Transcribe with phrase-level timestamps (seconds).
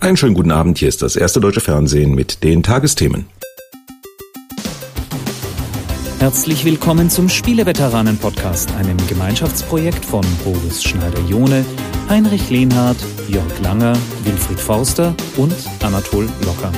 [0.00, 3.26] Einen schönen guten Abend, hier ist das erste deutsche Fernsehen mit den Tagesthemen.
[6.18, 11.66] Herzlich willkommen zum Spieleveteranen-Podcast, einem Gemeinschaftsprojekt von Boris Schneider-Jone,
[12.08, 12.96] Heinrich Lehnhardt,
[13.28, 13.92] Jörg Langer,
[14.24, 16.72] Wilfried Forster und Anatol Locker.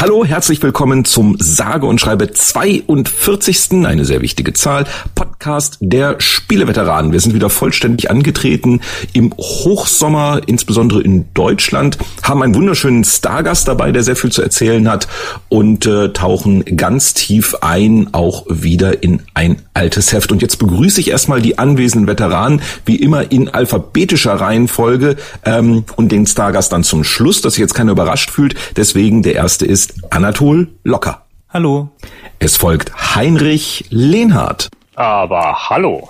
[0.00, 3.86] Hallo, herzlich willkommen zum sage und schreibe 42.
[3.86, 7.12] eine sehr wichtige Zahl, Podcast der Spieleveteranen.
[7.12, 8.80] Wir sind wieder vollständig angetreten
[9.12, 14.90] im Hochsommer, insbesondere in Deutschland, haben einen wunderschönen Stargast dabei, der sehr viel zu erzählen
[14.90, 15.06] hat
[15.48, 20.32] und äh, tauchen ganz tief ein, auch wieder in ein altes Heft.
[20.32, 26.10] Und jetzt begrüße ich erstmal die anwesenden Veteranen, wie immer in alphabetischer Reihenfolge ähm, und
[26.10, 28.54] den Stargast dann zum Schluss, dass sich jetzt keiner überrascht fühlt.
[28.76, 31.26] Deswegen der erste ist Anatol Locker.
[31.50, 31.90] Hallo.
[32.38, 34.70] Es folgt Heinrich Lehnhardt.
[34.94, 36.08] Aber hallo.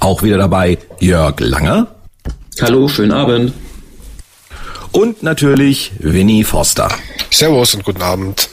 [0.00, 1.88] Auch wieder dabei Jörg Langer.
[2.60, 3.52] Hallo, schönen Abend.
[4.92, 6.88] Und natürlich Winnie Forster.
[7.30, 8.48] Servus und guten Abend.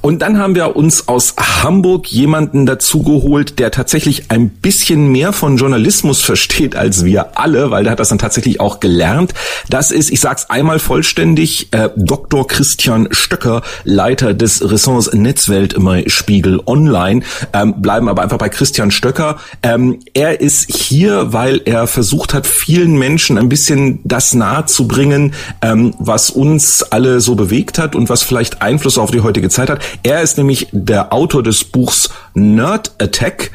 [0.00, 5.56] Und dann haben wir uns aus Hamburg jemanden dazugeholt, der tatsächlich ein bisschen mehr von
[5.56, 9.34] Journalismus versteht als wir alle, weil der hat das dann tatsächlich auch gelernt.
[9.68, 12.46] Das ist, ich sag's einmal vollständig, äh, Dr.
[12.46, 17.22] Christian Stöcker, Leiter des Ressorts Netzwelt im Spiegel Online.
[17.52, 19.38] Ähm, bleiben aber einfach bei Christian Stöcker.
[19.62, 24.86] Ähm, er ist hier, weil er versucht hat, vielen Menschen ein bisschen das nahe zu
[24.86, 29.47] bringen, ähm, was uns alle so bewegt hat und was vielleicht Einfluss auf die heutige
[29.50, 29.80] Zeit hat.
[30.02, 33.50] Er ist nämlich der Autor des Buchs Nerd Attack,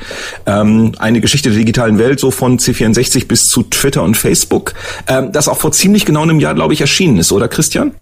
[0.45, 4.73] ähm, eine Geschichte der digitalen Welt, so von C64 bis zu Twitter und Facebook,
[5.07, 7.93] ähm, das auch vor ziemlich genau einem Jahr, glaube ich, erschienen ist, oder Christian?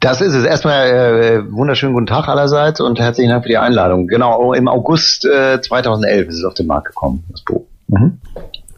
[0.00, 0.44] Das ist es.
[0.44, 4.06] Erstmal äh, wunderschönen guten Tag allerseits und herzlichen Dank für die Einladung.
[4.06, 7.66] Genau, im August äh, 2011 ist es auf den Markt gekommen, das Buch.
[7.88, 8.18] Mhm.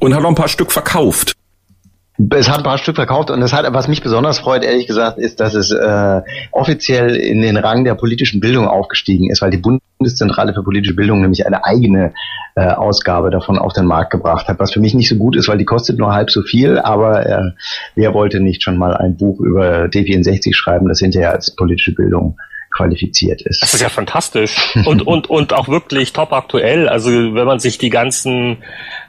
[0.01, 1.37] Und hat noch ein paar Stück verkauft.
[2.19, 5.19] Es hat ein paar Stück verkauft und es hat, was mich besonders freut, ehrlich gesagt,
[5.19, 9.57] ist, dass es äh, offiziell in den Rang der politischen Bildung aufgestiegen ist, weil die
[9.99, 12.13] Bundeszentrale für politische Bildung nämlich eine eigene
[12.55, 15.49] äh, Ausgabe davon auf den Markt gebracht hat, was für mich nicht so gut ist,
[15.49, 17.51] weil die kostet nur halb so viel, aber äh,
[17.95, 22.37] wer wollte nicht schon mal ein Buch über D64 schreiben, das hinterher als politische Bildung
[22.73, 23.63] qualifiziert ist.
[23.63, 26.89] Das ist ja fantastisch und und und auch wirklich top aktuell.
[26.89, 28.59] Also wenn man sich die ganzen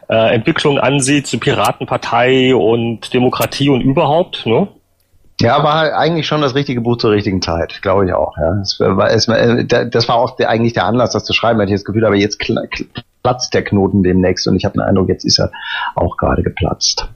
[0.10, 4.68] äh, Entwicklung ansieht zu Piratenpartei und Demokratie und überhaupt, ne?
[5.42, 8.38] Ja, war eigentlich schon das richtige Buch zur richtigen Zeit, glaube ich auch.
[8.38, 8.56] Ja.
[8.56, 11.72] Das war, es, äh, das war auch der, eigentlich der Anlass, das zu schreiben, hatte
[11.72, 12.40] ich das Gefühl, aber jetzt
[13.24, 15.52] platzt der Knoten demnächst und ich habe den Eindruck, jetzt ist er
[15.96, 17.10] auch gerade geplatzt.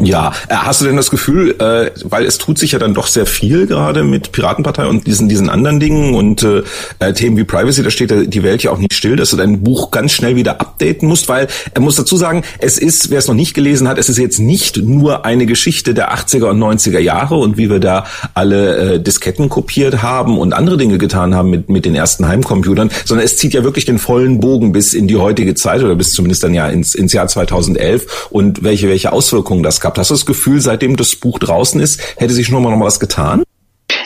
[0.00, 3.06] Ja, äh, hast du denn das Gefühl, äh, weil es tut sich ja dann doch
[3.06, 6.62] sehr viel gerade mit Piratenpartei und diesen diesen anderen Dingen und äh,
[6.98, 9.62] äh Themen wie Privacy, da steht die Welt ja auch nicht still, dass du dein
[9.62, 13.28] Buch ganz schnell wieder updaten musst, weil er muss dazu sagen, es ist, wer es
[13.28, 16.98] noch nicht gelesen hat, es ist jetzt nicht nur eine Geschichte der 80er und 90er
[16.98, 21.48] Jahre und wie wir da alle äh, Disketten kopiert haben und andere Dinge getan haben
[21.48, 25.08] mit mit den ersten Heimcomputern, sondern es zieht ja wirklich den vollen Bogen bis in
[25.08, 29.12] die heutige Zeit oder bis zumindest dann ja ins ins Jahr 2011 und welche welche
[29.12, 29.98] Auswirkungen das gehabt.
[29.98, 32.86] Hast du das Gefühl, seitdem das Buch draußen ist, hätte sich schon mal noch mal
[32.86, 33.44] was getan?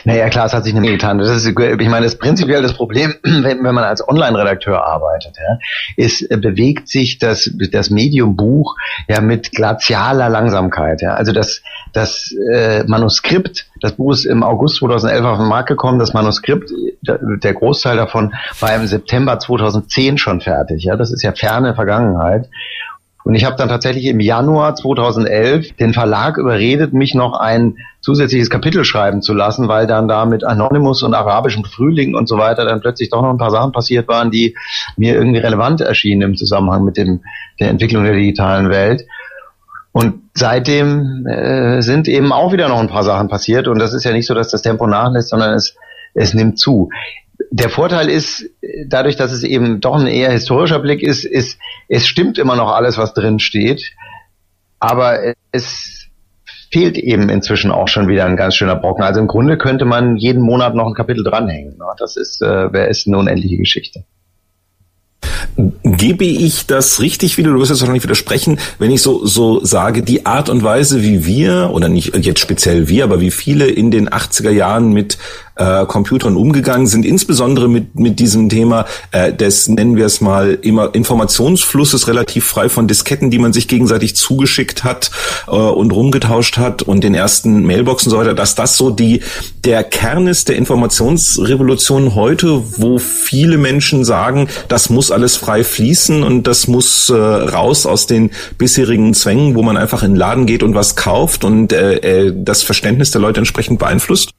[0.04, 1.18] Naja, klar, es hat sich Menge getan.
[1.18, 5.58] Das ist, ich meine, das prinzipiell das Problem, wenn, wenn man als Online-Redakteur arbeitet, ja,
[5.96, 8.76] ist, äh, bewegt sich das, das Medium Buch
[9.08, 11.02] ja mit glazialer Langsamkeit.
[11.02, 11.14] Ja.
[11.14, 11.62] Also das,
[11.92, 15.98] das äh, Manuskript, das Buch ist im August 2011 auf den Markt gekommen.
[15.98, 16.70] Das Manuskript,
[17.02, 20.84] der Großteil davon war im September 2010 schon fertig.
[20.84, 22.48] Ja, das ist ja ferne Vergangenheit.
[23.24, 28.50] Und ich habe dann tatsächlich im Januar 2011 den Verlag überredet, mich noch ein zusätzliches
[28.50, 32.64] Kapitel schreiben zu lassen, weil dann da mit Anonymous und arabischem Frühling und so weiter
[32.64, 34.56] dann plötzlich doch noch ein paar Sachen passiert waren, die
[34.96, 37.20] mir irgendwie relevant erschienen im Zusammenhang mit dem,
[37.60, 39.06] der Entwicklung der digitalen Welt.
[39.92, 44.04] Und seitdem äh, sind eben auch wieder noch ein paar Sachen passiert und das ist
[44.04, 45.76] ja nicht so, dass das Tempo nachlässt, sondern es,
[46.14, 46.88] es nimmt zu
[47.50, 48.50] der Vorteil ist,
[48.86, 51.58] dadurch, dass es eben doch ein eher historischer Blick ist, ist,
[51.88, 53.92] es stimmt immer noch alles, was drin steht,
[54.78, 56.02] aber es
[56.72, 59.04] fehlt eben inzwischen auch schon wieder ein ganz schöner Brocken.
[59.04, 61.76] Also im Grunde könnte man jeden Monat noch ein Kapitel dranhängen.
[61.76, 61.84] Ne?
[61.98, 64.04] Das ist, äh, wäre ist eine unendliche Geschichte.
[65.84, 70.02] Gebe ich das richtig wieder, du wirst jetzt wahrscheinlich widersprechen, wenn ich so, so sage,
[70.02, 73.90] die Art und Weise, wie wir, oder nicht jetzt speziell wir, aber wie viele in
[73.90, 75.18] den 80er Jahren mit
[75.56, 80.58] äh, Computern umgegangen sind, insbesondere mit, mit diesem Thema äh, des, nennen wir es mal,
[80.62, 85.10] immer Informationsflusses relativ frei von Disketten, die man sich gegenseitig zugeschickt hat
[85.46, 89.20] äh, und rumgetauscht hat und den ersten Mailboxen so weiter, dass das so die
[89.64, 96.22] der Kern ist der Informationsrevolution heute, wo viele Menschen sagen, das muss alles frei fließen
[96.22, 100.46] und das muss äh, raus aus den bisherigen Zwängen, wo man einfach in den Laden
[100.46, 104.30] geht und was kauft und äh, äh, das Verständnis der Leute entsprechend beeinflusst?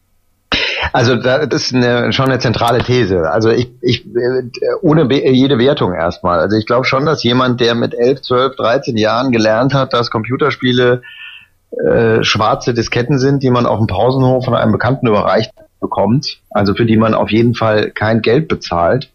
[0.91, 3.31] Also das ist eine, schon eine zentrale These.
[3.31, 4.43] Also ich, ich äh,
[4.81, 6.39] ohne jede Wertung erstmal.
[6.39, 10.11] Also ich glaube schon, dass jemand, der mit 11, 12, 13 Jahren gelernt hat, dass
[10.11, 11.01] Computerspiele
[11.71, 16.73] äh, schwarze Disketten sind, die man auf dem Pausenhof von einem Bekannten überreicht bekommt, also
[16.73, 19.09] für die man auf jeden Fall kein Geld bezahlt,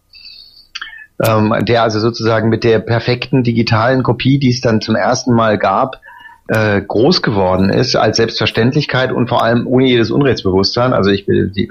[1.25, 5.57] ähm, der also sozusagen mit der perfekten digitalen Kopie, die es dann zum ersten Mal
[5.57, 5.99] gab,
[6.49, 10.93] äh, groß geworden ist als Selbstverständlichkeit und vor allem ohne jedes Unrechtsbewusstsein.
[10.93, 11.69] Also ich will, die,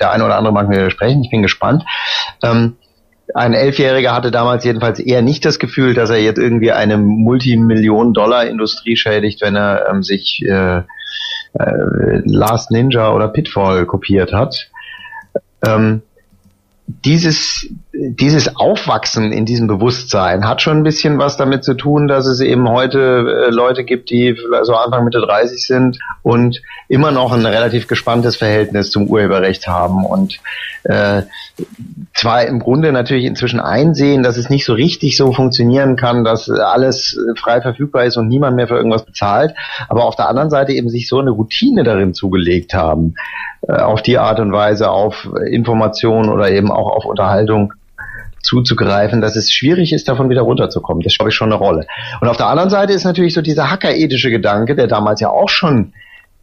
[0.00, 1.84] der eine oder andere mag mir sprechen, ich bin gespannt.
[2.42, 2.76] Ähm,
[3.34, 8.96] ein Elfjähriger hatte damals jedenfalls eher nicht das Gefühl, dass er jetzt irgendwie eine Multimillion-Dollar-Industrie
[8.96, 10.82] schädigt, wenn er ähm, sich äh, äh,
[12.24, 14.70] Last Ninja oder Pitfall kopiert hat.
[15.64, 16.02] Ähm,
[17.04, 22.26] dieses, dieses Aufwachsen in diesem Bewusstsein hat schon ein bisschen was damit zu tun, dass
[22.26, 22.98] es eben heute
[23.48, 28.36] äh, Leute gibt, die so Anfang Mitte 30 sind und immer noch ein relativ gespanntes
[28.36, 30.38] Verhältnis zum Urheberrecht haben und
[30.84, 31.22] äh,
[32.14, 36.48] zwar im Grunde natürlich inzwischen einsehen, dass es nicht so richtig so funktionieren kann, dass
[36.48, 39.52] alles frei verfügbar ist und niemand mehr für irgendwas bezahlt,
[39.88, 43.14] aber auf der anderen Seite eben sich so eine Routine darin zugelegt haben,
[43.66, 47.72] äh, auf die Art und Weise auf Informationen oder eben auch auf Unterhaltung
[48.42, 51.02] zuzugreifen, dass es schwierig ist, davon wieder runterzukommen.
[51.02, 51.86] Das ich schon eine Rolle.
[52.20, 55.48] Und auf der anderen Seite ist natürlich so dieser hackerethische Gedanke, der damals ja auch
[55.48, 55.92] schon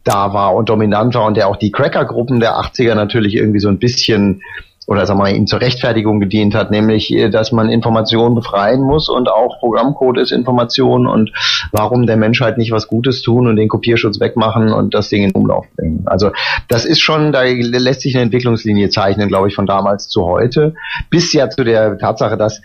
[0.04, 3.68] da war und dominant war und der auch die Cracker-Gruppen der 80er natürlich irgendwie so
[3.68, 4.42] ein bisschen
[4.88, 8.80] oder sagen wir mal, ihm zur Rechtfertigung gedient hat, nämlich, äh, dass man Informationen befreien
[8.80, 11.30] muss und auch Programmcode ist Information und
[11.72, 15.32] warum der Menschheit nicht was Gutes tun und den Kopierschutz wegmachen und das Ding in
[15.32, 16.04] Umlauf bringen.
[16.06, 16.30] Also
[16.68, 20.74] das ist schon, da lässt sich eine Entwicklungslinie zeichnen, glaube ich, von damals zu heute,
[21.10, 22.62] bis ja zu der Tatsache, dass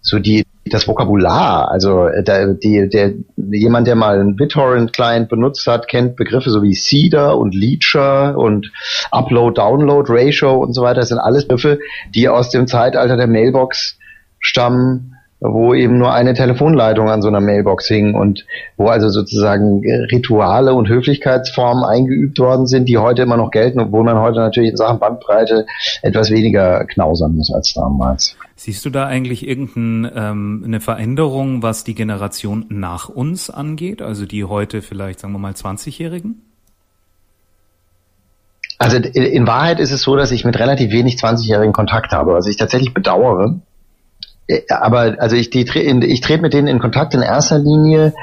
[0.00, 5.66] so die das Vokabular, also äh, der, die, der, jemand, der mal einen BitTorrent-Client benutzt
[5.66, 8.72] hat, kennt Begriffe so wie Seeder und Leecher und
[9.10, 11.00] Upload-Download-Ratio und so weiter.
[11.00, 11.78] Das sind alles Begriffe,
[12.14, 13.98] die aus dem Zeitalter der Mailbox
[14.40, 18.44] stammen, wo eben nur eine Telefonleitung an so einer Mailbox hing und
[18.76, 24.02] wo also sozusagen Rituale und Höflichkeitsformen eingeübt worden sind, die heute immer noch gelten, obwohl
[24.02, 25.66] man heute natürlich in Sachen Bandbreite
[26.02, 28.36] etwas weniger knausern muss als damals.
[28.56, 34.44] Siehst du da eigentlich irgendeine ähm, Veränderung, was die Generation nach uns angeht, also die
[34.44, 36.42] heute vielleicht, sagen wir mal, 20-Jährigen?
[38.78, 42.46] Also in Wahrheit ist es so, dass ich mit relativ wenig 20-Jährigen Kontakt habe, was
[42.46, 43.60] ich tatsächlich bedauere.
[44.48, 48.14] Äh, aber also ich, die, ich trete mit denen in Kontakt in erster Linie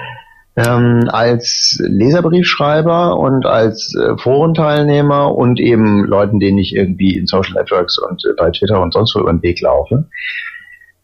[0.57, 7.53] ähm, als Leserbriefschreiber und als äh, Forenteilnehmer und eben Leuten, denen ich irgendwie in Social
[7.53, 10.07] Networks und äh, bei Twitter und sonst wo über den Weg laufe.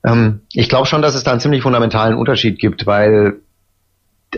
[0.06, 3.42] Ähm, ich glaube schon, dass es da einen ziemlich fundamentalen Unterschied gibt, weil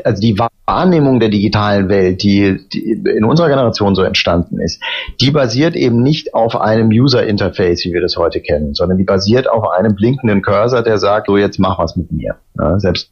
[0.03, 4.81] also die Wahrnehmung der digitalen Welt, die, die in unserer Generation so entstanden ist,
[5.21, 9.03] die basiert eben nicht auf einem User Interface, wie wir das heute kennen, sondern die
[9.03, 12.35] basiert auf einem blinkenden Cursor, der sagt, so jetzt mach was mit mir.
[12.57, 13.11] Ja, selbst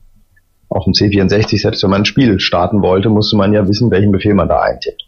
[0.69, 4.11] auf dem C64, selbst wenn man ein Spiel starten wollte, musste man ja wissen, welchen
[4.11, 5.05] Befehl man da eintippt.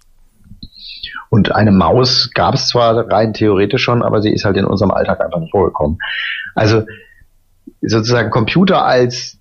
[1.29, 4.91] Und eine Maus gab es zwar rein theoretisch schon, aber sie ist halt in unserem
[4.91, 5.97] Alltag einfach nicht vorgekommen.
[6.53, 6.83] Also
[7.81, 9.39] sozusagen Computer als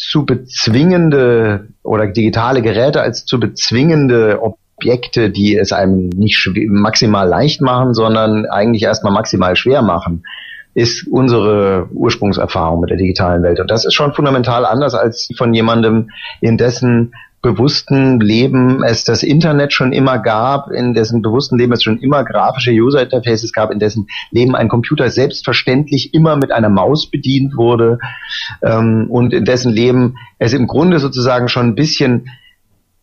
[0.00, 7.60] zu bezwingende oder digitale Geräte als zu bezwingende Objekte, die es einem nicht maximal leicht
[7.60, 10.24] machen, sondern eigentlich erstmal maximal schwer machen,
[10.72, 13.60] ist unsere Ursprungserfahrung mit der digitalen Welt.
[13.60, 16.08] Und das ist schon fundamental anders als von jemandem,
[16.40, 21.82] in dessen bewussten Leben es das Internet schon immer gab, in dessen bewussten Leben es
[21.82, 26.68] schon immer grafische User Interfaces gab, in dessen Leben ein Computer selbstverständlich immer mit einer
[26.68, 27.98] Maus bedient wurde
[28.62, 32.28] ähm, und in dessen Leben es im Grunde sozusagen schon ein bisschen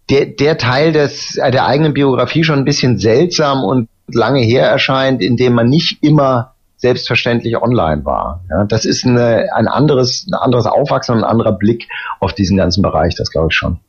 [0.09, 5.21] der, der Teil des, der eigenen Biografie schon ein bisschen seltsam und lange her erscheint,
[5.21, 8.43] in dem man nicht immer selbstverständlich online war.
[8.49, 11.87] Ja, das ist eine, ein anderes, ein anderes Aufwachsen und ein anderer Blick
[12.19, 13.79] auf diesen ganzen Bereich, das glaube ich schon.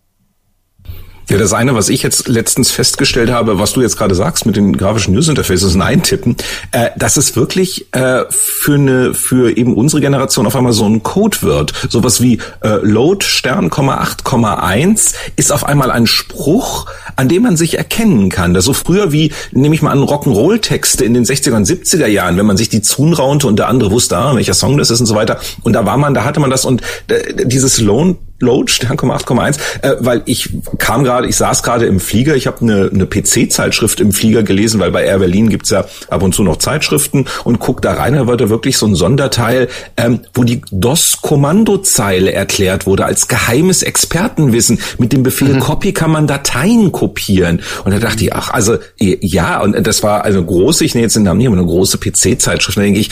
[1.31, 4.57] Ja, das eine, was ich jetzt letztens festgestellt habe, was du jetzt gerade sagst mit
[4.57, 6.37] den grafischen News Interfaces und Eintippen,
[6.73, 11.03] äh, dass es wirklich äh, für eine für eben unsere Generation auf einmal so ein
[11.03, 11.75] Code wird.
[11.91, 17.77] Sowas wie äh, Load Stern, 8,1 ist auf einmal ein Spruch, an dem man sich
[17.77, 18.55] erkennen kann.
[18.55, 22.39] Das so früher wie, nehme ich mal an, Rock'n'Roll-Texte in den 60er und 70er Jahren,
[22.39, 25.07] wenn man sich die zunraunte und der andere wusste, ah, welcher Song das ist und
[25.07, 25.39] so weiter.
[25.63, 29.59] Und da war man, da hatte man das und äh, dieses Load Load, Stern, 8,1,
[29.83, 34.01] äh, weil ich kam gerade, ich saß gerade im Flieger, ich habe eine, eine PC-Zeitschrift
[34.01, 37.59] im Flieger gelesen, weil bei Air Berlin gibt's ja ab und zu noch Zeitschriften und
[37.59, 42.87] guck da rein, da war da wirklich so ein Sonderteil, ähm, wo die DOS-Kommandozeile erklärt
[42.87, 44.81] wurde als geheimes Expertenwissen.
[44.99, 45.61] Mit dem Befehl mhm.
[45.61, 47.61] Copy kann man Dateien kopieren.
[47.85, 51.17] Und da dachte ich, ach, also ja, und das war eine große, ich nehme jetzt
[51.17, 53.11] den Namen nicht, aber eine große PC-Zeitschrift, da denke ich,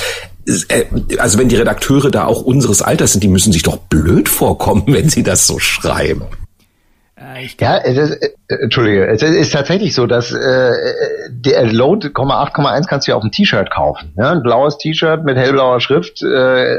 [1.19, 4.85] also wenn die Redakteure da auch unseres Alters sind, die müssen sich doch blöd vorkommen,
[4.87, 6.27] wenn sie das so schreiben.
[7.19, 8.31] Äh, ja, es ist, äh,
[8.63, 10.71] Entschuldige, es ist tatsächlich so, dass äh,
[11.31, 14.13] der Load 8,1 kannst du ja auf ein T-Shirt kaufen.
[14.19, 14.33] Ja?
[14.33, 16.77] Ein blaues T-Shirt mit hellblauer Schrift äh,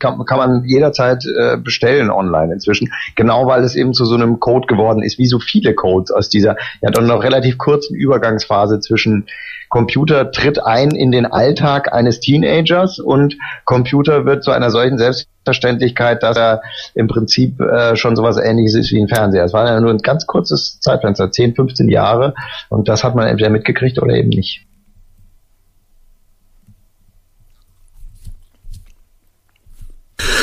[0.00, 2.92] kann, kann man jederzeit äh, bestellen online inzwischen.
[3.14, 6.28] Genau weil es eben zu so einem Code geworden ist, wie so viele Codes aus
[6.28, 9.26] dieser ja dann noch relativ kurzen Übergangsphase zwischen
[9.74, 16.22] Computer tritt ein in den Alltag eines Teenagers und Computer wird zu einer solchen Selbstverständlichkeit,
[16.22, 16.62] dass er
[16.94, 19.42] im Prinzip äh, schon sowas ähnliches ist wie ein Fernseher.
[19.42, 22.34] Es war ja nur ein ganz kurzes Zeitfenster, 10, 15 Jahre
[22.68, 24.64] und das hat man entweder mitgekriegt oder eben nicht.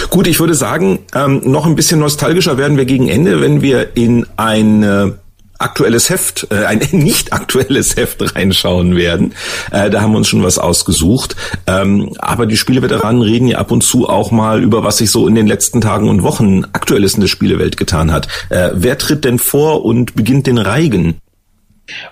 [0.09, 3.95] Gut, ich würde sagen, ähm, noch ein bisschen nostalgischer werden wir gegen Ende, wenn wir
[3.95, 5.19] in eine
[5.61, 9.33] aktuelles Heft, äh, ein nicht aktuelles Heft reinschauen werden.
[9.71, 11.35] Äh, da haben wir uns schon was ausgesucht.
[11.67, 15.27] Ähm, aber die Spieleveteranen reden ja ab und zu auch mal über, was sich so
[15.27, 18.27] in den letzten Tagen und Wochen aktuelles in der Spielewelt getan hat.
[18.49, 21.19] Äh, wer tritt denn vor und beginnt den Reigen?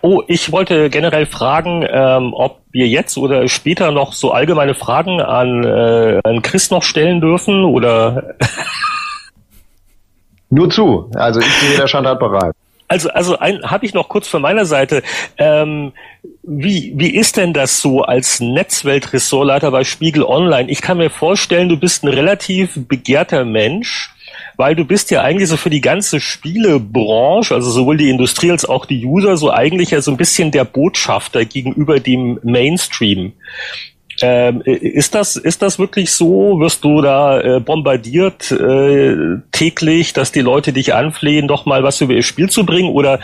[0.02, 5.22] Oh, ich wollte generell fragen, ähm, ob wir jetzt oder später noch so allgemeine Fragen
[5.22, 8.36] an, äh, an Chris noch stellen dürfen oder
[10.50, 11.12] Nur zu.
[11.16, 12.56] Also ich bin jeder Standard bereit.
[12.90, 15.04] Also, also ein habe ich noch kurz von meiner Seite.
[15.38, 15.94] Ähm,
[16.42, 20.70] wie, wie ist denn das so als Netzweltressortleiter bei Spiegel Online?
[20.70, 24.10] Ich kann mir vorstellen, du bist ein relativ begehrter Mensch,
[24.58, 28.66] weil du bist ja eigentlich so für die ganze Spielebranche, also sowohl die Industrie als
[28.66, 33.34] auch die User, so eigentlich ja so ein bisschen der Botschafter gegenüber dem Mainstream.
[34.22, 36.60] Ähm, ist das ist das wirklich so?
[36.60, 42.02] Wirst du da äh, bombardiert äh, täglich, dass die Leute dich anflehen, doch mal was
[42.02, 42.90] über ihr Spiel zu bringen?
[42.90, 43.20] Oder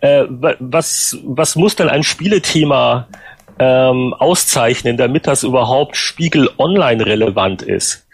[0.00, 3.08] äh, was was muss denn ein Spielethema
[3.58, 8.07] ähm, auszeichnen, damit das überhaupt Spiegel Online relevant ist?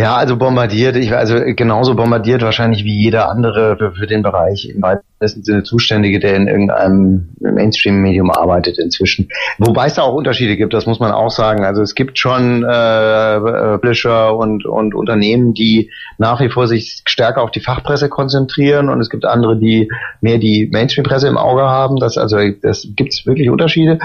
[0.00, 4.66] Ja, also bombardiert, ich also genauso bombardiert wahrscheinlich wie jeder andere für, für den Bereich
[4.66, 9.28] im weitesten Sinne Zuständige, der in irgendeinem Mainstream-Medium arbeitet inzwischen.
[9.58, 11.66] Wobei es da auch Unterschiede gibt, das muss man auch sagen.
[11.66, 17.42] Also es gibt schon äh, Publisher und, und Unternehmen, die nach wie vor sich stärker
[17.42, 19.90] auf die Fachpresse konzentrieren und es gibt andere, die
[20.22, 21.96] mehr die Mainstream-Presse im Auge haben.
[21.96, 23.98] Das also das gibt es wirklich Unterschiede.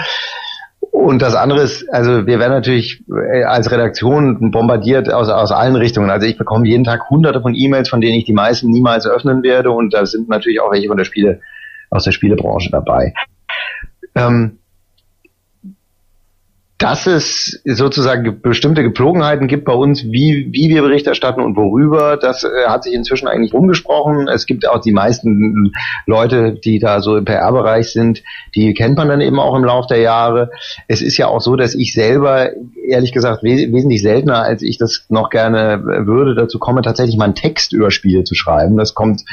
[0.96, 5.76] Und das andere ist, also wir werden natürlich äh, als Redaktion bombardiert aus, aus allen
[5.76, 6.10] Richtungen.
[6.10, 9.44] Also ich bekomme jeden Tag hunderte von E-Mails, von denen ich die meisten niemals öffnen
[9.44, 9.72] werde.
[9.72, 11.42] Und da sind natürlich auch welche von der Spiele,
[11.90, 13.14] aus der Spielebranche dabei.
[14.16, 14.60] Ähm,
[16.86, 22.16] dass es sozusagen bestimmte Gepflogenheiten gibt bei uns, wie, wie wir Bericht erstatten und worüber,
[22.16, 24.28] das äh, hat sich inzwischen eigentlich rumgesprochen.
[24.28, 25.74] Es gibt auch die meisten
[26.06, 28.22] Leute, die da so im PR-Bereich sind,
[28.54, 30.52] die kennt man dann eben auch im Laufe der Jahre.
[30.88, 32.52] Es ist ja auch so, dass ich selber,
[32.88, 37.26] ehrlich gesagt, wes wesentlich seltener, als ich das noch gerne würde, dazu komme, tatsächlich mal
[37.26, 38.78] einen Text über Spiele zu schreiben.
[38.78, 39.24] Das kommt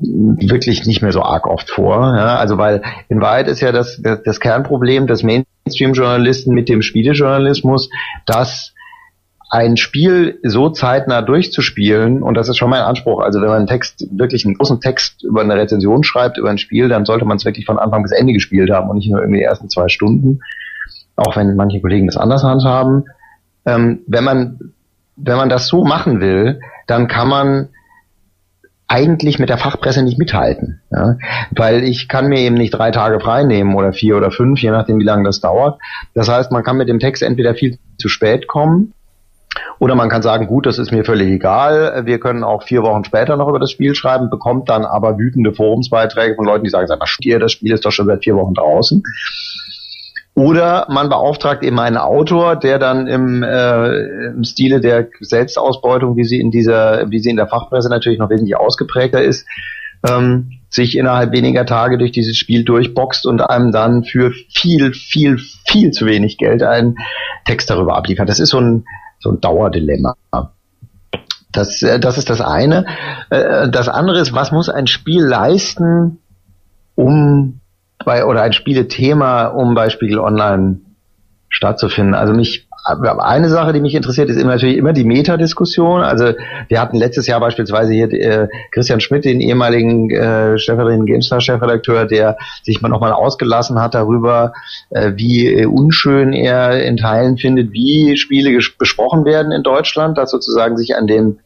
[0.00, 2.14] wirklich nicht mehr so arg oft vor.
[2.16, 2.36] Ja?
[2.36, 7.90] Also weil in Wahrheit ist ja das, das, Kernproblem des Mainstream-Journalisten mit dem Spielejournalismus,
[8.26, 8.74] dass
[9.50, 13.66] ein Spiel so zeitnah durchzuspielen, und das ist schon mein Anspruch, also wenn man einen
[13.66, 17.38] Text, wirklich einen großen Text über eine Rezension schreibt, über ein Spiel, dann sollte man
[17.38, 19.88] es wirklich von Anfang bis Ende gespielt haben und nicht nur irgendwie die ersten zwei
[19.88, 20.40] Stunden,
[21.16, 23.04] auch wenn manche Kollegen das anders handhaben.
[23.64, 24.58] Ähm, wenn man,
[25.16, 27.68] wenn man das so machen will, dann kann man
[28.88, 30.80] eigentlich mit der Fachpresse nicht mithalten.
[30.90, 31.16] Ja?
[31.50, 34.70] Weil ich kann mir eben nicht drei Tage frei nehmen oder vier oder fünf, je
[34.70, 35.78] nachdem wie lange das dauert.
[36.14, 38.94] Das heißt, man kann mit dem Text entweder viel zu spät kommen
[39.78, 42.02] oder man kann sagen, gut, das ist mir völlig egal.
[42.06, 45.52] Wir können auch vier Wochen später noch über das Spiel schreiben, bekommt dann aber wütende
[45.52, 48.54] Forumsbeiträge von Leuten, die sagen, sag mal, das Spiel ist doch schon seit vier Wochen
[48.54, 49.02] draußen.
[50.38, 56.22] Oder man beauftragt eben einen Autor, der dann im, äh, im Stile der Selbstausbeutung, wie
[56.22, 59.48] sie in dieser, wie sie in der Fachpresse natürlich noch wesentlich ausgeprägter ist,
[60.08, 65.38] ähm, sich innerhalb weniger Tage durch dieses Spiel durchboxt und einem dann für viel, viel,
[65.66, 66.94] viel zu wenig Geld einen
[67.44, 68.28] Text darüber abliefert.
[68.28, 68.84] Das ist so ein,
[69.18, 70.14] so ein Dauerdilemma.
[71.50, 72.86] Das, äh, das ist das eine.
[73.30, 76.20] Äh, das andere ist, was muss ein Spiel leisten,
[76.94, 77.58] um
[78.08, 80.80] bei, oder ein Spielethema, um bei Spiegel Online
[81.50, 82.14] stattzufinden.
[82.14, 86.00] Also mich eine Sache, die mich interessiert, ist immer natürlich immer die Metadiskussion.
[86.00, 86.32] Also
[86.68, 92.38] wir hatten letztes Jahr beispielsweise hier äh, Christian Schmidt, den ehemaligen äh, stellvertretenden GameStar-Chefredakteur, der
[92.62, 94.54] sich mal nochmal ausgelassen hat darüber,
[94.88, 100.30] äh, wie äh, unschön er in Teilen findet, wie Spiele besprochen werden in Deutschland, dass
[100.30, 101.40] sozusagen sich an den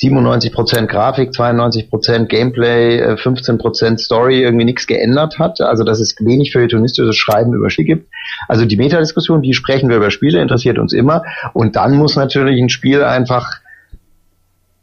[0.00, 5.60] 97% Grafik, 92% Gameplay, 15% äh, Story irgendwie nichts geändert hat.
[5.60, 8.08] Also dass es wenig feuilletonistisches Schreiben über Spiele gibt.
[8.48, 11.24] Also die Metadiskussion, wie sprechen wir über Spiele, interessiert uns immer.
[11.52, 13.60] Und dann muss natürlich ein Spiel einfach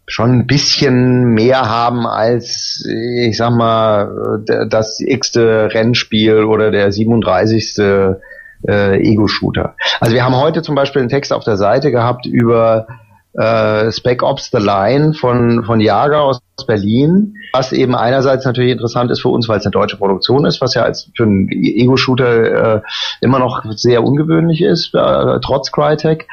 [0.08, 7.78] schon ein bisschen mehr haben als, ich sag mal, das x-te Rennspiel oder der 37.
[7.80, 8.16] Äh,
[8.68, 9.76] Ego-Shooter.
[10.00, 12.88] Also wir haben heute zum Beispiel einen Text auf der Seite gehabt über
[13.38, 19.12] äh, Spec Ops The Line von, von Jager aus Berlin, was eben einerseits natürlich interessant
[19.12, 22.76] ist für uns, weil es eine deutsche Produktion ist, was ja als für einen Ego-Shooter
[22.78, 22.82] äh,
[23.22, 26.28] immer noch sehr ungewöhnlich ist, äh, trotz Crytek.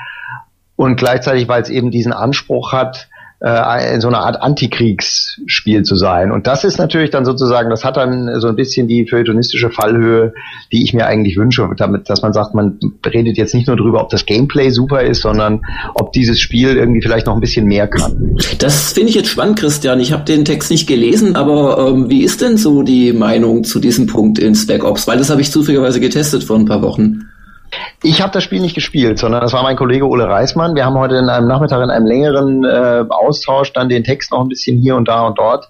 [0.77, 3.09] Und gleichzeitig, weil es eben diesen Anspruch hat,
[3.41, 6.31] äh, so eine Art Antikriegsspiel zu sein.
[6.31, 10.33] Und das ist natürlich dann sozusagen, das hat dann so ein bisschen die feuilletonistische Fallhöhe,
[10.73, 14.01] die ich mir eigentlich wünsche, damit, dass man sagt, man redet jetzt nicht nur darüber,
[14.01, 15.63] ob das Gameplay super ist, sondern
[15.95, 18.37] ob dieses Spiel irgendwie vielleicht noch ein bisschen mehr kann.
[18.59, 20.01] Das finde ich jetzt spannend, Christian.
[20.01, 23.79] Ich habe den Text nicht gelesen, aber ähm, wie ist denn so die Meinung zu
[23.79, 25.07] diesem Punkt in Spec Ops?
[25.07, 27.24] Weil das habe ich zufälligerweise getestet vor ein paar Wochen.
[28.03, 30.75] Ich habe das Spiel nicht gespielt, sondern das war mein Kollege Ole Reismann.
[30.75, 34.41] Wir haben heute in einem Nachmittag in einem längeren äh, Austausch dann den Text noch
[34.41, 35.69] ein bisschen hier und da und dort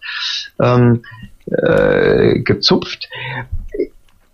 [0.61, 1.03] ähm,
[1.47, 3.09] äh, gezupft.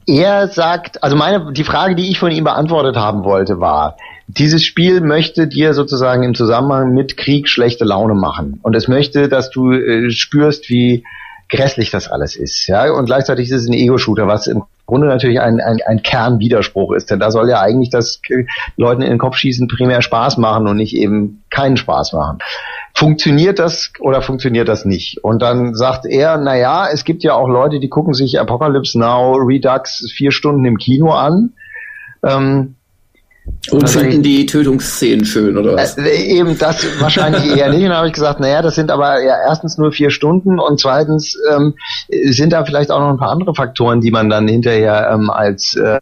[0.07, 3.97] Er sagt, also meine, die Frage, die ich von ihm beantwortet haben wollte, war,
[4.27, 8.61] dieses Spiel möchte dir sozusagen im Zusammenhang mit Krieg schlechte Laune machen.
[8.63, 11.05] Und es möchte, dass du äh, spürst, wie
[11.49, 12.67] grässlich das alles ist.
[12.67, 16.93] Ja, und gleichzeitig ist es ein Ego-Shooter, was im Grunde natürlich ein, ein, ein Kernwiderspruch
[16.93, 18.21] ist, denn da soll ja eigentlich das
[18.77, 22.39] Leuten in den Kopf schießen primär Spaß machen und nicht eben keinen Spaß machen.
[22.95, 25.25] Funktioniert das oder funktioniert das nicht?
[25.25, 28.99] Und dann sagt er, na ja, es gibt ja auch Leute, die gucken sich Apocalypse
[28.99, 31.55] Now Redux vier Stunden im Kino an.
[32.23, 32.75] Ähm,
[33.71, 35.97] und also finden die Tötungsszenen schön, oder was?
[35.99, 37.83] Äh, eben das wahrscheinlich eher nicht.
[37.83, 40.81] Und dann habe ich gesagt, naja, das sind aber ja erstens nur vier Stunden und
[40.81, 41.75] zweitens ähm,
[42.09, 45.77] sind da vielleicht auch noch ein paar andere Faktoren, die man dann hinterher ähm, als
[45.77, 45.99] äh,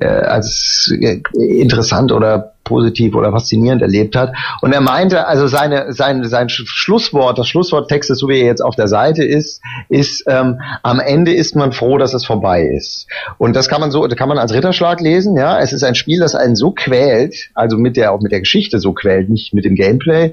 [0.00, 4.32] äh, als äh, interessant oder positiv oder faszinierend erlebt hat.
[4.60, 8.76] Und er meinte, also seine, sein, sein Schlusswort, das Schlussworttext, so wie er jetzt auf
[8.76, 13.06] der Seite ist, ist, ähm, am Ende ist man froh, dass es vorbei ist.
[13.38, 15.58] Und das kann man so, kann man als Ritterschlag lesen, ja.
[15.58, 18.78] Es ist ein Spiel, das einen so quält, also mit der, auch mit der Geschichte
[18.78, 20.32] so quält, nicht mit dem Gameplay,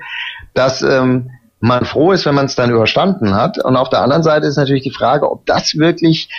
[0.53, 1.29] dass, ähm,
[1.61, 3.63] man froh ist, wenn man es dann überstanden hat.
[3.63, 6.29] Und auf der anderen Seite ist natürlich die Frage, ob das wirklich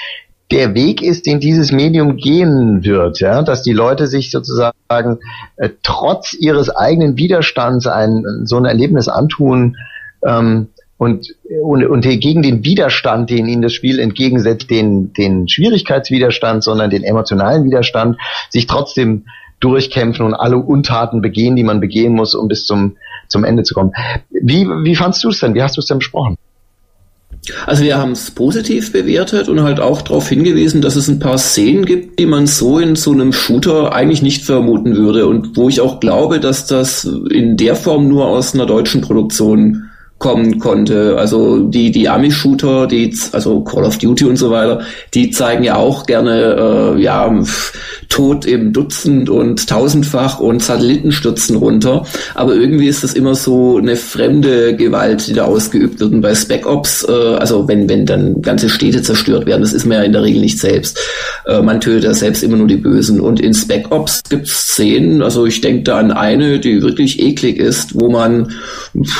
[0.50, 5.18] der Weg ist, den dieses Medium gehen wird, ja, dass die Leute sich sozusagen
[5.56, 9.76] äh, trotz ihres eigenen Widerstands ein so ein Erlebnis antun
[10.24, 16.62] ähm, und, und, und gegen den Widerstand, den ihnen das Spiel entgegensetzt, den, den Schwierigkeitswiderstand,
[16.62, 18.16] sondern den emotionalen Widerstand,
[18.48, 19.24] sich trotzdem
[19.60, 22.96] durchkämpfen und alle Untaten begehen, die man begehen muss, um bis zum,
[23.28, 23.92] zum Ende zu kommen.
[24.30, 25.54] Wie, wie fandst du es denn?
[25.54, 26.36] Wie hast du es denn besprochen?
[27.66, 31.38] Also wir haben es positiv bewertet und halt auch darauf hingewiesen, dass es ein paar
[31.38, 35.26] Szenen gibt, die man so in so einem Shooter eigentlich nicht vermuten würde.
[35.26, 39.85] Und wo ich auch glaube, dass das in der Form nur aus einer deutschen Produktion
[40.18, 41.16] kommen konnte.
[41.18, 44.80] Also die, die Ami-Shooter, die, also Call of Duty und so weiter,
[45.12, 47.30] die zeigen ja auch gerne, äh, ja,
[48.08, 52.06] Tod im Dutzend und tausendfach und Satelliten stürzen runter.
[52.34, 56.12] Aber irgendwie ist das immer so eine fremde Gewalt, die da ausgeübt wird.
[56.12, 59.84] Und bei Spec Ops, äh, also wenn, wenn dann ganze Städte zerstört werden, das ist
[59.84, 60.98] man ja in der Regel nicht selbst.
[61.46, 63.20] Äh, man tötet ja selbst immer nur die Bösen.
[63.20, 67.20] Und in Spec Ops gibt es Szenen, also ich denke da an eine, die wirklich
[67.20, 68.52] eklig ist, wo man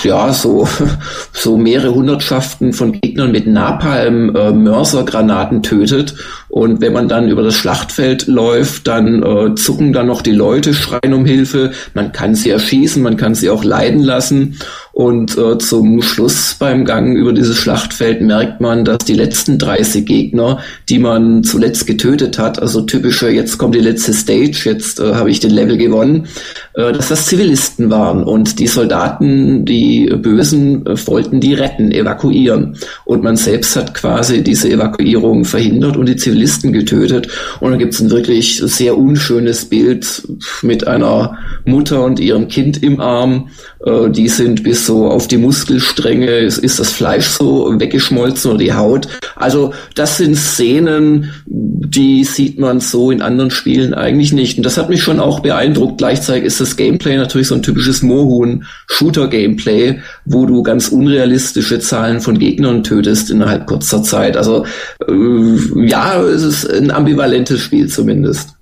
[0.04, 0.66] ja so
[1.33, 6.14] so mehrere Hundertschaften von Gegnern mit Napalm äh, Mörsergranaten tötet
[6.57, 10.72] und wenn man dann über das Schlachtfeld läuft, dann äh, zucken dann noch die Leute,
[10.72, 11.72] schreien um Hilfe.
[11.92, 14.57] Man kann sie erschießen, man kann sie auch leiden lassen.
[14.92, 20.07] Und äh, zum Schluss beim Gang über dieses Schlachtfeld merkt man, dass die letzten 30
[20.07, 25.14] Gegner, die man zuletzt getötet hat, also typische, jetzt kommt die letzte Stage, jetzt äh,
[25.14, 26.27] habe ich den Level gewonnen,
[26.72, 28.25] äh, dass das Zivilisten waren.
[28.25, 32.76] Und die Soldaten, die Bösen, Äh, wollten die retten, evakuieren.
[33.04, 37.28] Und man selbst hat quasi diese Evakuierung verhindert und die Zivilisten getötet.
[37.60, 40.26] Und dann gibt es ein wirklich sehr unschönes Bild
[40.62, 43.48] mit einer Mutter und ihrem Kind im Arm.
[43.84, 48.58] Äh, die sind bis so auf die Muskelstränge, ist, ist das Fleisch so weggeschmolzen oder
[48.58, 49.08] die Haut.
[49.36, 54.58] Also das sind Szenen, die sieht man so in anderen Spielen eigentlich nicht.
[54.58, 55.98] Und das hat mich schon auch beeindruckt.
[55.98, 62.38] Gleichzeitig ist das Gameplay natürlich so ein typisches Mohun-Shooter-Gameplay, wo du ganz unrealistische Zahlen von
[62.38, 64.37] Gegnern tötest innerhalb kurzer Zeit.
[64.37, 64.66] Also
[65.09, 68.57] äh, ja, es ist ein ambivalentes Spiel zumindest.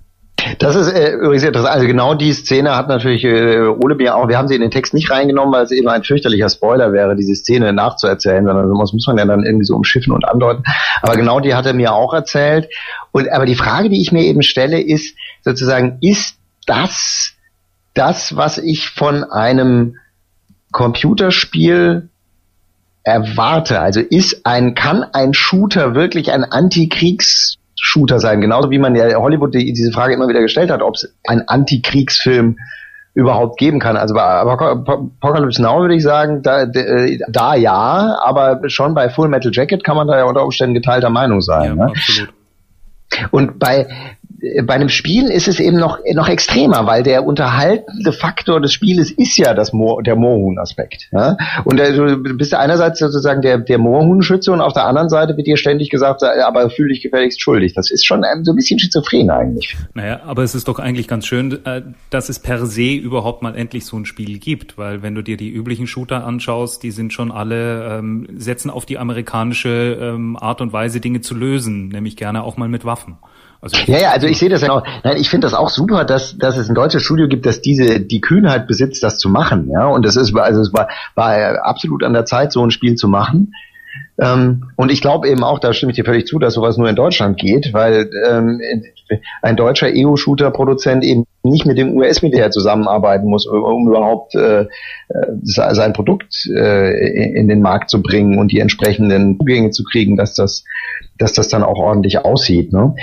[0.59, 1.73] Das ist äh, übrigens interessant.
[1.73, 4.71] Also genau die Szene hat natürlich äh, Ole mir auch, wir haben sie in den
[4.71, 8.93] Text nicht reingenommen, weil es eben ein fürchterlicher Spoiler wäre, diese Szene nachzuerzählen, sondern das
[8.93, 10.63] muss man ja dann irgendwie so umschiffen und andeuten.
[11.01, 12.69] Aber genau die hat er mir auch erzählt.
[13.11, 16.37] Und aber die Frage, die ich mir eben stelle, ist sozusagen, ist
[16.67, 17.35] das
[17.95, 19.95] das, was ich von einem
[20.75, 22.09] Computerspiel
[23.03, 23.79] erwarte?
[23.79, 28.41] Also ist ein, kann ein Shooter wirklich ein Antikriegs Shooter sein.
[28.41, 31.47] Genauso wie man ja Hollywood die, diese Frage immer wieder gestellt hat, ob es ein
[31.47, 32.57] Antikriegsfilm
[33.13, 33.95] überhaupt geben kann.
[33.95, 39.51] Also bei Apocalypse Now würde ich sagen, da, da ja, aber schon bei Full Metal
[39.53, 41.77] Jacket kann man da ja unter Umständen geteilter Meinung sein.
[41.77, 41.93] Ja, ne?
[43.31, 43.87] Und bei
[44.63, 49.11] bei einem Spiel ist es eben noch, noch extremer, weil der unterhaltende Faktor des Spieles
[49.11, 51.09] ist ja das Moor, der Moorhuhn-Aspekt.
[51.11, 51.37] Ja?
[51.63, 55.47] Und äh, du bist einerseits sozusagen der, der Moorhuhnschütze und auf der anderen Seite wird
[55.47, 57.73] dir ständig gesagt, aber fühl dich gefälligst schuldig.
[57.73, 59.75] Das ist schon so ein bisschen schizophren eigentlich.
[59.93, 63.55] Naja, aber es ist doch eigentlich ganz schön, äh, dass es per se überhaupt mal
[63.55, 67.13] endlich so ein Spiel gibt, weil wenn du dir die üblichen Shooter anschaust, die sind
[67.13, 72.15] schon alle, ähm, setzen auf die amerikanische ähm, Art und Weise, Dinge zu lösen, nämlich
[72.17, 73.17] gerne auch mal mit Waffen.
[73.61, 74.83] Also ja, ja, also ich sehe das ja auch.
[75.03, 77.99] Nein, ich finde das auch super, dass, dass es ein deutsches Studio gibt, das diese
[77.99, 79.69] die Kühnheit besitzt, das zu machen.
[79.71, 82.95] Ja, und das ist also es war war absolut an der Zeit, so ein Spiel
[82.95, 83.53] zu machen.
[84.19, 86.89] Ähm, und ich glaube eben auch, da stimme ich dir völlig zu, dass sowas nur
[86.89, 88.61] in Deutschland geht, weil ähm,
[89.41, 94.65] ein deutscher EU-Shooter-Produzent eben nicht mit dem US-Militär zusammenarbeiten muss, um überhaupt äh,
[95.43, 100.33] sein Produkt äh, in den Markt zu bringen und die entsprechenden Zugänge zu kriegen, dass
[100.33, 100.63] das,
[101.17, 102.73] dass das dann auch ordentlich aussieht.
[102.73, 102.95] Ne?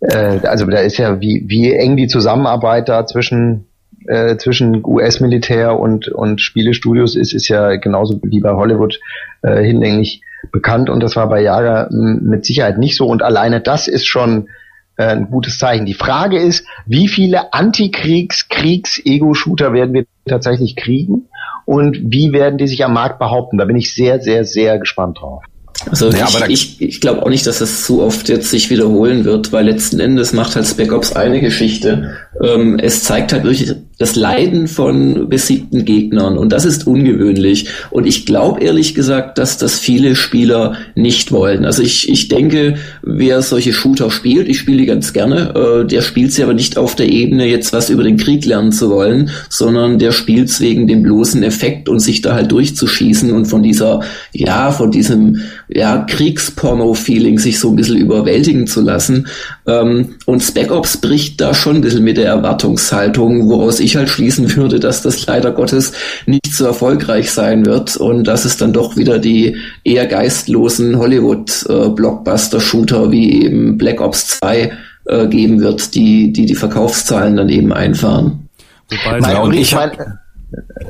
[0.00, 3.66] Äh, also da ist ja wie, wie eng die Zusammenarbeit da zwischen
[4.06, 9.00] äh, zwischen US-Militär und, und Spielestudios ist, ist ja genauso wie bei Hollywood
[9.42, 10.20] äh, hinlänglich
[10.52, 14.48] bekannt und das war bei Jager mit Sicherheit nicht so und alleine das ist schon
[14.96, 15.86] äh, ein gutes Zeichen.
[15.86, 21.28] Die Frage ist, wie viele Antikriegs-, Kriegs-Ego-Shooter werden wir tatsächlich kriegen
[21.64, 23.58] und wie werden die sich am Markt behaupten?
[23.58, 25.42] Da bin ich sehr, sehr, sehr gespannt drauf.
[25.90, 29.24] Also ja, ich, ich, ich glaube auch nicht, dass das so oft jetzt sich wiederholen
[29.24, 32.16] wird, weil letzten Endes macht halt Spec Ops eine Geschichte.
[32.42, 37.68] Ähm, es zeigt halt wirklich das Leiden von besiegten Gegnern und das ist ungewöhnlich.
[37.90, 41.64] Und ich glaube ehrlich gesagt, dass das viele Spieler nicht wollen.
[41.64, 46.02] Also ich, ich denke, wer solche Shooter spielt, ich spiele die ganz gerne, äh, der
[46.02, 49.30] spielt sie aber nicht auf der Ebene, jetzt was über den Krieg lernen zu wollen,
[49.48, 53.62] sondern der spielt es wegen dem bloßen Effekt und sich da halt durchzuschießen und von
[53.62, 54.00] dieser,
[54.32, 59.28] ja, von diesem ja, Kriegsporno-Feeling sich so ein bisschen überwältigen zu lassen.
[59.66, 64.08] Ähm, und Spec Ops bricht da schon ein bisschen mit der Erwartungshaltung, woraus ich halt
[64.08, 65.92] schließen würde, dass das leider Gottes
[66.26, 73.10] nicht so erfolgreich sein wird und dass es dann doch wieder die eher geistlosen Hollywood-Blockbuster-Shooter
[73.10, 74.72] wie eben Black Ops 2
[75.06, 78.48] äh, geben wird, die, die die Verkaufszahlen dann eben einfahren.
[78.90, 79.90] Wobei, ja, und ich, mein,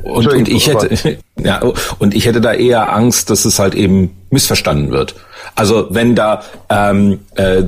[0.03, 1.61] und, und ich hätte, ja,
[1.99, 5.15] und ich hätte da eher Angst, dass es halt eben missverstanden wird.
[5.53, 7.63] Also wenn da ähm, äh,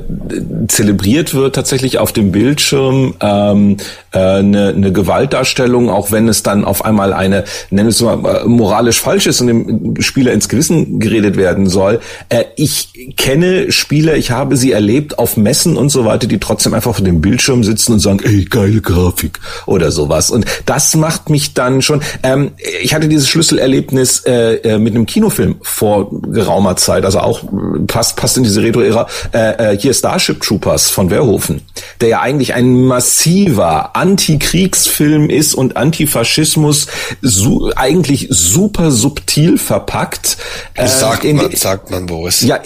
[0.68, 3.76] zelebriert wird tatsächlich auf dem Bildschirm ähm,
[4.12, 8.44] äh, eine, eine Gewaltdarstellung, auch wenn es dann auf einmal eine, nennen es mal, äh,
[8.46, 12.00] moralisch falsch ist und dem Spieler ins Gewissen geredet werden soll.
[12.28, 16.74] Äh, ich kenne Spieler, ich habe sie erlebt auf Messen und so weiter, die trotzdem
[16.74, 20.30] einfach vor dem Bildschirm sitzen und sagen, ey, geile Grafik oder sowas.
[20.30, 22.02] Und das macht mich dann schon.
[22.22, 22.50] Ähm,
[22.82, 27.42] ich hatte dieses Schlüsselerlebnis äh, äh mit einem Kinofilm vor geraumer Zeit, also auch
[27.86, 31.62] passt, passt in diese Retro-Ära, äh, äh, hier Starship Troopers von Verhoeven,
[32.00, 36.86] der ja eigentlich ein massiver Antikriegsfilm ist und Antifaschismus
[37.20, 40.36] su eigentlich super subtil verpackt.
[40.74, 42.42] Äh, sagt, man, sagt man, Boris.
[42.42, 42.60] Ja,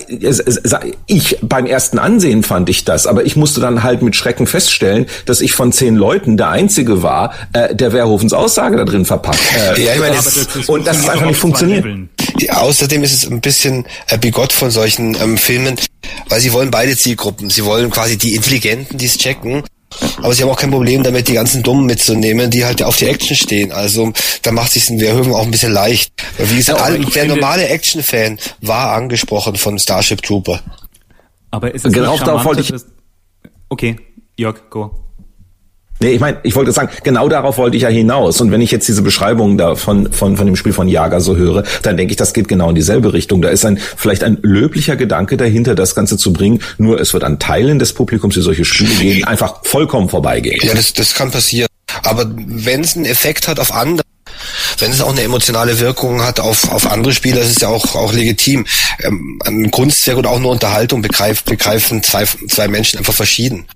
[1.07, 5.07] ich beim ersten Ansehen fand ich das, aber ich musste dann halt mit Schrecken feststellen,
[5.26, 9.40] dass ich von zehn Leuten der Einzige war, äh, der Verhofens Aussage da drin verpackt.
[9.76, 11.87] Äh, ja, ich meine, das, und das ist einfach nicht funktioniert.
[12.51, 15.77] Außerdem ist es ein bisschen äh, bigott von solchen ähm, Filmen,
[16.29, 17.51] weil sie wollen beide Zielgruppen.
[17.51, 19.62] Sie wollen quasi die Intelligenten, die es checken,
[20.16, 23.07] aber sie haben auch kein Problem damit, die ganzen Dummen mitzunehmen, die halt auf die
[23.07, 23.71] Action stehen.
[23.71, 26.12] Also da macht sich in Wehrhöfen auch ein bisschen leicht.
[26.38, 30.61] Wie gesagt, ja, der normale Action-Fan war angesprochen von Starship Trooper.
[31.53, 32.73] Aber ist es genau darauf wollte ich.
[33.68, 33.97] Okay,
[34.37, 34.90] Jörg, go.
[36.03, 38.41] Nee, ich meine, ich wollte sagen, genau darauf wollte ich ja hinaus.
[38.41, 41.37] Und wenn ich jetzt diese Beschreibung da von, von, von dem Spiel von Jager so
[41.37, 43.41] höre, dann denke ich, das geht genau in dieselbe Richtung.
[43.41, 46.61] Da ist ein, vielleicht ein löblicher Gedanke dahinter, das Ganze zu bringen.
[46.77, 50.59] Nur es wird an Teilen des Publikums, die solche Spiele gehen, einfach vollkommen vorbeigehen.
[50.67, 51.69] Ja, das, das kann passieren.
[52.03, 54.03] Aber wenn es einen Effekt hat auf andere,
[54.79, 57.95] wenn es auch eine emotionale Wirkung hat auf, auf andere Spieler, ist es ja auch,
[57.95, 58.67] auch legitim.
[59.05, 63.67] Ähm, ein Kunstwerk und auch nur Unterhaltung begreift, begreifen zwei, zwei Menschen einfach verschieden.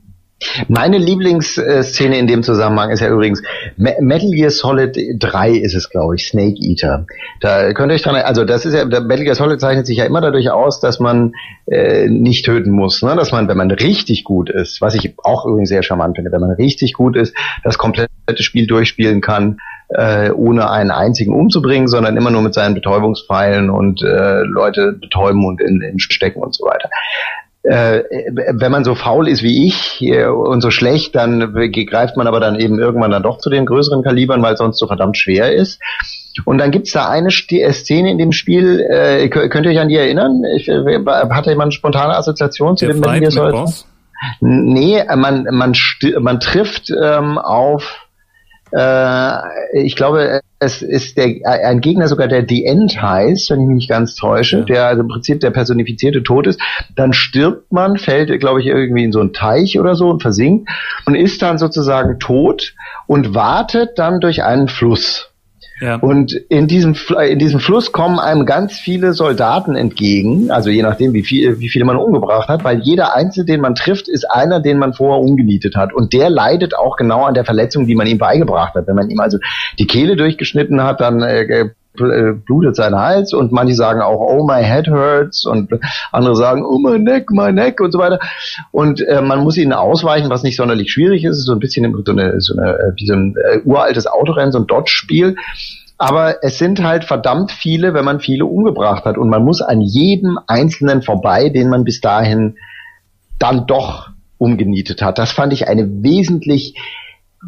[0.68, 3.42] Meine Lieblingsszene in dem Zusammenhang ist ja übrigens
[3.77, 7.07] Metal Gear Solid 3 ist es, glaube ich, Snake Eater.
[7.40, 10.05] Da könnt ihr euch dran, also das ist ja, Metal Gear Solid zeichnet sich ja
[10.05, 11.33] immer dadurch aus, dass man
[11.66, 13.16] äh, nicht töten muss, ne?
[13.16, 16.40] dass man, wenn man richtig gut ist, was ich auch übrigens sehr charmant finde, wenn
[16.40, 19.57] man richtig gut ist, das komplette Spiel durchspielen kann,
[19.88, 25.46] äh, ohne einen einzigen umzubringen, sondern immer nur mit seinen Betäubungspfeilen und äh, Leute betäuben
[25.46, 26.90] und in, in stecken und so weiter
[27.66, 28.05] äh,
[28.52, 32.40] wenn man so faul ist wie ich äh, und so schlecht, dann greift man aber
[32.40, 35.81] dann eben irgendwann dann doch zu den größeren Kalibern, weil sonst so verdammt schwer ist.
[36.44, 39.88] Und dann gibt's da eine äh, Szene in dem Spiel, äh, könnt ihr euch an
[39.88, 40.42] die erinnern?
[40.57, 43.85] Ich, äh, hatte jemand eine spontane Assoziation zu Der dem Metal Gear Solid?
[44.40, 45.74] Nee, man, man,
[46.20, 48.06] man trifft ähm, auf
[48.72, 53.66] äh, ich glaube, es ist der, ein Gegner sogar, der The End heißt, wenn ich
[53.66, 54.64] mich nicht ganz täusche, ja.
[54.64, 56.61] der also im Prinzip der personifizierte Tod ist.
[56.94, 60.68] Dann stirbt man, fällt, glaube ich, irgendwie in so einen Teich oder so und versinkt
[61.05, 62.74] und ist dann sozusagen tot
[63.07, 65.31] und wartet dann durch einen Fluss.
[65.81, 65.97] Ja.
[65.97, 66.97] Und in diesem,
[67.29, 71.69] in diesem Fluss kommen einem ganz viele Soldaten entgegen, also je nachdem, wie, viel, wie
[71.69, 75.21] viele man umgebracht hat, weil jeder Einzelne, den man trifft, ist einer, den man vorher
[75.21, 75.93] umgenietet hat.
[75.93, 78.87] Und der leidet auch genau an der Verletzung, die man ihm beigebracht hat.
[78.87, 79.39] Wenn man ihm also
[79.79, 84.47] die Kehle durchgeschnitten hat, dann äh, äh blutet sein Hals und manche sagen auch, oh
[84.47, 85.71] my head hurts und
[86.13, 88.21] andere sagen, oh my neck, my neck und so weiter.
[88.71, 91.45] Und äh, man muss ihnen ausweichen, was nicht sonderlich schwierig ist.
[91.45, 94.67] so ein bisschen so eine, so eine wie so ein äh, uraltes Autorennen, so ein
[94.67, 95.37] Dodge-Spiel.
[95.99, 99.17] Aber es sind halt verdammt viele, wenn man viele umgebracht hat.
[99.17, 102.57] Und man muss an jedem Einzelnen vorbei, den man bis dahin
[103.39, 105.19] dann doch umgenietet hat.
[105.19, 106.75] Das fand ich eine wesentlich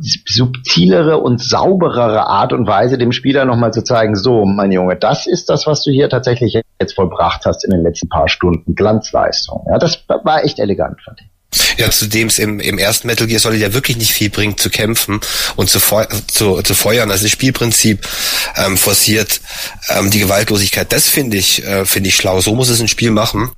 [0.01, 5.27] subtilere und sauberere Art und Weise, dem Spieler nochmal zu zeigen, so, mein Junge, das
[5.27, 8.75] ist das, was du hier tatsächlich jetzt vollbracht hast in den letzten paar Stunden.
[8.75, 9.65] Glanzleistung.
[9.69, 11.29] Ja, das war echt elegant, fand ich.
[11.79, 14.69] Ja, zudem es im, im ersten Metal Gear Solid ja wirklich nicht viel bringt, zu
[14.69, 15.21] kämpfen
[15.57, 15.81] und zu,
[16.27, 17.11] zu, zu feuern.
[17.11, 18.07] Also das Spielprinzip
[18.57, 19.41] ähm, forciert
[19.89, 20.93] ähm, die Gewaltlosigkeit.
[20.93, 22.41] Das finde ich, äh, finde ich schlau.
[22.41, 23.51] So muss es ein Spiel machen.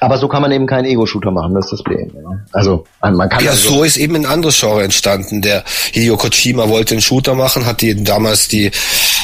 [0.00, 2.12] Aber so kann man eben keinen Ego-Shooter machen, das ist das Problem.
[2.52, 5.42] Also man kann ja also so ist eben ein anderes Genre entstanden.
[5.42, 8.70] Der Hideo Kojima wollte einen Shooter machen, hat die damals die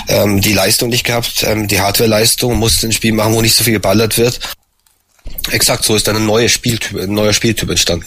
[0.09, 3.65] ähm, die Leistung nicht gehabt, ähm, die Hardware-Leistung, musste ein Spiel machen, wo nicht so
[3.65, 4.41] viel geballert wird.
[5.51, 8.07] Exakt, so ist dann ein neuer Spieltyp, ein neuer Spieltyp entstanden.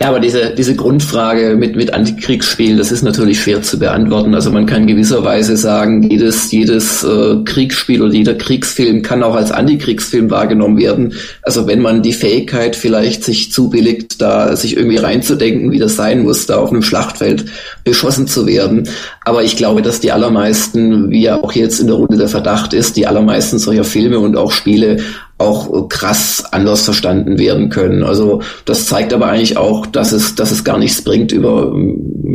[0.00, 4.32] Ja, aber diese, diese Grundfrage mit, mit Antikriegsspielen, das ist natürlich schwer zu beantworten.
[4.34, 9.50] Also man kann gewisserweise sagen, jedes, jedes äh, Kriegsspiel oder jeder Kriegsfilm kann auch als
[9.50, 11.14] Antikriegsfilm wahrgenommen werden.
[11.42, 16.22] Also wenn man die Fähigkeit vielleicht sich zubilligt, da sich irgendwie reinzudenken, wie das sein
[16.22, 17.46] muss, da auf einem Schlachtfeld
[17.82, 18.88] beschossen zu werden.
[19.24, 22.74] Aber ich glaube, dass die allermeisten, wie ja auch jetzt in der Runde der Verdacht
[22.74, 24.98] ist, die allermeisten solcher Filme und auch Spiele
[25.44, 28.02] auch krass anders verstanden werden können.
[28.02, 31.74] Also das zeigt aber eigentlich auch, dass es, dass es gar nichts bringt, über,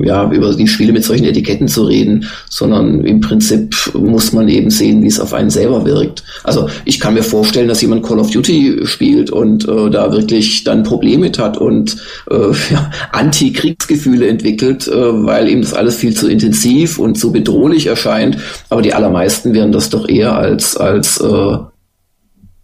[0.04, 4.70] ja, über die Spiele mit solchen Etiketten zu reden, sondern im Prinzip muss man eben
[4.70, 6.24] sehen, wie es auf einen selber wirkt.
[6.44, 10.64] Also ich kann mir vorstellen, dass jemand Call of Duty spielt und äh, da wirklich
[10.64, 11.98] dann Probleme mit hat und
[12.30, 12.36] äh,
[12.72, 14.92] ja, Anti-Kriegsgefühle entwickelt, äh,
[15.26, 18.38] weil ihm das alles viel zu intensiv und zu bedrohlich erscheint.
[18.70, 21.58] Aber die allermeisten werden das doch eher als, als äh,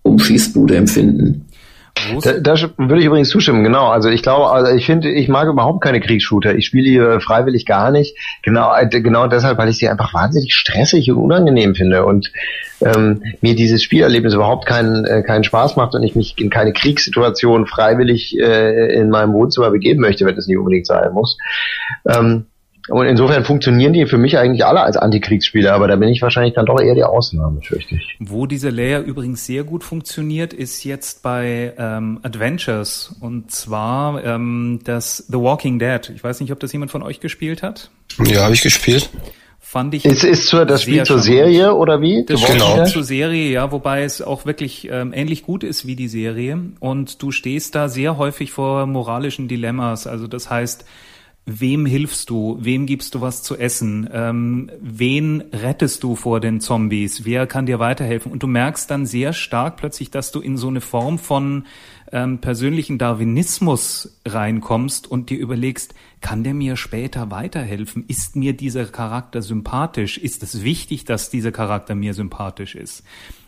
[0.05, 1.45] um Schießbude empfinden.
[2.23, 3.87] Da, da würde ich übrigens zustimmen, genau.
[3.87, 6.55] Also ich glaube, also ich finde, ich mag überhaupt keine Kriegsshooter.
[6.55, 8.17] Ich spiele hier freiwillig gar nicht.
[8.43, 12.31] Genau, äh, genau deshalb, weil ich sie einfach wahnsinnig stressig und unangenehm finde und
[12.81, 16.73] ähm, mir dieses Spielerlebnis überhaupt keinen äh, keinen Spaß macht und ich mich in keine
[16.73, 21.37] Kriegssituation freiwillig äh, in meinem Wohnzimmer begeben möchte, wenn es nicht unbedingt sein muss.
[22.07, 22.45] Ähm,
[22.89, 26.53] und insofern funktionieren die für mich eigentlich alle als Antikriegsspieler, aber da bin ich wahrscheinlich
[26.53, 28.15] dann doch eher die Ausnahme, fürchte ich.
[28.19, 34.79] Wo diese Layer übrigens sehr gut funktioniert, ist jetzt bei ähm, Adventures und zwar ähm,
[34.83, 36.11] das The Walking Dead.
[36.15, 37.89] Ich weiß nicht, ob das jemand von euch gespielt hat.
[38.23, 39.09] Ja, habe ich gespielt
[39.75, 40.05] fand ich.
[40.05, 42.23] Ist, ist zur, das Spiel zur Serie oder wie?
[42.23, 42.85] Das Spiel genau.
[42.85, 46.57] zur Serie, ja, wobei es auch wirklich ähm, ähnlich gut ist wie die Serie.
[46.79, 50.07] Und du stehst da sehr häufig vor moralischen Dilemmas.
[50.07, 50.85] Also das heißt,
[51.45, 56.59] wem hilfst du, wem gibst du was zu essen, ähm, wen rettest du vor den
[56.59, 60.57] Zombies, wer kann dir weiterhelfen und du merkst dann sehr stark plötzlich, dass du in
[60.57, 61.65] so eine Form von
[62.11, 68.05] ähm, persönlichen Darwinismus reinkommst und dir überlegst, kann der mir später weiterhelfen?
[68.07, 70.17] Ist mir dieser Charakter sympathisch?
[70.17, 73.03] Ist es wichtig, dass dieser Charakter mir sympathisch ist?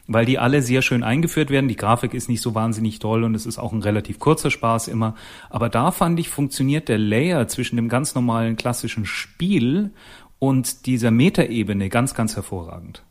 [0.07, 1.67] Weil die alle sehr schön eingeführt werden.
[1.67, 4.87] Die Grafik ist nicht so wahnsinnig toll und es ist auch ein relativ kurzer Spaß
[4.87, 5.15] immer.
[5.49, 9.91] Aber da fand ich, funktioniert der Layer zwischen dem ganz normalen klassischen Spiel
[10.39, 13.03] und dieser Metaebene ganz, ganz hervorragend.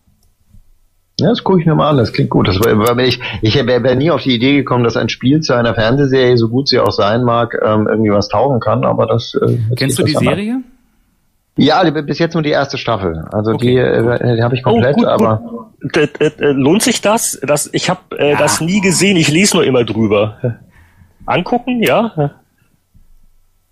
[1.18, 2.46] Ja, das gucke ich mir mal an, das klingt gut.
[2.46, 5.74] Das war, ich ich wäre nie auf die Idee gekommen, dass ein Spiel zu einer
[5.74, 9.34] Fernsehserie, so gut sie auch sein mag, ähm, irgendwie was taugen kann, aber das.
[9.34, 10.56] Äh, Kennst du die Serie?
[10.56, 10.64] An.
[11.56, 13.24] Ja, bis jetzt nur die erste Staffel.
[13.32, 13.66] Also okay.
[13.66, 15.36] die, äh, die habe ich komplett, oh, gut, aber.
[15.38, 15.65] Gut.
[16.40, 17.38] Lohnt sich das?
[17.42, 18.38] das ich habe äh, ja.
[18.38, 20.58] das nie gesehen, ich lese nur immer drüber.
[21.26, 22.40] Angucken, ja?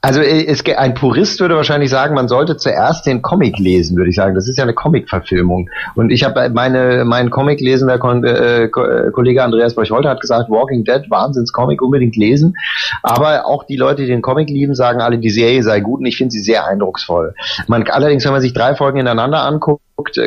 [0.05, 4.11] Also äh, es, ein Purist würde wahrscheinlich sagen, man sollte zuerst den Comic lesen, würde
[4.11, 4.35] ich sagen.
[4.35, 5.71] Das ist ja eine Comic-Verfilmung.
[5.95, 10.85] Und ich habe meine mein Comic lesender äh, äh, Kollege Andreas Borchholter hat gesagt, Walking
[10.85, 12.55] Dead, Wahnsinns-Comic, unbedingt lesen.
[13.03, 16.07] Aber auch die Leute, die den Comic lieben, sagen alle, die Serie sei gut und
[16.07, 17.35] ich finde sie sehr eindrucksvoll.
[17.67, 19.81] Man, allerdings, wenn man sich drei Folgen ineinander anguckt,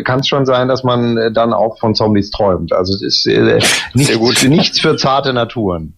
[0.05, 2.73] kann es schon sein, dass man dann auch von Zombies träumt.
[2.73, 3.59] Also es ist äh,
[3.93, 5.93] nichts, nichts für zarte Naturen.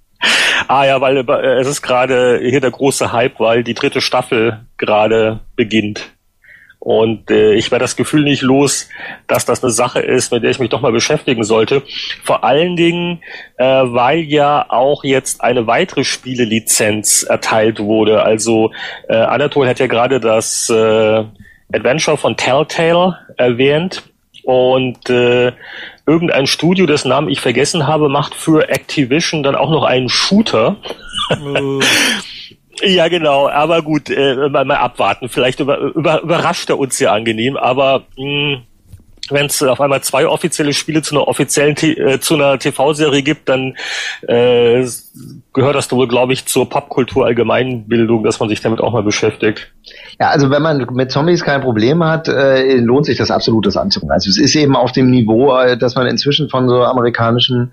[0.67, 4.65] Ah ja, weil äh, es ist gerade hier der große Hype, weil die dritte Staffel
[4.77, 6.11] gerade beginnt.
[6.79, 8.87] Und äh, ich werde das Gefühl nicht los,
[9.27, 11.83] dass das eine Sache ist, mit der ich mich doch mal beschäftigen sollte.
[12.23, 13.21] Vor allen Dingen,
[13.57, 18.23] äh, weil ja auch jetzt eine weitere Spielelizenz erteilt wurde.
[18.23, 18.71] Also
[19.09, 21.25] äh, Anatol hat ja gerade das äh,
[21.73, 24.03] Adventure von Telltale erwähnt.
[24.45, 25.51] Und äh,
[26.09, 30.77] irgendein Studio, dessen Namen ich vergessen habe, macht für Activision dann auch noch einen Shooter.
[31.41, 31.79] Oh.
[32.83, 35.29] ja, genau, aber gut, äh, mal, mal abwarten.
[35.29, 38.61] Vielleicht über, über, überrascht er uns ja angenehm, aber mh,
[39.29, 43.47] wenn es auf einmal zwei offizielle Spiele zu einer offiziellen äh, zu einer TV-Serie gibt,
[43.49, 43.75] dann
[44.27, 44.85] äh,
[45.53, 49.71] gehört das wohl, glaube ich, zur Popkultur Allgemeinbildung, dass man sich damit auch mal beschäftigt.
[50.19, 53.77] Ja, also wenn man mit Zombies kein Problem hat, äh, lohnt sich das absolut, das
[53.77, 54.11] anzugucken.
[54.11, 57.71] Also es ist eben auf dem Niveau, äh, dass man inzwischen von so amerikanischen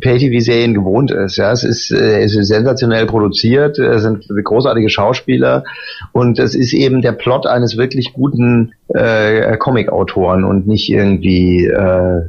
[0.00, 1.36] Pay-TV-Serien gewohnt ist.
[1.36, 5.64] Ja, es ist, äh, es ist sensationell produziert, es sind großartige Schauspieler
[6.12, 12.22] und es ist eben der Plot eines wirklich guten äh, Comic-Autoren und nicht irgendwie äh,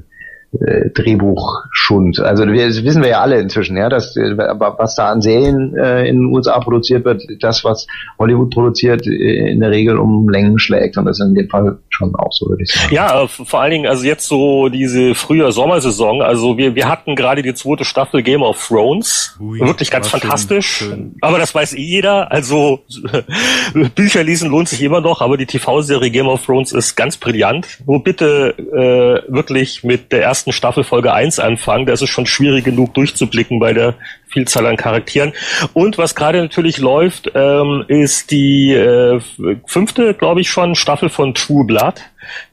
[0.65, 2.19] äh, Drehbuchschund.
[2.19, 5.75] Also wir, das wissen wir ja alle inzwischen, ja, dass äh, was da an Serien
[5.75, 7.87] äh, in den USA produziert wird, das was
[8.19, 11.77] Hollywood produziert, äh, in der Regel um Längen schlägt und das ist in dem Fall
[11.89, 12.93] schon auch so, würde ich sagen.
[12.93, 16.21] Ja, äh, vor allen Dingen also jetzt so diese frühe Sommersaison.
[16.21, 20.67] Also wir wir hatten gerade die zweite Staffel Game of Thrones, Ui, wirklich ganz fantastisch.
[20.67, 21.15] Schön, schön.
[21.21, 22.31] Aber das weiß eh jeder.
[22.31, 22.79] Also
[23.95, 27.67] Bücher lesen lohnt sich immer noch, aber die TV-Serie Game of Thrones ist ganz brillant.
[27.85, 31.85] Nur bitte äh, wirklich mit der ersten ersten Staffel Folge 1 anfangen.
[31.85, 33.95] Da ist schon schwierig genug durchzublicken bei der
[34.29, 35.33] Vielzahl an Charakteren.
[35.73, 39.19] Und was gerade natürlich läuft, ähm, ist die äh,
[39.65, 41.95] fünfte, glaube ich schon, Staffel von True Blood,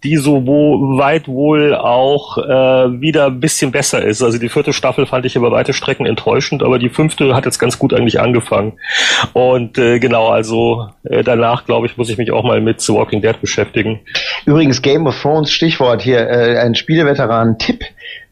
[0.03, 4.23] die so wo weit wohl auch äh, wieder ein bisschen besser ist.
[4.23, 7.59] Also die vierte Staffel fand ich über weite Strecken enttäuschend, aber die fünfte hat jetzt
[7.59, 8.75] ganz gut eigentlich angefangen.
[9.33, 12.93] Und äh, genau, also äh, danach, glaube ich, muss ich mich auch mal mit The
[12.93, 14.01] Walking Dead beschäftigen.
[14.47, 17.85] Übrigens Game of Thrones, Stichwort hier, äh, ein Spieleveteran-Tipp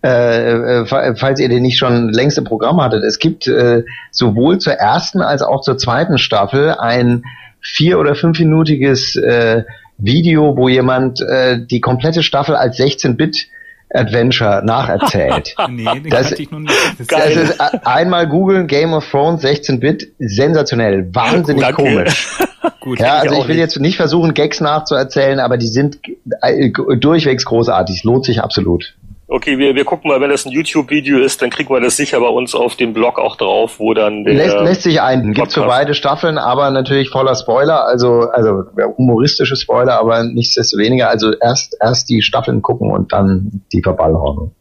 [0.02, 4.58] äh, äh falls ihr den nicht schon längst im Programm hattet, es gibt äh, sowohl
[4.58, 7.24] zur ersten als auch zur zweiten Staffel ein
[7.60, 9.64] vier- oder fünfminütiges äh,
[9.98, 13.48] Video, wo jemand äh, die komplette Staffel als 16-Bit
[13.94, 15.54] Adventure nacherzählt.
[15.68, 16.74] nee, das, ich noch nicht.
[16.98, 21.82] Das, das ist einmal googeln Game of Thrones 16-Bit, sensationell, wahnsinnig Danke.
[21.82, 22.38] komisch.
[22.80, 23.58] Gut, ja, also ich will nicht.
[23.58, 26.00] jetzt nicht versuchen, Gags nachzuerzählen, aber die sind
[26.40, 27.98] äh, durchwegs großartig.
[27.98, 28.94] Es lohnt sich absolut.
[29.32, 32.20] Okay, wir, wir gucken mal, wenn das ein YouTube-Video ist, dann kriegen wir das sicher
[32.20, 35.32] bei uns auf dem Blog auch drauf, wo dann der lässt, lässt sich ein.
[35.32, 38.64] Gibt für beide Staffeln, aber natürlich voller Spoiler, also also
[38.98, 41.08] humoristische Spoiler, aber nichtsdestoweniger.
[41.08, 44.54] Also erst erst die Staffeln gucken und dann die Verballhornung.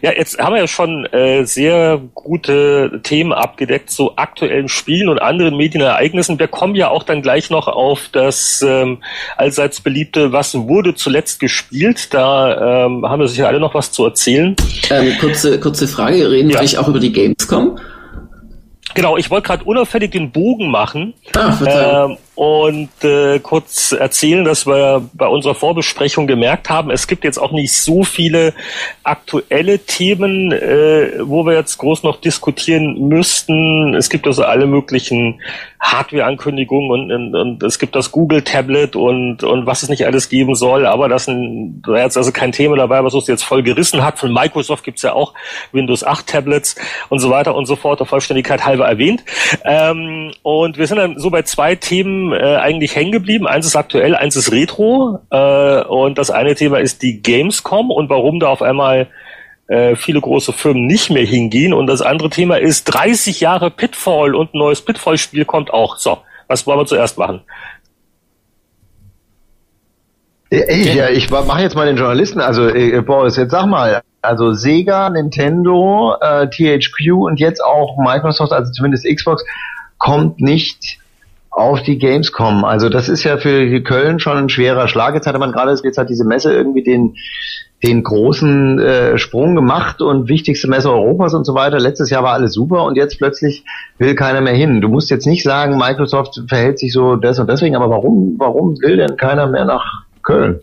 [0.00, 5.20] Ja, jetzt haben wir ja schon äh, sehr gute Themen abgedeckt zu aktuellen Spielen und
[5.20, 6.38] anderen Medienereignissen.
[6.38, 8.98] Wir kommen ja auch dann gleich noch auf das ähm,
[9.36, 12.12] allseits beliebte Was wurde zuletzt gespielt.
[12.12, 14.56] Da ähm, haben wir sicher alle noch was zu erzählen.
[14.90, 16.54] Ähm, kurze, kurze Frage, reden ja.
[16.54, 17.78] wir eigentlich auch über die Gamescom?
[18.94, 21.14] Genau, ich wollte gerade unauffällig den Bogen machen.
[21.34, 27.24] Ah, ähm, und äh, kurz erzählen, dass wir bei unserer Vorbesprechung gemerkt haben, es gibt
[27.24, 28.54] jetzt auch nicht so viele
[29.02, 33.94] aktuelle Themen, äh, wo wir jetzt groß noch diskutieren müssten.
[33.94, 35.42] Es gibt also alle möglichen
[35.82, 40.54] Hardware-Ankündigungen und, und, und es gibt das Google-Tablet und, und was es nicht alles geben
[40.54, 44.04] soll, aber das ein, da jetzt also kein Thema dabei, was uns jetzt voll gerissen
[44.04, 44.20] hat.
[44.20, 45.34] Von Microsoft gibt's ja auch
[45.72, 46.76] Windows 8 Tablets
[47.08, 49.24] und so weiter und so fort, der Vollständigkeit halber erwähnt.
[49.64, 53.48] Ähm, und wir sind dann so bei zwei Themen äh, eigentlich hängen geblieben.
[53.48, 58.08] Eins ist aktuell, eins ist Retro äh, und das eine Thema ist die Gamescom und
[58.08, 59.08] warum da auf einmal
[59.72, 61.72] äh, viele große Firmen nicht mehr hingehen.
[61.72, 65.96] Und das andere Thema ist 30 Jahre Pitfall und ein neues Pitfall-Spiel kommt auch.
[65.96, 67.40] So, was wollen wir zuerst machen?
[70.50, 72.40] Ey, ja, ich mache jetzt mal den Journalisten.
[72.40, 78.52] Also äh, Boris, jetzt sag mal, also Sega, Nintendo, äh, THQ und jetzt auch Microsoft,
[78.52, 79.42] also zumindest Xbox,
[79.96, 80.98] kommt nicht
[81.52, 82.64] auf die Gamescom.
[82.64, 85.14] Also das ist ja für Köln schon ein schwerer Schlag.
[85.14, 87.14] Jetzt hatte man gerade, jetzt hat diese Messe irgendwie den
[87.82, 91.80] den großen äh, Sprung gemacht und wichtigste Messe Europas und so weiter.
[91.80, 93.64] Letztes Jahr war alles super und jetzt plötzlich
[93.98, 94.80] will keiner mehr hin.
[94.80, 98.80] Du musst jetzt nicht sagen, Microsoft verhält sich so das und deswegen, aber warum, warum
[98.80, 100.60] will denn keiner mehr nach Köln?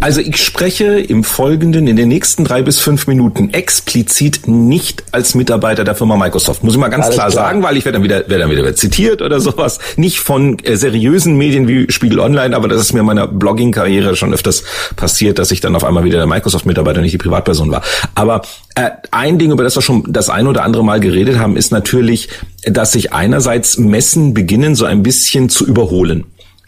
[0.00, 5.34] Also ich spreche im Folgenden in den nächsten drei bis fünf Minuten explizit nicht als
[5.34, 6.64] Mitarbeiter der Firma Microsoft.
[6.64, 8.74] Muss ich mal ganz klar, klar, sagen, weil ich werde dann wieder, werde dann wieder
[8.74, 9.78] zitiert oder sowas.
[9.96, 14.16] Nicht von äh, seriösen Medien wie Spiegel Online, aber das ist mir in meiner Blogging-Karriere
[14.16, 14.64] schon öfters
[14.96, 17.82] passiert, dass ich dann auf einmal wieder der Microsoft-Mitarbeiter, nicht die Privatperson war.
[18.14, 18.42] Aber
[18.74, 21.70] äh, ein Ding, über das wir schon das ein oder andere Mal geredet haben, ist
[21.70, 22.28] natürlich,
[22.64, 26.24] dass sich einerseits Messen beginnen, so ein bisschen zu überholen.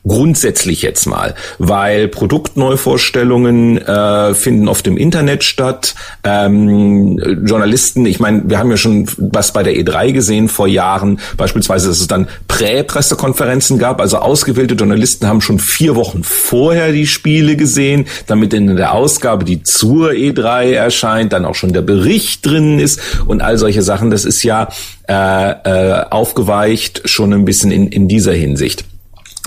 [0.06, 5.94] Grundsätzlich jetzt mal, weil Produktneuvorstellungen äh, finden oft im Internet statt.
[6.24, 11.20] Ähm, Journalisten, ich meine, wir haben ja schon was bei der E3 gesehen vor Jahren,
[11.38, 13.98] beispielsweise, dass es dann Prä-Pressekonferenzen gab.
[13.98, 19.46] Also ausgewählte Journalisten haben schon vier Wochen vorher die Spiele gesehen, damit in der Ausgabe,
[19.46, 24.10] die zur E3 erscheint, dann auch schon der Bericht drin ist und all solche Sachen.
[24.10, 24.68] Das ist ja
[25.08, 28.84] äh, äh, aufgeweicht schon ein bisschen in, in dieser Hinsicht.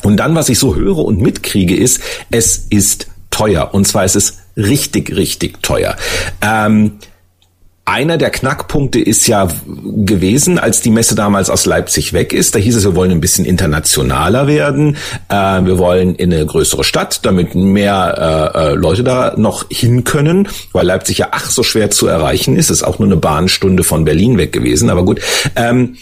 [0.03, 3.69] Und dann, was ich so höre und mitkriege, ist, es ist teuer.
[3.73, 5.95] Und zwar ist es richtig, richtig teuer.
[6.41, 6.99] Ähm,
[7.87, 12.53] einer der Knackpunkte ist ja gewesen, als die Messe damals aus Leipzig weg ist.
[12.53, 14.97] Da hieß es, wir wollen ein bisschen internationaler werden.
[15.29, 20.03] Äh, wir wollen in eine größere Stadt, damit mehr äh, äh Leute da noch hin
[20.03, 22.69] können, weil Leipzig ja ach so schwer zu erreichen ist.
[22.69, 24.89] Ist auch nur eine Bahnstunde von Berlin weg gewesen.
[24.89, 25.21] Aber gut.
[25.55, 25.95] Ähm,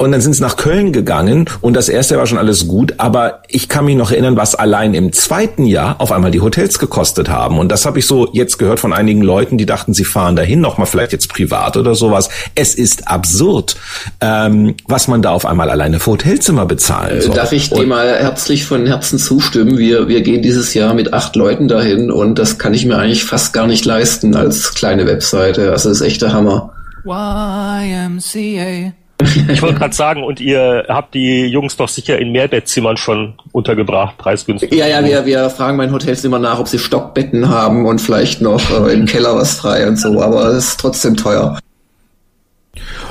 [0.00, 3.42] und dann sind sie nach Köln gegangen und das erste war schon alles gut, aber
[3.48, 7.28] ich kann mich noch erinnern, was allein im zweiten Jahr auf einmal die Hotels gekostet
[7.28, 7.58] haben.
[7.58, 10.62] Und das habe ich so jetzt gehört von einigen Leuten, die dachten, sie fahren dahin,
[10.62, 12.30] nochmal vielleicht jetzt privat oder sowas.
[12.54, 13.76] Es ist absurd,
[14.22, 17.34] ähm, was man da auf einmal alleine für Hotelzimmer bezahlen soll.
[17.34, 19.76] Darf ich dir mal herzlich von Herzen zustimmen?
[19.76, 23.24] Wir, wir gehen dieses Jahr mit acht Leuten dahin und das kann ich mir eigentlich
[23.24, 25.72] fast gar nicht leisten als kleine Webseite.
[25.72, 26.72] Also das ist echt der Hammer.
[27.04, 28.94] YMCA
[29.48, 34.18] ich wollte gerade sagen, und ihr habt die Jungs doch sicher in Mehrbettzimmern schon untergebracht,
[34.18, 34.72] preisgünstig.
[34.72, 38.00] Ja, ja, wir, wir fragen bei den Hotels immer nach, ob sie Stockbetten haben und
[38.00, 41.58] vielleicht noch äh, im Keller was frei und so, aber es ist trotzdem teuer.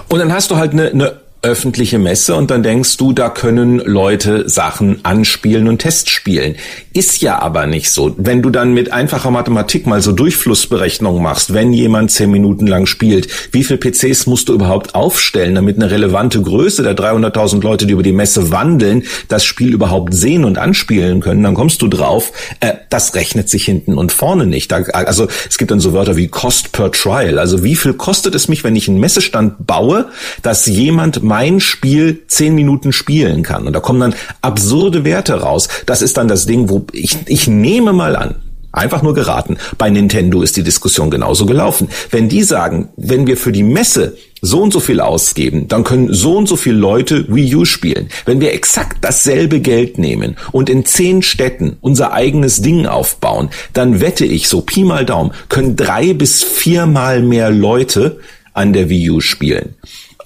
[0.09, 3.79] Und dann hast du halt eine, eine öffentliche Messe und dann denkst du, da können
[3.79, 6.55] Leute Sachen anspielen und Testspielen.
[6.91, 8.13] Ist ja aber nicht so.
[8.17, 12.87] Wenn du dann mit einfacher Mathematik mal so Durchflussberechnungen machst, wenn jemand zehn Minuten lang
[12.87, 17.85] spielt, wie viel PCs musst du überhaupt aufstellen, damit eine relevante Größe der 300.000 Leute,
[17.85, 21.87] die über die Messe wandeln, das Spiel überhaupt sehen und anspielen können, dann kommst du
[21.87, 24.73] drauf, äh, das rechnet sich hinten und vorne nicht.
[24.73, 27.39] Da, also es gibt dann so Wörter wie Cost per Trial.
[27.39, 30.09] Also wie viel kostet es mich, wenn ich einen Messestand baue,
[30.41, 33.67] dass jemand mein Spiel zehn Minuten spielen kann.
[33.67, 35.69] Und da kommen dann absurde Werte raus.
[35.85, 38.35] Das ist dann das Ding, wo ich, ich nehme mal an,
[38.71, 39.57] Einfach nur geraten.
[39.79, 41.89] Bei Nintendo ist die Diskussion genauso gelaufen.
[42.11, 46.13] Wenn die sagen, wenn wir für die Messe so und so viel ausgeben, dann können
[46.13, 48.09] so und so viele Leute Wii U spielen.
[48.25, 54.01] Wenn wir exakt dasselbe Geld nehmen und in zehn Städten unser eigenes Ding aufbauen, dann
[54.01, 58.19] wette ich so Pi mal Daumen, können drei bis viermal mehr Leute
[58.53, 59.73] an der Wii U spielen.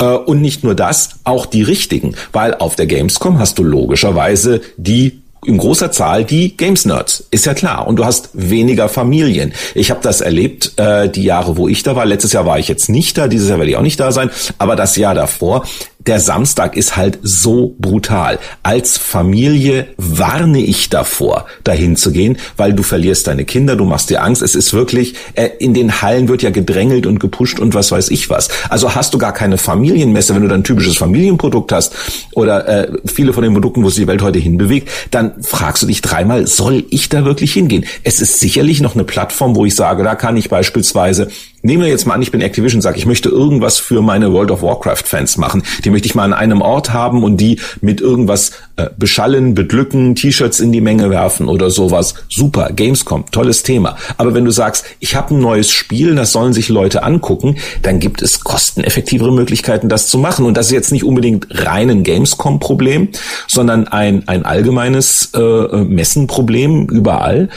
[0.04, 4.62] Äh, und nicht nur das, auch die richtigen, weil auf der Gamescom hast du logischerweise
[4.78, 7.86] die in großer Zahl die Games Nerds, ist ja klar.
[7.86, 9.54] Und du hast weniger Familien.
[9.76, 12.06] Ich habe das erlebt, äh, die Jahre, wo ich da war.
[12.06, 14.30] Letztes Jahr war ich jetzt nicht da, dieses Jahr werde ich auch nicht da sein.
[14.58, 15.66] Aber das Jahr davor,
[16.08, 18.40] der Samstag ist halt so brutal.
[18.62, 24.10] Als Familie warne ich davor, dahin zu gehen, weil du verlierst deine Kinder, du machst
[24.10, 24.42] dir Angst.
[24.42, 28.10] Es ist wirklich, äh, in den Hallen wird ja gedrängelt und gepusht und was weiß
[28.10, 28.50] ich was.
[28.70, 31.94] Also hast du gar keine Familienmesse, wenn du dann typisches Familienprodukt hast
[32.34, 35.88] oder äh, viele von den Produkten, wo sich die Welt heute hinbewegt, dann fragst du
[35.88, 37.86] dich dreimal, soll ich da wirklich hingehen?
[38.04, 41.30] Es ist sicherlich noch eine Plattform, wo ich sage, da kann ich beispielsweise
[41.66, 44.52] Nehmen wir jetzt mal an, ich bin Activision, sage, ich möchte irgendwas für meine World
[44.52, 45.64] of Warcraft Fans machen.
[45.86, 50.14] Die möchte ich mal an einem Ort haben und die mit irgendwas äh, beschallen, beglücken,
[50.14, 52.16] T-Shirts in die Menge werfen oder sowas.
[52.28, 53.96] Super, Gamescom, tolles Thema.
[54.18, 58.02] Aber wenn du sagst, ich habe ein neues Spiel, das sollen sich Leute angucken, dann
[58.02, 60.46] gibt es kosteneffektivere Möglichkeiten, das zu machen.
[60.46, 63.08] Und das ist jetzt nicht unbedingt rein ein Gamescom-Problem,
[63.48, 67.48] sondern ein, ein allgemeines äh, Messenproblem überall.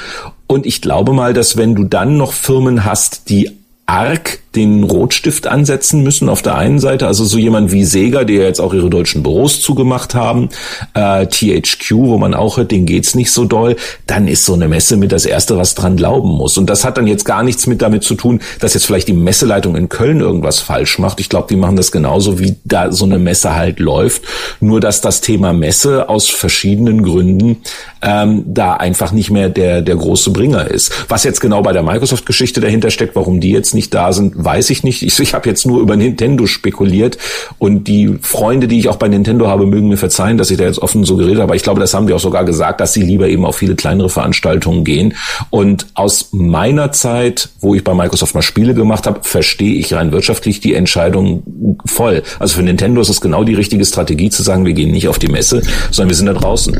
[0.46, 3.50] Und ich glaube mal, dass wenn du dann noch Firmen hast, die
[3.86, 8.34] arg den Rotstift ansetzen müssen auf der einen Seite, also so jemand wie Sega, die
[8.34, 10.48] ja jetzt auch ihre deutschen Büros zugemacht haben,
[10.94, 13.76] äh, THQ, wo man auch hört, denen geht's nicht so doll,
[14.06, 16.56] dann ist so eine Messe mit das Erste, was dran glauben muss.
[16.56, 19.12] Und das hat dann jetzt gar nichts mit damit zu tun, dass jetzt vielleicht die
[19.12, 21.20] Messeleitung in Köln irgendwas falsch macht.
[21.20, 24.22] Ich glaube, die machen das genauso, wie da so eine Messe halt läuft.
[24.60, 27.58] Nur, dass das Thema Messe aus verschiedenen Gründen
[28.02, 30.92] ähm, da einfach nicht mehr der, der große Bringer ist.
[31.08, 34.70] Was jetzt genau bei der Microsoft-Geschichte dahinter steckt, warum die jetzt nicht da sind, weiß
[34.70, 35.02] ich nicht.
[35.02, 37.18] Ich, ich habe jetzt nur über Nintendo spekuliert
[37.58, 40.64] und die Freunde, die ich auch bei Nintendo habe, mögen mir verzeihen, dass ich da
[40.64, 41.50] jetzt offen so geredet habe.
[41.50, 43.74] Aber ich glaube, das haben die auch sogar gesagt, dass sie lieber eben auf viele
[43.74, 45.14] kleinere Veranstaltungen gehen.
[45.50, 50.12] Und aus meiner Zeit, wo ich bei Microsoft mal Spiele gemacht habe, verstehe ich rein
[50.12, 51.42] wirtschaftlich die Entscheidung
[51.84, 52.22] voll.
[52.38, 55.18] Also für Nintendo ist es genau die richtige Strategie zu sagen, wir gehen nicht auf
[55.18, 56.76] die Messe, sondern wir sind da draußen.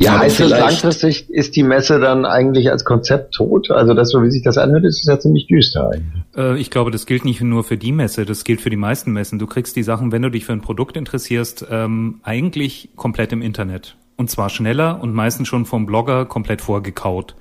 [0.00, 3.70] Ja, heißt das langfristig ist die Messe dann eigentlich als Konzept tot?
[3.70, 6.22] Also das, so wie sich das anhört, ist es ja ziemlich düster eigentlich.
[6.36, 9.12] Äh, ich glaube, das gilt nicht nur für die Messe, das gilt für die meisten
[9.12, 9.38] Messen.
[9.38, 13.42] Du kriegst die Sachen, wenn du dich für ein Produkt interessierst, ähm, eigentlich komplett im
[13.42, 13.96] Internet.
[14.16, 17.34] Und zwar schneller und meistens schon vom Blogger komplett vorgekaut.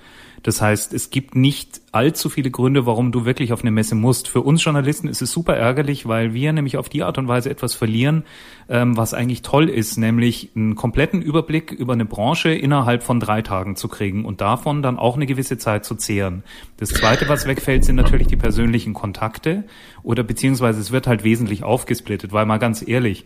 [0.47, 4.29] Das heißt, es gibt nicht allzu viele Gründe, warum du wirklich auf eine Messe musst.
[4.29, 7.49] Für uns Journalisten ist es super ärgerlich, weil wir nämlich auf die Art und Weise
[7.49, 8.23] etwas verlieren,
[8.69, 13.41] ähm, was eigentlich toll ist, nämlich einen kompletten Überblick über eine Branche innerhalb von drei
[13.41, 16.43] Tagen zu kriegen und davon dann auch eine gewisse Zeit zu zehren.
[16.77, 19.65] Das Zweite, was wegfällt, sind natürlich die persönlichen Kontakte
[20.01, 23.25] oder beziehungsweise es wird halt wesentlich aufgesplittet, weil mal ganz ehrlich,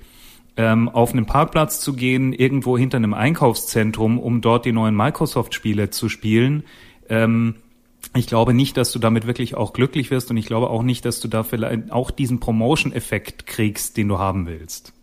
[0.57, 5.91] ähm, auf einen Parkplatz zu gehen, irgendwo hinter einem Einkaufszentrum, um dort die neuen Microsoft-Spiele
[5.91, 6.63] zu spielen,
[7.11, 7.55] ähm,
[8.15, 11.05] ich glaube nicht, dass du damit wirklich auch glücklich wirst und ich glaube auch nicht,
[11.05, 14.93] dass du da vielleicht auch diesen Promotion-Effekt kriegst, den du haben willst.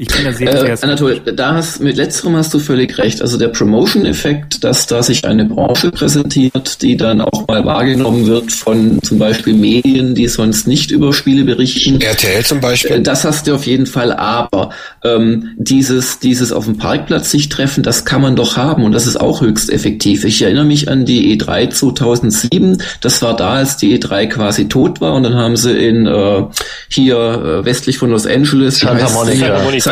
[0.00, 3.20] Ich bin da sehr, sehr äh, Anatol, da hast, mit letzterem hast du völlig recht.
[3.20, 8.50] Also der Promotion-Effekt, dass da sich eine Branche präsentiert, die dann auch mal wahrgenommen wird
[8.50, 12.00] von zum Beispiel Medien, die sonst nicht über Spiele berichten.
[12.00, 12.92] RTL zum Beispiel.
[12.92, 14.14] Äh, das hast du auf jeden Fall.
[14.14, 14.70] Aber
[15.04, 19.06] ähm, dieses, dieses auf dem Parkplatz sich treffen, das kann man doch haben und das
[19.06, 20.24] ist auch höchst effektiv.
[20.24, 22.82] Ich erinnere mich an die E3 2007.
[23.02, 26.44] Das war da, als die E3 quasi tot war und dann haben sie in äh,
[26.88, 29.46] hier äh, westlich von Los Angeles Santa Monica.
[29.46, 29.89] Santa Monica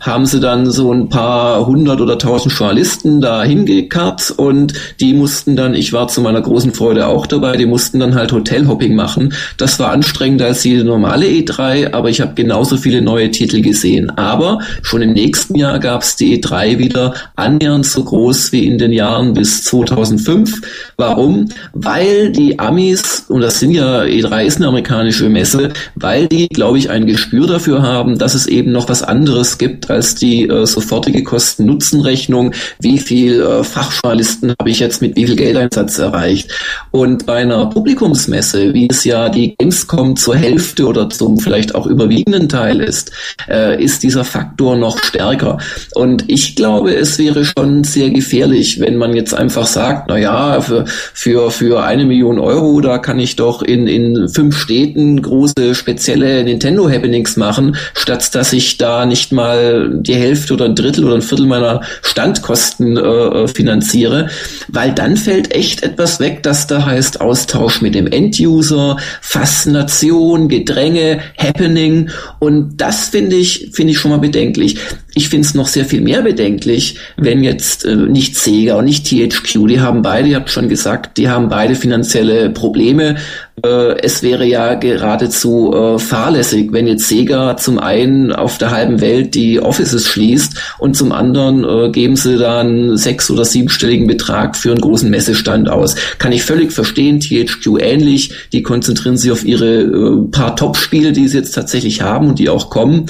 [0.00, 5.56] haben sie dann so ein paar hundert oder tausend Journalisten da hingekarrt und die mussten
[5.56, 9.34] dann, ich war zu meiner großen Freude auch dabei, die mussten dann halt Hotelhopping machen.
[9.58, 14.10] Das war anstrengender als jede normale E3, aber ich habe genauso viele neue Titel gesehen.
[14.10, 18.78] Aber schon im nächsten Jahr gab es die E3 wieder annähernd so groß wie in
[18.78, 20.60] den Jahren bis 2005.
[20.98, 21.50] Warum?
[21.74, 26.78] Weil die Amis, und das sind ja, E3 ist eine amerikanische Messe, weil die, glaube
[26.78, 30.64] ich, ein Gespür dafür haben, dass es eben noch was anderes gibt als die äh,
[30.64, 32.52] sofortige Kosten-Nutzen-Rechnung.
[32.80, 36.50] Wie viel äh, Fachjournalisten habe ich jetzt mit wie viel Geldeinsatz erreicht?
[36.92, 41.86] Und bei einer Publikumsmesse, wie es ja die Gamescom zur Hälfte oder zum vielleicht auch
[41.86, 43.12] überwiegenden Teil ist,
[43.50, 45.58] äh, ist dieser Faktor noch stärker.
[45.94, 50.60] Und ich glaube, es wäre schon sehr gefährlich, wenn man jetzt einfach sagt, na ja,
[50.62, 55.74] für, für, für eine Million Euro, da kann ich doch in, in fünf Städten große
[55.74, 61.04] spezielle Nintendo Happenings machen, statt dass ich da nicht mal die Hälfte oder ein Drittel
[61.04, 64.28] oder ein Viertel meiner Standkosten äh, äh, finanziere,
[64.68, 71.20] weil dann fällt echt etwas weg, das da heißt Austausch mit dem Enduser, Faszination, Gedränge,
[71.38, 74.78] Happening und das finde ich, finde ich schon mal bedenklich.
[75.14, 79.06] Ich finde es noch sehr viel mehr bedenklich, wenn jetzt äh, nicht Sega und nicht
[79.06, 80.75] THQ, die haben beide, ihr habt schon gesagt,
[81.16, 83.16] die haben beide finanzielle Probleme.
[83.64, 89.00] Äh, es wäre ja geradezu äh, fahrlässig, wenn jetzt Sega zum einen auf der halben
[89.00, 94.56] Welt die Offices schließt und zum anderen äh, geben sie dann sechs- oder siebenstelligen Betrag
[94.56, 95.94] für einen großen Messestand aus.
[96.18, 101.38] Kann ich völlig verstehen, THQ ähnlich, die konzentrieren sich auf ihre paar Top-Spiele, die sie
[101.38, 103.06] jetzt tatsächlich haben und die auch kommen.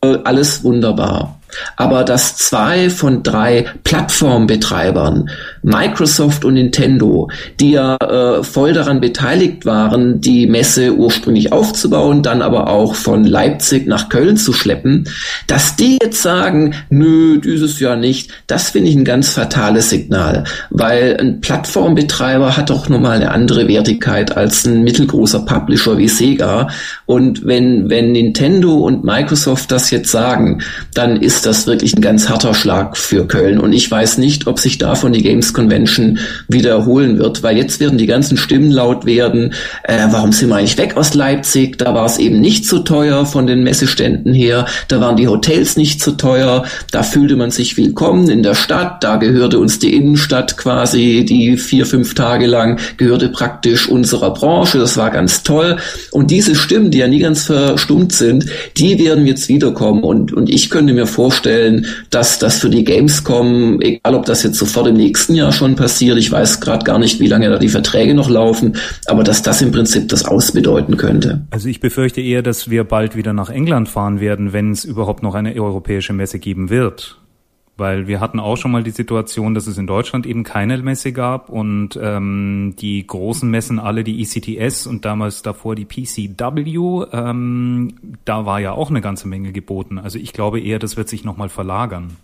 [0.00, 1.38] Alles wunderbar
[1.76, 5.30] aber dass zwei von drei Plattformbetreibern,
[5.62, 7.30] Microsoft und Nintendo,
[7.60, 13.24] die ja äh, voll daran beteiligt waren, die Messe ursprünglich aufzubauen, dann aber auch von
[13.24, 15.08] Leipzig nach Köln zu schleppen,
[15.46, 20.44] dass die jetzt sagen, nö, dieses Jahr nicht, das finde ich ein ganz fatales Signal,
[20.70, 26.68] weil ein Plattformbetreiber hat doch nochmal eine andere Wertigkeit als ein mittelgroßer Publisher wie Sega.
[27.06, 30.62] Und wenn, wenn Nintendo und Microsoft das jetzt sagen,
[30.94, 33.58] dann ist das wirklich ein ganz harter Schlag für Köln.
[33.58, 36.18] Und ich weiß nicht, ob sich davon die Games Convention
[36.48, 39.52] wiederholen wird, weil jetzt werden die ganzen Stimmen laut werden.
[39.84, 41.78] Äh, warum sind wir eigentlich weg aus Leipzig?
[41.78, 44.66] Da war es eben nicht so teuer von den Messeständen her.
[44.88, 46.64] Da waren die Hotels nicht so teuer.
[46.90, 49.02] Da fühlte man sich willkommen in der Stadt.
[49.02, 54.78] Da gehörte uns die Innenstadt quasi, die vier, fünf Tage lang gehörte praktisch unserer Branche.
[54.78, 55.76] Das war ganz toll.
[56.10, 58.46] Und diese Stimmen, die ja nie ganz verstummt sind,
[58.76, 60.02] die werden jetzt wiederkommen.
[60.02, 64.58] Und, und ich könnte mir vorstellen, dass das für die Gamescom, egal ob das jetzt
[64.58, 67.68] sofort im nächsten Jahr schon passiert, ich weiß gerade gar nicht, wie lange da die
[67.68, 68.76] Verträge noch laufen,
[69.06, 71.46] aber dass das im Prinzip das ausbedeuten könnte.
[71.50, 75.22] Also ich befürchte eher, dass wir bald wieder nach England fahren werden, wenn es überhaupt
[75.22, 77.18] noch eine europäische Messe geben wird.
[77.78, 81.12] Weil wir hatten auch schon mal die Situation, dass es in Deutschland eben keine Messe
[81.12, 87.94] gab und ähm, die großen Messen, alle die ECTS und damals davor die PCW, ähm,
[88.24, 89.98] da war ja auch eine ganze Menge geboten.
[89.98, 92.16] Also ich glaube eher, das wird sich nochmal verlagern.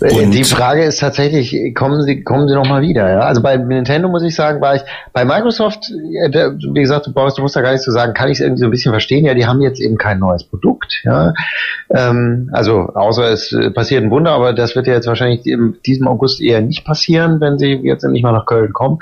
[0.00, 3.08] Und die Frage ist tatsächlich, kommen Sie, kommen Sie noch mal wieder?
[3.08, 3.20] Ja?
[3.20, 4.82] Also bei Nintendo muss ich sagen, war ich
[5.12, 8.38] bei Microsoft, wie gesagt, du brauchst, du musst da gar nicht zu sagen, kann ich
[8.38, 9.24] es irgendwie so ein bisschen verstehen.
[9.24, 11.00] Ja, die haben jetzt eben kein neues Produkt.
[11.04, 11.32] Ja,
[11.90, 16.08] ähm, also außer es passiert ein Wunder, aber das wird ja jetzt wahrscheinlich in diesem
[16.08, 18.98] August eher nicht passieren, wenn Sie jetzt endlich mal nach Köln kommen.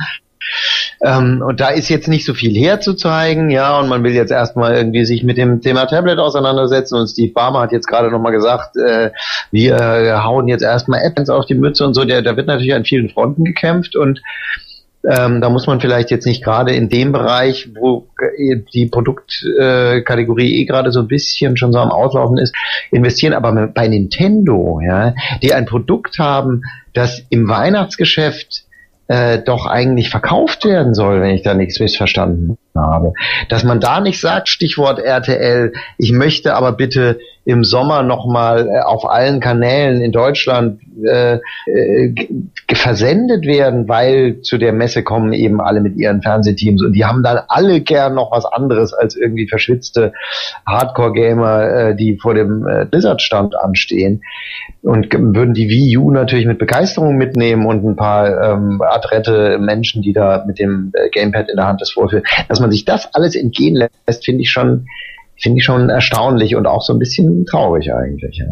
[1.03, 4.75] Ähm, und da ist jetzt nicht so viel herzuzeigen, ja, und man will jetzt erstmal
[4.75, 8.77] irgendwie sich mit dem Thema Tablet auseinandersetzen und Steve Barmer hat jetzt gerade nochmal gesagt,
[8.77, 9.11] äh,
[9.51, 12.85] wir äh, hauen jetzt erstmal Apps auf die Mütze und so, da wird natürlich an
[12.85, 14.21] vielen Fronten gekämpft und
[15.07, 18.09] ähm, da muss man vielleicht jetzt nicht gerade in dem Bereich, wo
[18.73, 22.55] die Produktkategorie äh, eh gerade so ein bisschen schon so am Auslaufen ist,
[22.91, 23.35] investieren.
[23.35, 26.63] Aber bei Nintendo, ja, die ein Produkt haben,
[26.95, 28.64] das im Weihnachtsgeschäft
[29.09, 33.13] äh, doch eigentlich verkauft werden soll, wenn ich da nichts missverstanden habe.
[33.49, 38.81] Dass man da nicht sagt, Stichwort RTL, ich möchte aber bitte im Sommer nochmal äh,
[38.81, 42.15] auf allen Kanälen in Deutschland äh, äh,
[42.73, 47.23] versendet werden, weil zu der Messe kommen eben alle mit ihren Fernsehteams und die haben
[47.23, 50.13] dann alle gern noch was anderes als irgendwie verschwitzte
[50.67, 54.23] Hardcore-Gamer, äh, die vor dem äh, Blizzard-Stand anstehen
[54.83, 60.03] und würden die Wii U natürlich mit Begeisterung mitnehmen und ein paar ähm, adrette Menschen,
[60.03, 62.25] die da mit dem äh, Gamepad in der Hand das vorführen.
[62.49, 64.87] Dass man sich das alles entgehen lässt, finde ich schon
[65.37, 68.39] finde ich schon erstaunlich und auch so ein bisschen traurig eigentlich.
[68.39, 68.47] Ja.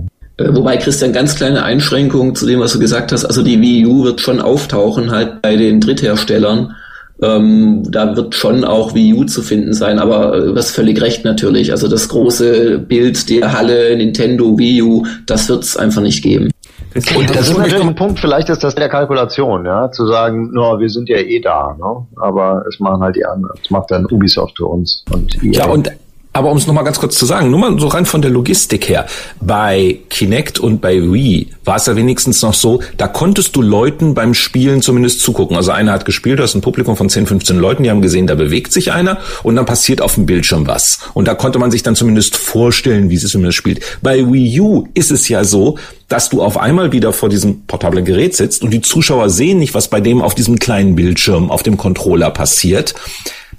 [0.45, 3.25] Äh, wobei, Christian, ganz kleine Einschränkung zu dem, was du gesagt hast.
[3.25, 6.75] Also die Wii U wird schon auftauchen halt bei den Drittherstellern.
[7.23, 11.25] Ähm, da wird schon auch Wii U zu finden sein, aber du hast völlig recht
[11.25, 11.71] natürlich.
[11.71, 16.51] Also das große Bild der Halle Nintendo Wii U, das wird es einfach nicht geben.
[16.95, 20.79] Und das ist natürlich ein Punkt, vielleicht ist das der Kalkulation, ja, zu sagen, no,
[20.79, 22.07] wir sind ja eh da, ne?
[22.21, 23.59] aber es machen halt die anderen.
[23.63, 25.05] Es macht dann Ubisoft für uns.
[25.11, 25.53] Und EA.
[25.53, 25.91] Ja, und
[26.33, 28.89] aber um es nochmal ganz kurz zu sagen, nur mal so rein von der Logistik
[28.89, 29.07] her.
[29.41, 34.15] Bei Kinect und bei Wii war es ja wenigstens noch so, da konntest du Leuten
[34.15, 35.57] beim Spielen zumindest zugucken.
[35.57, 38.27] Also einer hat gespielt, du hast ein Publikum von 10, 15 Leuten, die haben gesehen,
[38.27, 41.01] da bewegt sich einer und dann passiert auf dem Bildschirm was.
[41.13, 43.81] Und da konnte man sich dann zumindest vorstellen, wie es das spielt.
[44.03, 45.79] Bei Wii U ist es ja so,
[46.09, 49.75] dass du auf einmal wieder vor diesem portablen Gerät sitzt und die Zuschauer sehen nicht,
[49.75, 52.95] was bei dem auf diesem kleinen Bildschirm auf dem Controller passiert.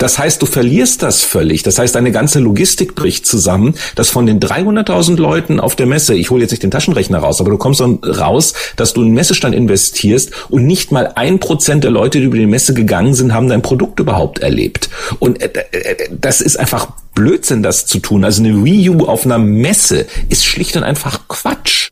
[0.04, 1.64] Das heißt, du verlierst das völlig.
[1.64, 6.14] Das heißt, deine ganze Logistik bricht zusammen, dass von den 300.000 Leuten auf der Messe,
[6.14, 9.08] ich hole jetzt nicht den Taschenrechner raus, aber du kommst dann raus, dass du in
[9.08, 13.14] den Messestand investierst und nicht mal ein Prozent der Leute, die über die Messe gegangen
[13.14, 14.89] sind, haben dein Produkt überhaupt erlebt.
[15.20, 18.26] Und äh, äh, das ist einfach Blödsinn, das zu tun.
[18.26, 21.91] Also eine Wii U auf einer Messe ist schlicht und einfach Quatsch.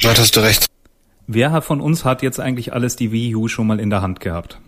[0.00, 0.66] Ja, hast du recht.
[1.26, 4.20] Wer von uns hat jetzt eigentlich alles die Wii U schon mal in der Hand
[4.20, 4.60] gehabt?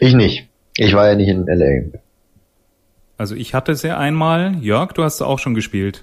[0.00, 0.48] Ich nicht.
[0.78, 2.05] Ich war ja nicht in LA.
[3.18, 4.56] Also ich hatte es ja einmal.
[4.60, 6.02] Jörg, du hast es auch schon gespielt.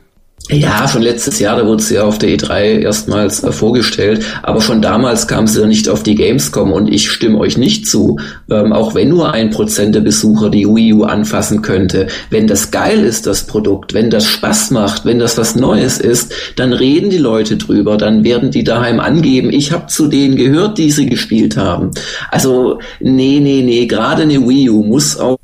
[0.50, 4.60] Ja, schon letztes Jahr, da wurde sie ja auf der E3 erstmals äh, vorgestellt, aber
[4.60, 8.20] schon damals kam sie ja nicht auf die Gamescom und ich stimme euch nicht zu,
[8.52, 12.08] ähm, auch wenn nur ein Prozent der Besucher die Wii U anfassen könnte.
[12.30, 16.34] Wenn das geil ist, das Produkt, wenn das Spaß macht, wenn das was Neues ist,
[16.58, 20.78] dann reden die Leute drüber, dann werden die daheim angeben, ich habe zu denen gehört,
[20.78, 21.92] die sie gespielt haben.
[22.32, 25.38] Also nee, nee, nee, gerade eine Wii U muss auch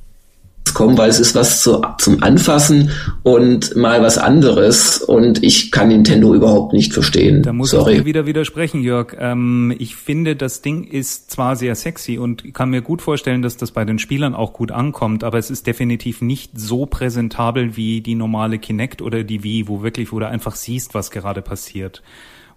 [0.80, 2.91] kommen, weil es ist was zu, zum Anfassen
[3.23, 7.43] und mal was anderes und ich kann Nintendo überhaupt nicht verstehen.
[7.43, 7.91] Da muss Sorry.
[7.91, 9.13] ich dir wieder widersprechen, Jörg.
[9.19, 13.57] Ähm, ich finde, das Ding ist zwar sehr sexy und kann mir gut vorstellen, dass
[13.57, 17.99] das bei den Spielern auch gut ankommt, aber es ist definitiv nicht so präsentabel wie
[17.99, 22.01] die normale Kinect oder die Wii, wo wirklich, wo du einfach siehst, was gerade passiert.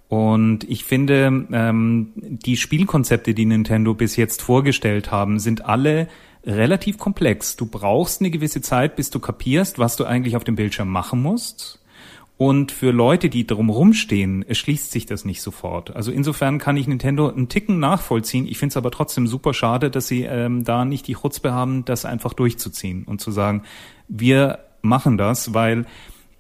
[0.06, 6.06] Und ich finde, ähm, die Spielkonzepte, die Nintendo bis jetzt vorgestellt haben, sind alle
[6.44, 7.56] relativ komplex.
[7.56, 11.22] Du brauchst eine gewisse Zeit, bis du kapierst, was du eigentlich auf dem Bildschirm machen
[11.22, 11.78] musst.
[12.38, 15.94] Und für Leute, die drumherum stehen, erschließt sich das nicht sofort.
[15.94, 18.48] Also insofern kann ich Nintendo einen Ticken nachvollziehen.
[18.48, 21.84] Ich finde es aber trotzdem super schade, dass sie ähm, da nicht die Chutzpe haben,
[21.84, 23.62] das einfach durchzuziehen und zu sagen,
[24.08, 25.86] wir machen das, weil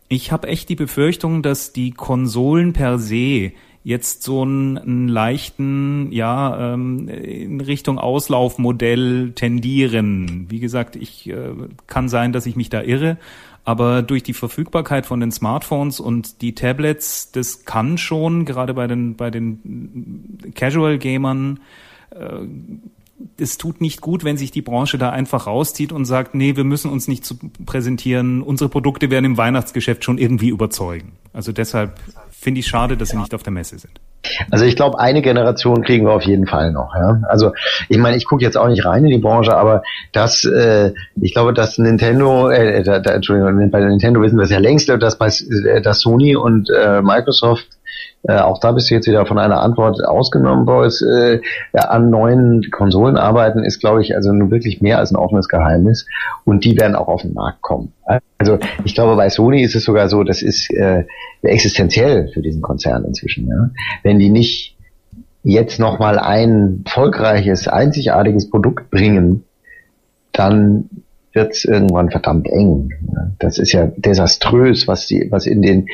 [0.08, 3.52] ich habe echt die Befürchtung, dass die Konsolen per se
[3.84, 10.46] jetzt so einen, einen leichten, ja, ähm, in Richtung Auslaufmodell tendieren.
[10.48, 11.50] Wie gesagt, ich äh,
[11.86, 13.18] kann sein, dass ich mich da irre,
[13.64, 18.86] aber durch die Verfügbarkeit von den Smartphones und die Tablets, das kann schon gerade bei
[18.86, 21.60] den bei den Casual Gamern
[22.10, 22.46] äh,
[23.38, 26.64] es tut nicht gut, wenn sich die Branche da einfach rauszieht und sagt, nee, wir
[26.64, 31.12] müssen uns nicht zu präsentieren, unsere Produkte werden im Weihnachtsgeschäft schon irgendwie überzeugen.
[31.32, 32.00] Also deshalb
[32.42, 34.00] finde ich schade, dass sie nicht auf der Messe sind.
[34.50, 36.94] Also ich glaube, eine Generation kriegen wir auf jeden Fall noch.
[36.94, 37.22] Ja?
[37.28, 37.52] Also
[37.88, 39.82] ich meine, ich gucke jetzt auch nicht rein in die Branche, aber
[40.12, 44.50] das, äh, ich glaube, dass Nintendo, äh, da, da, Entschuldigung, bei Nintendo wissen wir es
[44.50, 47.66] ja längst, dass bei äh, dass Sony und äh, Microsoft
[48.24, 51.02] äh, auch da bist du jetzt wieder von einer Antwort ausgenommen, Boris.
[51.02, 51.40] Äh,
[51.72, 55.48] ja, an neuen Konsolen arbeiten ist, glaube ich, also nun wirklich mehr als ein offenes
[55.48, 56.06] Geheimnis.
[56.44, 57.92] Und die werden auch auf den Markt kommen.
[58.38, 61.04] Also ich glaube, bei Sony ist es sogar so, das ist äh,
[61.42, 63.48] existenziell für diesen Konzern inzwischen.
[63.48, 63.70] Ja?
[64.02, 64.76] Wenn die nicht
[65.42, 69.44] jetzt nochmal ein erfolgreiches, einzigartiges Produkt bringen,
[70.32, 70.88] dann
[71.32, 72.90] wird es irgendwann verdammt eng.
[73.38, 75.86] Das ist ja desaströs, was die, was in den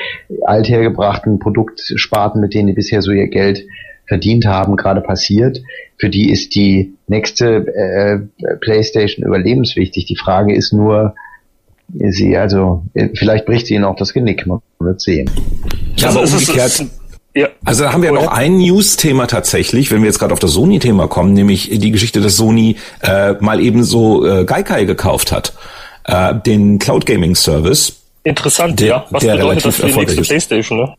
[0.44, 3.64] althergebrachten Produktsparten, mit denen die bisher so ihr Geld
[4.06, 5.62] verdient haben, gerade passiert.
[5.98, 8.18] Für die ist die nächste äh,
[8.60, 10.06] PlayStation überlebenswichtig.
[10.06, 11.14] Die Frage ist nur,
[11.92, 12.84] sie also
[13.14, 14.46] vielleicht bricht sie ihnen auch das Genick.
[14.46, 15.30] Man wird sehen.
[15.96, 16.86] Ja, aber umgekehrt.
[17.38, 17.48] Ja.
[17.64, 21.06] Also da haben wir noch ein News-Thema tatsächlich, wenn wir jetzt gerade auf das Sony-Thema
[21.06, 25.52] kommen, nämlich die Geschichte, dass Sony äh, mal eben so äh, Gaikai gekauft hat,
[26.04, 27.92] äh, den Cloud Gaming Service.
[28.24, 29.06] Interessant, der, ja.
[29.10, 30.94] Was der bedeutet das für die nächste PlayStation, ne?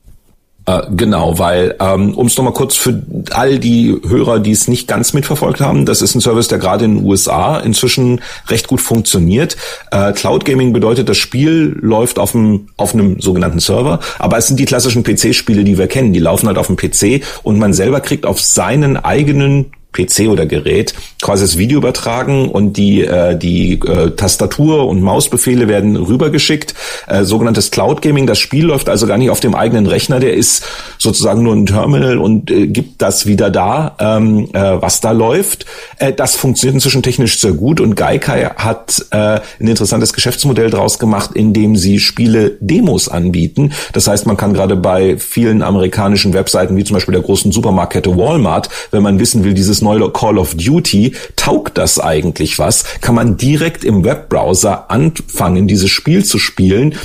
[0.69, 3.01] Äh, genau, weil, ähm, um es nochmal kurz für
[3.31, 6.85] all die Hörer, die es nicht ganz mitverfolgt haben, das ist ein Service, der gerade
[6.85, 9.57] in den USA inzwischen recht gut funktioniert.
[9.91, 14.47] Äh, Cloud Gaming bedeutet, das Spiel läuft auf einem, auf einem sogenannten Server, aber es
[14.47, 17.73] sind die klassischen PC-Spiele, die wir kennen, die laufen halt auf dem PC und man
[17.73, 23.37] selber kriegt auf seinen eigenen PC oder Gerät quasi das Video übertragen und die äh,
[23.37, 26.73] die äh, Tastatur und Mausbefehle werden rübergeschickt.
[27.07, 28.25] Äh, sogenanntes Cloud Gaming.
[28.25, 30.19] Das Spiel läuft also gar nicht auf dem eigenen Rechner.
[30.19, 30.65] Der ist
[30.97, 35.65] sozusagen nur ein Terminal und äh, gibt das wieder da, ähm, äh, was da läuft.
[35.97, 39.17] Äh, das funktioniert inzwischen technisch sehr gut und Gaikai hat äh,
[39.59, 43.73] ein interessantes Geschäftsmodell draus gemacht, in dem sie Spiele Demos anbieten.
[43.91, 48.15] Das heißt, man kann gerade bei vielen amerikanischen Webseiten wie zum Beispiel der großen Supermarktkette
[48.15, 52.83] Walmart, wenn man wissen will, dieses neue Call of Duty, taugt das eigentlich was?
[53.01, 56.95] Kann man direkt im Webbrowser anfangen, dieses Spiel zu spielen?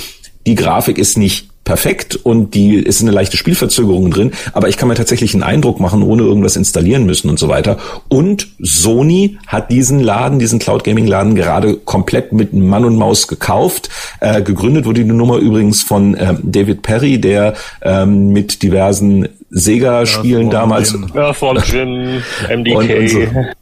[0.47, 4.87] Die Grafik ist nicht perfekt und die ist eine leichte Spielverzögerung drin, aber ich kann
[4.87, 7.77] mir tatsächlich einen Eindruck machen, ohne irgendwas installieren müssen und so weiter.
[8.07, 13.27] Und Sony hat diesen Laden, diesen Cloud Gaming Laden gerade komplett mit Mann und Maus
[13.27, 13.89] gekauft.
[14.21, 20.49] Äh, gegründet wurde die Nummer übrigens von äh, David Perry, der ähm, mit diversen Sega-Spielen
[20.49, 20.95] damals.
[21.13, 22.75] Ja, von Jim, MDK.
[22.75, 23.19] Und, und so.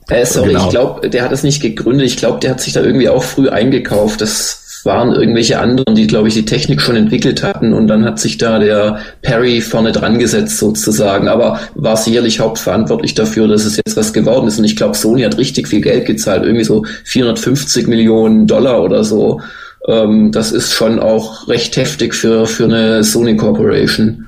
[0.09, 0.63] äh, sorry, genau.
[0.63, 2.07] ich glaube, der hat das nicht gegründet.
[2.07, 4.21] Ich glaube, der hat sich da irgendwie auch früh eingekauft.
[4.21, 8.19] Das waren irgendwelche anderen, die, glaube ich, die Technik schon entwickelt hatten und dann hat
[8.19, 13.77] sich da der Perry vorne dran gesetzt sozusagen, aber war sicherlich hauptverantwortlich dafür, dass es
[13.77, 16.85] jetzt was geworden ist und ich glaube, Sony hat richtig viel Geld gezahlt, irgendwie so
[17.05, 19.41] 450 Millionen Dollar oder so.
[19.87, 24.27] Ähm, das ist schon auch recht heftig für, für eine Sony Corporation.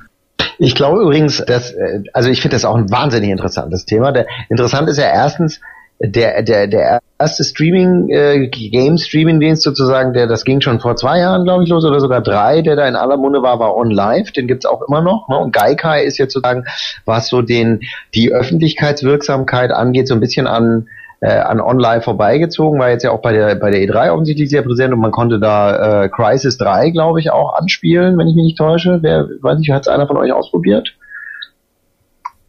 [0.58, 1.74] Ich glaube übrigens, dass,
[2.12, 4.12] also ich finde das auch ein wahnsinnig interessantes Thema.
[4.12, 5.60] Der, interessant ist ja erstens,
[5.98, 11.44] der, der, der erste Streaming, äh, Game-Streaming-Dienst sozusagen, der, das ging schon vor zwei Jahren,
[11.44, 14.32] glaube ich, los, oder sogar drei, der da in aller Munde war, war On Live,
[14.32, 15.28] den gibt's auch immer noch.
[15.28, 15.38] Ne?
[15.38, 16.64] Und Gaikai ist jetzt sozusagen,
[17.06, 17.80] was so den,
[18.14, 20.88] die Öffentlichkeitswirksamkeit angeht, so ein bisschen an
[21.20, 24.62] äh, an online vorbeigezogen, war jetzt ja auch bei der bei der E3 offensichtlich sehr
[24.62, 28.44] präsent und man konnte da äh, Crisis 3, glaube ich, auch anspielen, wenn ich mich
[28.44, 28.98] nicht täusche.
[29.02, 30.94] Wer weiß nicht, hat es einer von euch ausprobiert?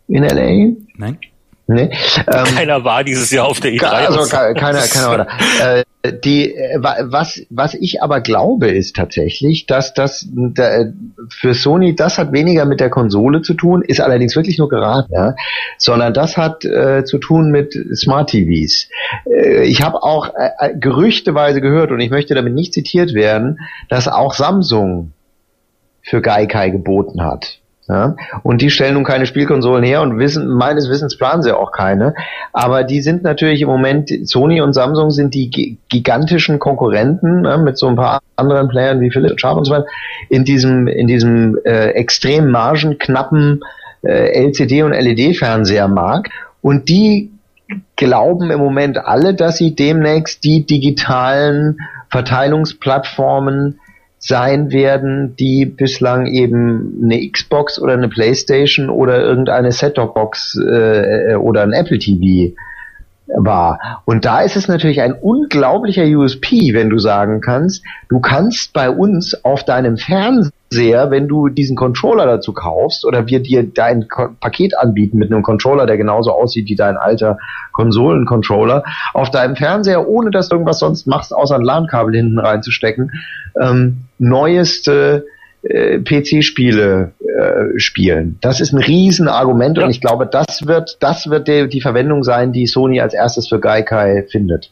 [0.08, 0.76] In LA?
[0.96, 1.18] Nein.
[1.68, 1.90] Nee.
[2.28, 3.86] Ähm, keiner war dieses Jahr auf der E3.
[3.86, 5.80] Also keiner, keiner war da.
[5.80, 5.84] Äh,
[6.24, 10.86] die, äh, was, was ich aber glaube, ist tatsächlich, dass das da,
[11.30, 15.12] für Sony, das hat weniger mit der Konsole zu tun, ist allerdings wirklich nur geraten,
[15.14, 15.36] ja,
[15.78, 18.88] sondern das hat äh, zu tun mit Smart TVs.
[19.26, 23.60] Äh, ich habe auch äh, äh, gerüchteweise gehört, und ich möchte damit nicht zitiert werden,
[23.90, 25.12] dass auch Samsung
[26.02, 27.60] für Gaikai geboten hat.
[27.88, 28.16] Ja?
[28.44, 32.14] Und die stellen nun keine Spielkonsolen her und wissen, meines Wissens planen sie auch keine.
[32.52, 37.78] Aber die sind natürlich im Moment, Sony und Samsung sind die gigantischen Konkurrenten ne, mit
[37.78, 39.88] so ein paar anderen Playern wie Philips Sharp und so weiter
[40.30, 43.62] in diesem, in diesem äh, extrem margenknappen
[44.04, 46.30] äh, LCD- und LED-Fernsehermarkt.
[46.62, 47.32] Und die
[47.96, 51.78] glauben im Moment alle, dass sie demnächst die digitalen
[52.10, 53.80] Verteilungsplattformen
[54.20, 61.64] sein werden, die bislang eben eine Xbox oder eine Playstation oder irgendeine Set-Top-Box äh, oder
[61.64, 62.56] ein Apple TV
[63.28, 64.02] war.
[64.06, 68.90] Und da ist es natürlich ein unglaublicher USP, wenn du sagen kannst, du kannst bei
[68.90, 74.08] uns auf deinem Fernseher, wenn du diesen Controller dazu kaufst oder wir dir dein
[74.40, 77.38] Paket anbieten mit einem Controller, der genauso aussieht wie dein alter
[77.72, 83.12] Konsolencontroller, auf deinem Fernseher, ohne dass du irgendwas sonst machst, außer ein LAN-Kabel hinten reinzustecken,
[83.60, 85.26] ähm, neueste
[85.64, 88.38] äh, PC-Spiele äh, spielen.
[88.42, 89.86] Das ist ein Riesenargument ja.
[89.86, 93.48] und ich glaube, das wird, das wird die, die Verwendung sein, die Sony als erstes
[93.48, 94.72] für Gaikai findet.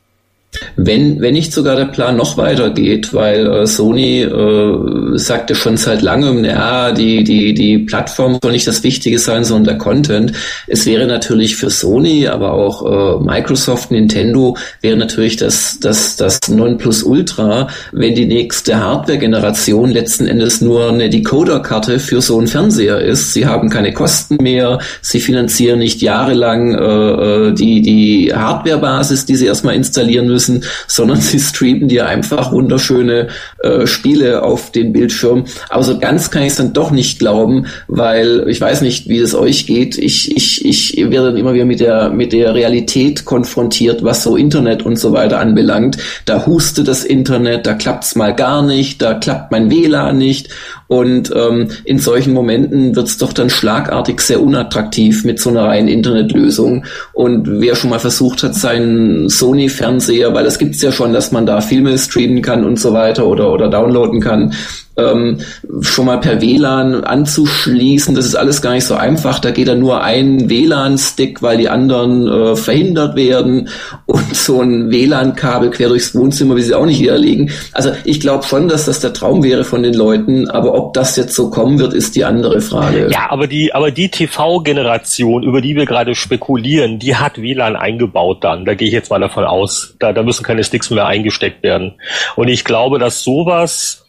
[0.75, 6.01] Wenn, wenn nicht sogar der Plan noch weitergeht, weil äh, Sony äh, sagte schon seit
[6.01, 10.33] langem, ja, die, die, die Plattform soll nicht das Wichtige sein, sondern der Content.
[10.67, 16.39] Es wäre natürlich für Sony, aber auch äh, Microsoft, Nintendo, wäre natürlich das, das, das
[16.47, 23.33] Nonplusultra, wenn die nächste Hardware-Generation letzten Endes nur eine Decoder-Karte für so einen Fernseher ist.
[23.33, 29.35] Sie haben keine Kosten mehr, sie finanzieren nicht jahrelang äh, äh die, die Hardware-Basis, die
[29.35, 33.27] sie erstmal installieren müssen müssen, sondern sie streamen dir einfach wunderschöne
[33.59, 35.45] äh, Spiele auf den Bildschirm.
[35.69, 39.19] Aber so ganz kann ich es dann doch nicht glauben, weil ich weiß nicht, wie
[39.19, 39.97] es euch geht.
[39.97, 44.35] Ich, ich, ich werde dann immer wieder mit der, mit der Realität konfrontiert, was so
[44.35, 45.97] Internet und so weiter anbelangt.
[46.25, 50.49] Da hustet das Internet, da klappt's mal gar nicht, da klappt mein WLAN nicht
[50.87, 55.87] und ähm, in solchen Momenten wird's doch dann schlagartig sehr unattraktiv mit so einer reinen
[55.87, 56.85] Internetlösung.
[57.13, 61.45] Und wer schon mal versucht hat, seinen Sony-Fernseher, weil das gibt's ja schon, dass man
[61.45, 64.53] da Filme streamen kann und so weiter oder, oder downloaden kann,
[64.97, 65.41] ähm,
[65.81, 68.15] schon mal per WLAN anzuschließen.
[68.15, 69.39] Das ist alles gar nicht so einfach.
[69.39, 73.69] Da geht dann nur ein WLAN-Stick, weil die anderen äh, verhindert werden
[74.05, 77.51] und so ein WLAN-Kabel quer durchs Wohnzimmer, wie sie auch nicht hier liegen.
[77.73, 81.15] Also ich glaube schon, dass das der Traum wäre von den Leuten, aber ob das
[81.15, 83.09] jetzt so kommen wird, ist die andere Frage.
[83.11, 88.43] Ja, aber die, aber die TV-Generation, über die wir gerade spekulieren, die hat WLAN eingebaut
[88.43, 88.65] dann.
[88.65, 89.95] Da gehe ich jetzt mal davon aus.
[89.99, 91.93] Da, da müssen keine Sticks mehr eingesteckt werden.
[92.35, 94.04] Und ich glaube, dass sowas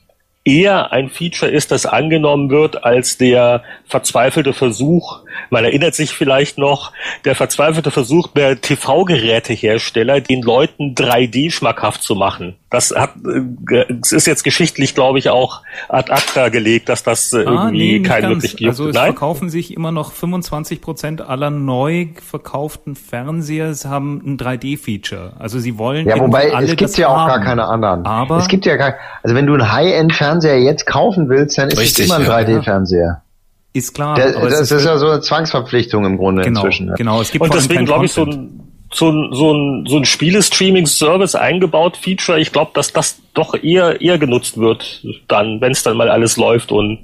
[0.47, 5.21] eher ein Feature ist, das angenommen wird als der verzweifelte Versuch,
[5.51, 6.93] man erinnert sich vielleicht noch,
[7.25, 12.57] der verzweifelte Versuch der TV-Gerätehersteller, den Leuten 3D schmackhaft zu machen.
[12.69, 13.15] Das hat,
[14.03, 17.99] es ist jetzt geschichtlich, glaube ich, auch ad acta gelegt, dass das äh, ah, irgendwie
[17.99, 18.69] nee, keinen wirklich gibt.
[18.69, 19.13] Also es Nein?
[19.13, 25.35] verkaufen sich immer noch 25 Prozent aller neu verkauften Fernseher haben ein 3D-Feature.
[25.39, 27.29] Also sie wollen ja, wobei alle es gibt ja auch haben.
[27.29, 28.05] gar keine anderen.
[28.05, 31.79] Aber es gibt ja gar, also wenn du einen High-End-Fernseher jetzt kaufen willst, dann ist
[31.79, 33.23] Richtig, es immer ein 3D-Fernseher.
[33.77, 34.15] Ist klar.
[34.15, 36.95] Der, das ist, ist ja so eine Zwangsverpflichtung im Grunde genau, inzwischen.
[36.95, 40.05] Genau, es gibt Und deswegen glaube ich so ein so ein, so ein, so ein
[40.05, 42.39] Spiele-Streaming-Service eingebaut, Feature.
[42.39, 46.37] Ich glaube, dass das doch eher, eher genutzt wird, dann, wenn es dann mal alles
[46.37, 47.01] läuft und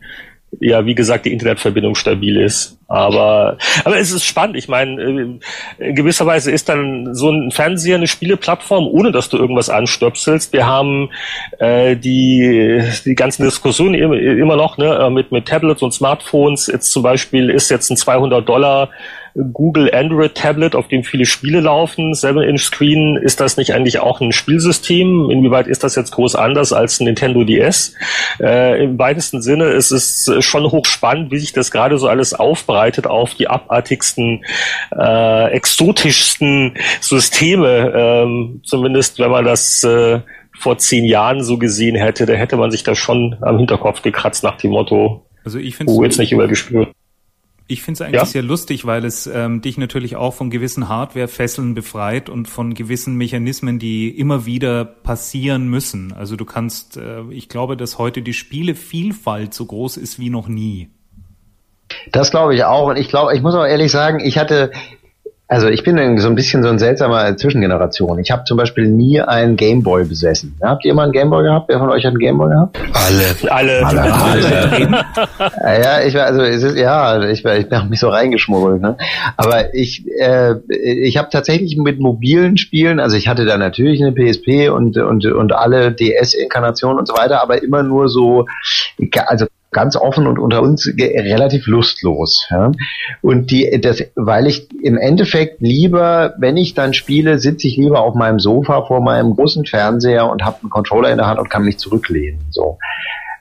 [0.60, 2.78] ja, wie gesagt, die Internetverbindung stabil ist.
[2.88, 4.56] Aber, aber es ist spannend.
[4.56, 9.28] Ich meine, äh, in gewisser Weise ist dann so ein Fernseher eine Spieleplattform, ohne dass
[9.28, 10.52] du irgendwas anstöpselst.
[10.52, 11.10] Wir haben
[11.58, 16.66] äh, die, die ganzen Diskussionen immer, immer noch ne, mit, mit Tablets und Smartphones.
[16.66, 18.90] Jetzt zum Beispiel ist jetzt ein 200 Dollar
[19.34, 24.32] Google Android Tablet, auf dem viele Spiele laufen, 7-Inch-Screen, ist das nicht eigentlich auch ein
[24.32, 25.30] Spielsystem?
[25.30, 27.94] Inwieweit ist das jetzt groß anders als ein Nintendo DS?
[28.40, 32.82] Äh, Im weitesten Sinne ist es schon hochspannend, wie sich das gerade so alles aufbereitet
[32.82, 34.44] vorbereitet auf die abartigsten,
[34.96, 37.92] äh, exotischsten Systeme.
[37.94, 40.20] Ähm, zumindest wenn man das äh,
[40.58, 44.44] vor zehn Jahren so gesehen hätte, da hätte man sich da schon am Hinterkopf gekratzt
[44.44, 46.92] nach dem Motto, also ich finde oh, jetzt nicht übergespürt.
[47.72, 48.26] Ich finde es eigentlich ja?
[48.26, 53.16] sehr lustig, weil es ähm, dich natürlich auch von gewissen Hardware-Fesseln befreit und von gewissen
[53.16, 56.12] Mechanismen, die immer wieder passieren müssen.
[56.12, 60.48] Also du kannst, äh, ich glaube, dass heute die Spielevielfalt so groß ist wie noch
[60.48, 60.90] nie.
[62.10, 62.88] Das glaube ich auch.
[62.88, 64.70] Und ich glaube, ich muss auch ehrlich sagen, ich hatte
[65.52, 68.18] also ich bin so ein bisschen so ein seltsamer Zwischengeneration.
[68.18, 70.56] Ich habe zum Beispiel nie einen Gameboy besessen.
[70.62, 71.68] Habt ihr mal einen Gameboy gehabt?
[71.68, 72.78] Wer von euch hat einen Gameboy gehabt?
[72.94, 73.52] Alle.
[73.52, 73.86] Alle.
[73.86, 74.14] Alle.
[74.14, 75.82] Alle.
[75.82, 78.80] ja, ich war, also es ist, ja, ich, war, ich habe mich so reingeschmuggelt.
[78.80, 78.96] Ne?
[79.36, 84.12] Aber ich, äh, ich habe tatsächlich mit mobilen Spielen, also ich hatte da natürlich eine
[84.12, 88.46] PSP und und und alle DS-Inkarnationen und so weiter, aber immer nur so,
[89.26, 92.46] also ganz offen und unter uns relativ lustlos.
[92.50, 92.72] Ja?
[93.22, 98.00] Und die, das, weil ich im Endeffekt lieber, wenn ich dann spiele, sitze ich lieber
[98.00, 101.48] auf meinem Sofa vor meinem großen Fernseher und habe einen Controller in der Hand und
[101.48, 102.40] kann mich zurücklehnen.
[102.50, 102.78] So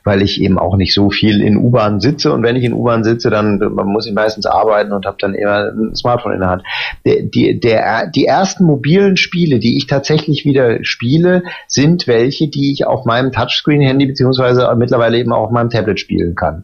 [0.04, 3.04] weil ich eben auch nicht so viel in U-Bahn sitze und wenn ich in U-Bahn
[3.04, 6.64] sitze, dann muss ich meistens arbeiten und habe dann immer ein Smartphone in der Hand.
[7.06, 12.72] Der, die, der, die ersten mobilen Spiele, die ich tatsächlich wieder spiele, sind welche, die
[12.72, 16.64] ich auf meinem Touchscreen-Handy beziehungsweise mittlerweile eben auch auf meinem Tablet spielen kann.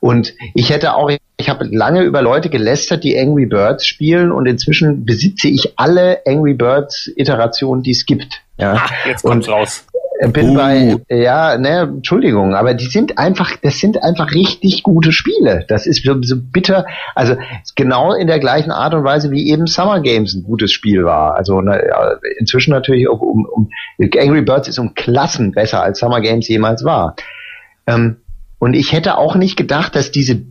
[0.00, 4.46] Und ich hätte auch, ich habe lange über Leute gelästert, die Angry Birds spielen und
[4.46, 8.42] inzwischen besitze ich alle Angry Birds Iterationen, die es gibt.
[8.58, 8.74] Ja.
[8.74, 9.86] Ah, jetzt kommt's und, raus.
[10.32, 10.54] Bin uh.
[10.54, 15.64] bei, ja, ne, Entschuldigung, aber die sind einfach, das sind einfach richtig gute Spiele.
[15.68, 17.36] Das ist so, so bitter, also
[17.74, 21.34] genau in der gleichen Art und Weise wie eben Summer Games ein gutes Spiel war.
[21.34, 21.78] Also na,
[22.38, 26.84] inzwischen natürlich auch um, um Angry Birds ist um Klassen besser als Summer Games jemals
[26.84, 27.16] war.
[27.86, 28.16] Ähm,
[28.58, 30.42] und ich hätte auch nicht gedacht, dass diese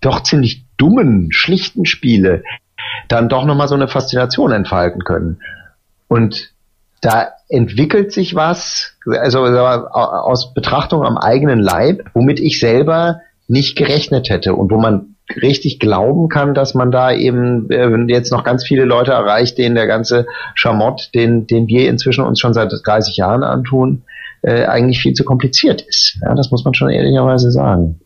[0.00, 2.42] doch ziemlich dummen, schlichten Spiele
[3.08, 5.40] dann doch nochmal so eine Faszination entfalten können.
[6.08, 6.52] Und
[7.02, 14.30] da entwickelt sich was, also aus Betrachtung am eigenen Leib, womit ich selber nicht gerechnet
[14.30, 18.64] hätte und wo man richtig glauben kann, dass man da eben äh, jetzt noch ganz
[18.64, 23.16] viele Leute erreicht, denen der ganze Schamott, den, den wir inzwischen uns schon seit 30
[23.16, 24.02] Jahren antun,
[24.42, 26.18] äh, eigentlich viel zu kompliziert ist.
[26.22, 28.00] Ja, das muss man schon ehrlicherweise sagen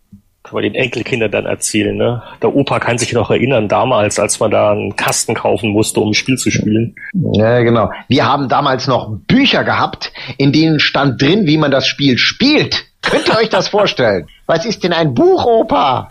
[0.46, 1.96] kann man den Enkelkindern dann erzählen.
[1.96, 2.22] Ne?
[2.40, 6.10] Der Opa kann sich noch erinnern, damals, als man da einen Kasten kaufen musste, um
[6.10, 6.94] ein Spiel zu spielen.
[7.32, 7.90] Ja, genau.
[8.08, 12.86] Wir haben damals noch Bücher gehabt, in denen stand drin, wie man das Spiel spielt.
[13.02, 14.28] Könnt ihr euch das vorstellen?
[14.46, 16.08] Was ist denn ein Buch, Opa?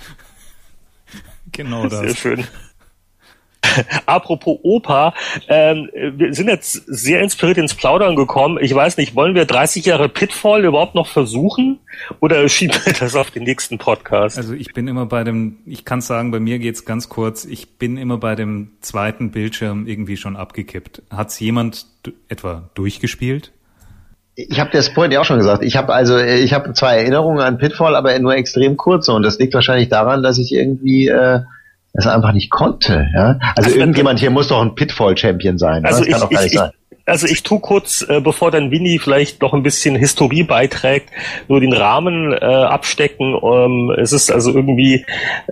[1.54, 2.00] Genau das.
[2.00, 2.48] Sehr schön.
[4.06, 5.14] Apropos Opa,
[5.48, 8.58] ähm, wir sind jetzt sehr inspiriert ins Plaudern gekommen.
[8.62, 11.80] Ich weiß nicht, wollen wir 30 Jahre Pitfall überhaupt noch versuchen
[12.20, 14.38] oder schieben wir das auf den nächsten Podcast?
[14.38, 17.78] Also ich bin immer bei dem, ich kann sagen, bei mir geht's ganz kurz, ich
[17.78, 21.02] bin immer bei dem zweiten Bildschirm irgendwie schon abgekippt.
[21.10, 21.86] Hat's jemand
[22.28, 23.52] etwa durchgespielt?
[24.38, 25.64] Ich habe das vorhin ja auch schon gesagt.
[25.64, 29.14] Ich habe also, ich habe zwei Erinnerungen an Pitfall, aber nur extrem kurze.
[29.14, 31.40] Und das liegt wahrscheinlich daran, dass ich irgendwie äh,
[31.96, 33.08] das einfach nicht konnte.
[33.16, 33.40] Ja?
[33.56, 35.86] Also, also irgendjemand hier muss doch ein Pitfall-Champion sein.
[35.86, 36.72] Also das kann ich, doch gar nicht ich, sein.
[37.08, 41.10] Also ich tu kurz, äh, bevor dann Winnie vielleicht noch ein bisschen Historie beiträgt,
[41.48, 43.38] nur den Rahmen äh, abstecken.
[43.44, 45.06] Ähm, es ist also irgendwie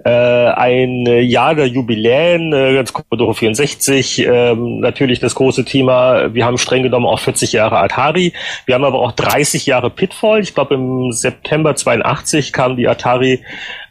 [0.04, 6.44] äh, ein Jahr der Jubiläen, äh, ganz Commodore 64, äh, natürlich das große Thema, wir
[6.44, 8.34] haben streng genommen auch 40 Jahre Atari,
[8.66, 10.40] wir haben aber auch 30 Jahre Pitfall.
[10.42, 13.44] Ich glaube im September 82 kam die Atari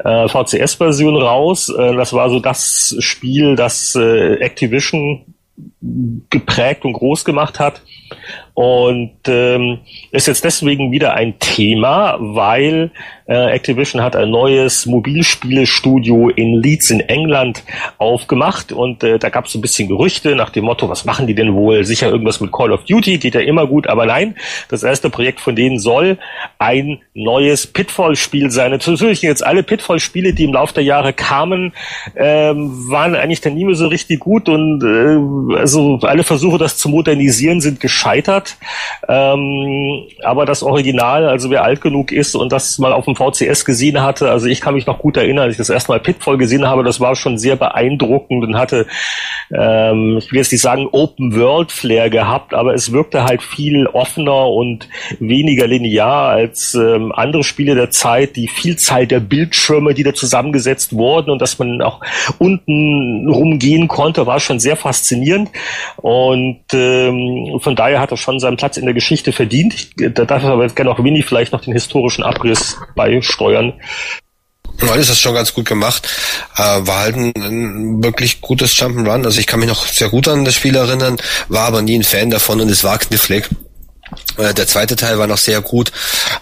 [0.04, 1.68] äh, VCS-Version raus.
[1.68, 5.26] Äh, das war so das Spiel, das äh, Activision
[6.30, 7.82] geprägt und groß gemacht hat.
[8.54, 9.78] Und ähm,
[10.10, 12.90] ist jetzt deswegen wieder ein Thema, weil
[13.26, 17.62] äh, Activision hat ein neues Mobilspielestudio in Leeds in England
[17.96, 21.26] aufgemacht und äh, da gab es so ein bisschen Gerüchte nach dem Motto, was machen
[21.26, 21.84] die denn wohl?
[21.84, 24.34] Sicher irgendwas mit Call of Duty, geht ja immer gut, aber nein,
[24.68, 26.18] das erste Projekt von denen soll
[26.58, 28.72] ein neues Pitfall-Spiel sein.
[28.72, 31.72] Natürlich jetzt alle Pitfall-Spiele, die im Laufe der Jahre kamen,
[32.16, 36.76] ähm, waren eigentlich dann nie mehr so richtig gut und äh, also alle Versuche, das
[36.76, 38.56] zu modernisieren, sind gescheitert.
[39.08, 43.64] Ähm, aber das Original, also wer alt genug ist und das mal auf dem VCS
[43.64, 46.38] gesehen hatte, also ich kann mich noch gut erinnern, als ich das erste Mal Pitfall
[46.38, 48.86] gesehen habe, das war schon sehr beeindruckend und hatte,
[49.52, 53.86] ähm, ich will jetzt nicht sagen Open World Flair gehabt, aber es wirkte halt viel
[53.86, 60.02] offener und weniger linear als ähm, andere Spiele der Zeit, die Vielzahl der Bildschirme, die
[60.02, 62.00] da zusammengesetzt wurden und dass man auch
[62.38, 65.50] unten rumgehen konnte, war schon sehr faszinierend
[65.96, 69.74] und ähm, von daher hat er schon seinen Platz in der Geschichte verdient.
[69.74, 73.74] Ich, da darf aber gerne auch Winnie vielleicht noch den historischen Abriss beisteuern.
[74.80, 76.08] Nein, ist das schon ganz gut gemacht.
[76.56, 79.24] Äh, war halt ein, ein wirklich gutes Jump'n'Run.
[79.24, 82.04] Also ich kann mich noch sehr gut an das Spiel erinnern, war aber nie ein
[82.04, 83.48] Fan davon und es war knifflig.
[84.36, 85.92] Äh, der zweite Teil war noch sehr gut,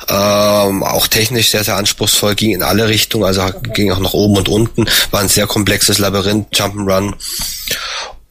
[0.08, 3.42] ähm, auch technisch sehr, sehr anspruchsvoll, ging in alle Richtungen, also
[3.74, 7.14] ging auch nach oben und unten, war ein sehr komplexes Labyrinth, Jump'n'Run.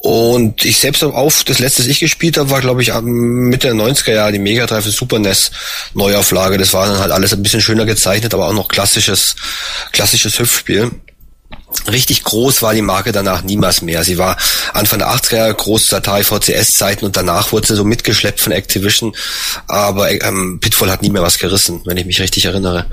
[0.01, 3.75] Und ich selbst auf, das letzte, das ich gespielt habe, war glaube ich Mitte der
[3.75, 5.51] 90er Jahre die Mega Drive Super NES
[5.93, 6.57] Neuauflage.
[6.57, 9.35] Das war dann halt alles ein bisschen schöner gezeichnet, aber auch noch klassisches,
[9.91, 10.91] klassisches Hüpfspiel.
[11.91, 14.05] Richtig groß war die Marke danach niemals mehr.
[14.05, 14.37] Sie war
[14.73, 19.13] Anfang der 80er Jahre groß Datei VCS-Zeiten und danach wurde sie so mitgeschleppt von Activision.
[19.67, 22.85] Aber ähm, Pitfall hat nie mehr was gerissen, wenn ich mich richtig erinnere.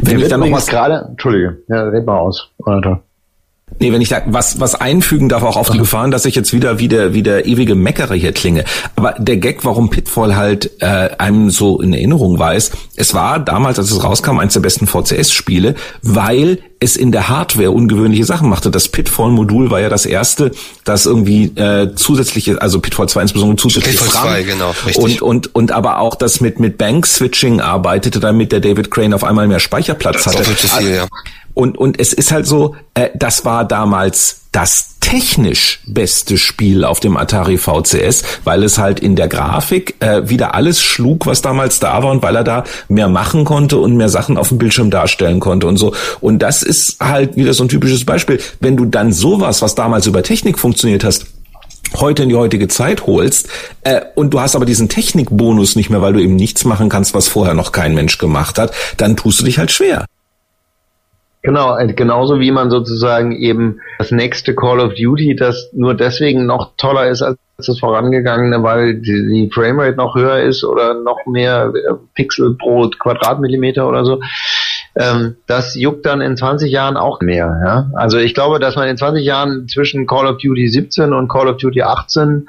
[0.00, 2.48] Wenn ich dann noch was gerade, Entschuldige, ja, red mal aus.
[2.64, 3.02] Alter.
[3.78, 6.52] Nee, wenn ich da was, was einfügen darf, auch auf die Gefahren, dass ich jetzt
[6.52, 8.64] wieder wie der, wie der ewige Meckerer hier klinge.
[8.96, 13.78] Aber der Gag, warum Pitfall halt äh, einem so in Erinnerung weiß, es war damals,
[13.78, 18.70] als es rauskam, eines der besten VCS-Spiele, weil es in der Hardware ungewöhnliche Sachen machte.
[18.70, 20.50] Das Pitfall-Modul war ja das erste,
[20.84, 25.22] das irgendwie äh, zusätzliche, also Pitfall 2 insbesondere zusätzliche Pitfall 2, genau, richtig.
[25.22, 29.22] Und, und, und aber auch das mit, mit Bank-Switching arbeitete, damit der David Crane auf
[29.24, 30.38] einmal mehr Speicherplatz hatte.
[30.38, 31.06] Doppelt so viel, ja.
[31.54, 37.00] Und, und es ist halt so, äh, das war damals das technisch beste Spiel auf
[37.00, 41.80] dem Atari VCS, weil es halt in der Grafik äh, wieder alles schlug, was damals
[41.80, 44.90] da war und weil er da mehr machen konnte und mehr Sachen auf dem Bildschirm
[44.90, 45.94] darstellen konnte und so.
[46.20, 48.40] Und das ist halt wieder so ein typisches Beispiel.
[48.60, 51.26] Wenn du dann sowas, was damals über Technik funktioniert hast,
[51.96, 53.48] heute in die heutige Zeit holst
[53.82, 57.14] äh, und du hast aber diesen Technikbonus nicht mehr, weil du eben nichts machen kannst,
[57.14, 60.06] was vorher noch kein Mensch gemacht hat, dann tust du dich halt schwer.
[61.42, 66.46] Genau, äh, genauso wie man sozusagen eben das nächste Call of Duty, das nur deswegen
[66.46, 71.26] noch toller ist als das vorangegangene, weil die, die Framerate noch höher ist oder noch
[71.26, 74.20] mehr äh, Pixel pro Quadratmillimeter oder so.
[74.94, 77.60] Ähm, das juckt dann in 20 Jahren auch mehr.
[77.64, 77.90] Ja?
[77.94, 81.48] Also ich glaube, dass man in 20 Jahren zwischen Call of Duty 17 und Call
[81.48, 82.46] of Duty 18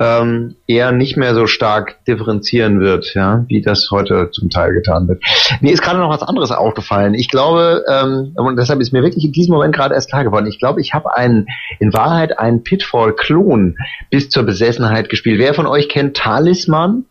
[0.00, 5.08] ähm, eher nicht mehr so stark differenzieren wird, ja, wie das heute zum Teil getan
[5.08, 5.22] wird.
[5.60, 7.14] Mir ist gerade noch was anderes aufgefallen.
[7.14, 10.46] Ich glaube, ähm, und deshalb ist mir wirklich in diesem Moment gerade erst klar geworden,
[10.46, 11.48] ich glaube, ich habe einen,
[11.80, 13.76] in Wahrheit einen Pitfall-Klon
[14.10, 15.40] bis zur Besessenheit gespielt.
[15.40, 17.04] Wer von euch kennt Talisman?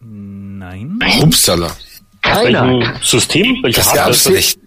[0.00, 0.98] Nein.
[1.22, 1.70] Upsala.
[2.20, 2.94] Keiner.
[3.00, 3.58] System?
[3.62, 4.58] Welche Das gab's nicht.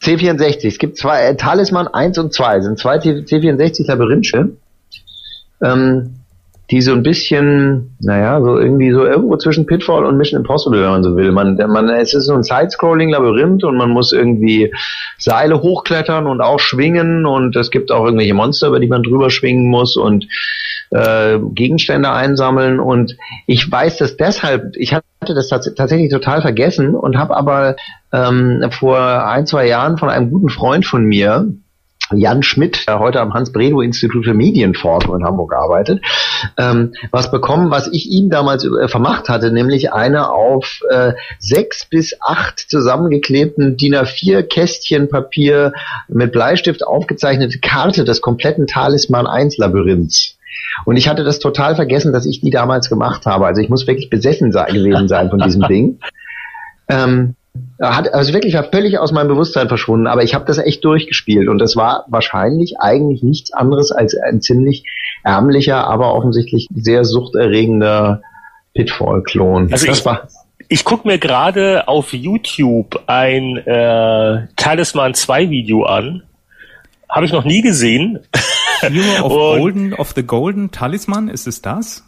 [0.00, 0.66] C64.
[0.66, 4.56] Es gibt zwei, äh, Talisman 1 und 2 sind zwei C64 Labyrinthe.
[5.62, 6.21] Ähm,
[6.72, 10.88] die so ein bisschen, naja, so irgendwie so irgendwo zwischen Pitfall und Mission Impossible, wenn
[10.88, 11.30] man so will.
[11.30, 14.72] Man, man, es ist so ein Side-Scrolling-Labyrinth und man muss irgendwie
[15.18, 19.28] Seile hochklettern und auch schwingen und es gibt auch irgendwelche Monster, über die man drüber
[19.28, 20.26] schwingen muss und
[20.92, 23.16] äh, Gegenstände einsammeln und
[23.46, 27.76] ich weiß das deshalb, ich hatte das tats tatsächlich total vergessen und habe aber
[28.14, 31.52] ähm, vor ein, zwei Jahren von einem guten Freund von mir,
[32.14, 36.02] Jan Schmidt, der heute am Hans-Bredow-Institut für Medienforschung in Hamburg arbeitet,
[36.56, 41.84] ähm, was bekommen, was ich ihm damals äh, vermacht hatte, nämlich eine auf äh, sechs
[41.84, 45.72] bis acht zusammengeklebten DIN A4 Kästchen Papier
[46.08, 50.36] mit Bleistift aufgezeichnete Karte des kompletten Talisman 1 Labyrinths.
[50.84, 53.46] Und ich hatte das total vergessen, dass ich die damals gemacht habe.
[53.46, 55.98] Also ich muss wirklich besessen sein, gewesen sein von diesem Ding.
[56.88, 57.36] Ähm,
[57.80, 61.48] hat also wirklich war völlig aus meinem Bewusstsein verschwunden, aber ich habe das echt durchgespielt
[61.48, 64.84] und das war wahrscheinlich eigentlich nichts anderes als ein ziemlich
[65.24, 68.22] ärmlicher, aber offensichtlich sehr suchterregender
[68.74, 69.70] Pitfall-Klon.
[69.72, 70.28] Also das ich- war
[70.68, 76.22] Ich gucke mir gerade auf YouTube ein äh, Talisman 2 Video an.
[77.10, 78.20] Habe ich noch nie gesehen.
[78.80, 82.04] Hero of Golden, of the Golden Talisman, ist es das?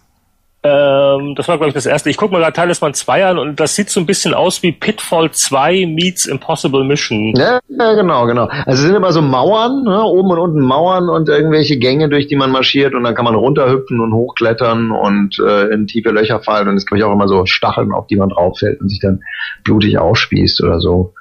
[0.67, 2.09] Ähm, das war, glaube ich, das erste.
[2.09, 4.73] Ich gucke mir gerade Talisman 2 an und das sieht so ein bisschen aus wie
[4.73, 7.35] Pitfall 2 meets Impossible Mission.
[7.37, 8.47] Ja, ja, genau, genau.
[8.65, 12.29] Also es sind immer so Mauern, ne, oben und unten Mauern und irgendwelche Gänge, durch
[12.29, 16.41] die man marschiert und dann kann man runterhüpfen und hochklettern und äh, in tiefe Löcher
[16.41, 19.01] fallen und es gibt auch immer so Stacheln, auf die man drauf fällt und sich
[19.01, 19.21] dann
[19.65, 21.13] blutig aufspießt oder so.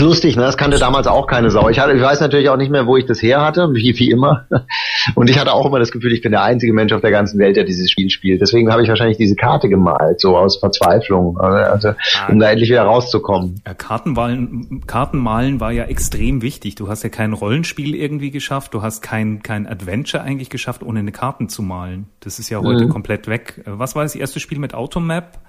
[0.00, 0.44] Ist lustig, ne?
[0.44, 1.68] Das kannte damals auch keine Sau.
[1.68, 4.10] Ich, hatte, ich weiß natürlich auch nicht mehr, wo ich das her hatte, wie, wie
[4.10, 4.46] immer.
[5.14, 7.38] Und ich hatte auch immer das Gefühl, ich bin der einzige Mensch auf der ganzen
[7.38, 8.40] Welt, der dieses Spiel spielt.
[8.40, 11.92] Deswegen habe ich wahrscheinlich diese Karte gemalt, so aus Verzweiflung, also,
[12.30, 13.60] um da endlich wieder rauszukommen.
[13.66, 16.76] Ja, Kartenmalen, Kartenmalen war ja extrem wichtig.
[16.76, 21.00] Du hast ja kein Rollenspiel irgendwie geschafft, du hast kein, kein Adventure eigentlich geschafft, ohne
[21.00, 22.06] eine Karten zu malen.
[22.20, 23.64] Das ist ja heute komplett weg.
[23.66, 25.40] Äh, Was war das erste Spiel mit Automap?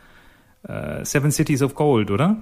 [0.67, 2.35] Äh, Seven Cities of Gold, oder?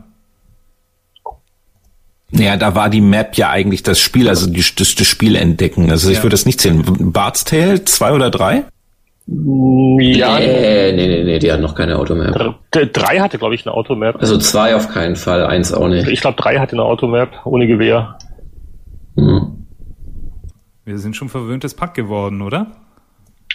[2.32, 5.89] Naja, da war die Map ja eigentlich das Spiel, also die, das, das Spiel entdecken.
[5.89, 6.23] Also ich Ja.
[6.23, 6.84] würde das nicht zählen.
[7.11, 8.65] Bart's Tale, zwei oder drei?
[9.32, 12.57] Ja, nee, nee, nee, nee, die hat noch keine Automap.
[12.71, 14.15] Drei hatte, glaube ich, eine Automap.
[14.19, 16.07] Also zwei auf keinen Fall, eins auch nicht.
[16.07, 18.17] Ich glaube, drei hatte eine Automap ohne Gewehr.
[19.15, 19.65] Hm.
[20.86, 22.67] Wir sind schon verwöhntes Pack geworden, oder?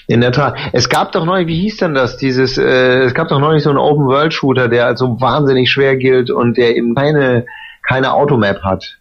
[0.07, 0.55] In der Tat.
[0.73, 3.71] Es gab doch neulich, wie hieß denn das, dieses, äh, es gab doch neulich so
[3.71, 7.47] einen Open-World-Shooter, der als so wahnsinnig schwer gilt und der eben keine,
[7.87, 8.99] keine Automap hat.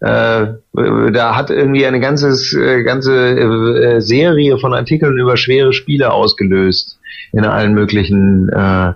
[0.00, 0.54] Äh,
[1.12, 6.98] da hat irgendwie eine ganzes, äh, ganze äh, Serie von Artikeln über schwere Spiele ausgelöst
[7.32, 8.92] in allen möglichen äh,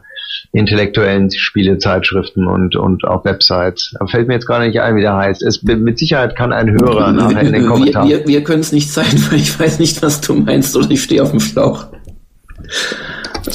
[0.53, 3.95] intellektuellen Spielezeitschriften und, und auch Websites.
[3.99, 5.42] Da fällt mir jetzt gar nicht ein, wie der heißt.
[5.42, 8.08] Es, mit Sicherheit kann ein Hörer nachher in den Kommentaren.
[8.08, 10.91] Wir, wir, wir können es nicht zeigen, weil ich weiß nicht, was du meinst oder
[10.91, 11.87] ich stehe auf dem Schlauch.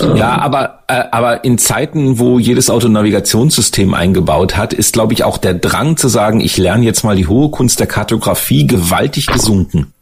[0.01, 5.23] Ja, aber, äh, aber in Zeiten, wo jedes Auto Navigationssystem eingebaut hat, ist, glaube ich,
[5.23, 9.27] auch der Drang zu sagen, ich lerne jetzt mal die hohe Kunst der Kartografie gewaltig
[9.27, 9.93] gesunken.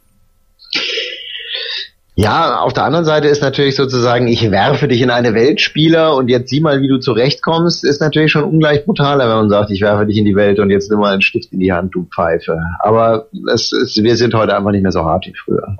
[2.15, 6.27] Ja, auf der anderen Seite ist natürlich sozusagen, ich werfe dich in eine Weltspieler und
[6.27, 9.81] jetzt sieh mal, wie du zurechtkommst, ist natürlich schon ungleich brutaler, wenn man sagt, ich
[9.81, 12.05] werfe dich in die Welt und jetzt nimm mal einen Stift in die Hand, du
[12.13, 12.59] Pfeife.
[12.79, 15.77] Aber es ist, wir sind heute einfach nicht mehr so hart wie früher.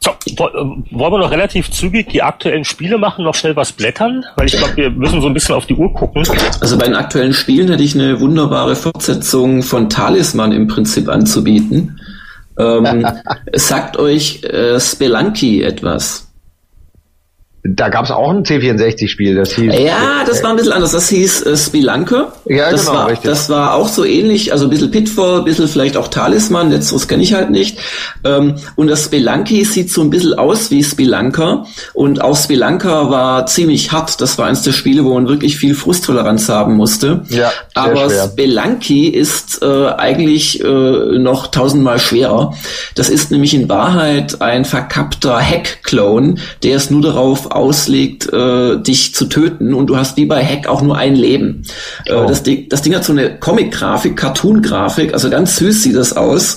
[0.00, 4.24] So, wollen wir noch relativ zügig die aktuellen Spiele machen, noch schnell was blättern?
[4.36, 6.24] Weil ich glaube, wir müssen so ein bisschen auf die Uhr gucken.
[6.60, 12.00] Also bei den aktuellen Spielen hätte ich eine wunderbare Fortsetzung von Talisman im Prinzip anzubieten.
[12.58, 13.06] Ähm,
[13.54, 16.27] sagt euch äh, Spelunky etwas?
[17.70, 19.74] Da gab es auch ein C64-Spiel, das hieß.
[19.78, 20.92] Ja, das war ein bisschen anders.
[20.92, 22.28] Das hieß äh, Spelunke.
[22.46, 23.28] Ja, das genau, war, richtig.
[23.28, 27.08] Das war auch so ähnlich, also ein bisschen Pitfall, ein bisschen vielleicht auch Talisman, letzteres
[27.08, 27.78] kenne ich halt nicht.
[28.24, 31.66] Ähm, und das Spelunky sieht so ein bisschen aus wie Spelunker.
[31.92, 34.18] Und auch Spelunker war ziemlich hart.
[34.20, 37.24] Das war eines der Spiele, wo man wirklich viel Frusttoleranz haben musste.
[37.28, 38.32] Ja, Aber schwer.
[39.12, 40.68] Ist äh, eigentlich äh,
[41.18, 42.54] noch tausendmal schwerer.
[42.94, 49.14] Das ist nämlich in Wahrheit ein verkappter Hack-Clone, der es nur darauf auslegt, äh, dich
[49.14, 49.74] zu töten.
[49.74, 51.62] Und du hast wie bei Hack auch nur ein Leben.
[52.10, 52.24] Oh.
[52.26, 56.56] das, Ding, das Ding hat so eine Comic-Grafik, Cartoon-Grafik, also ganz süß sieht das aus.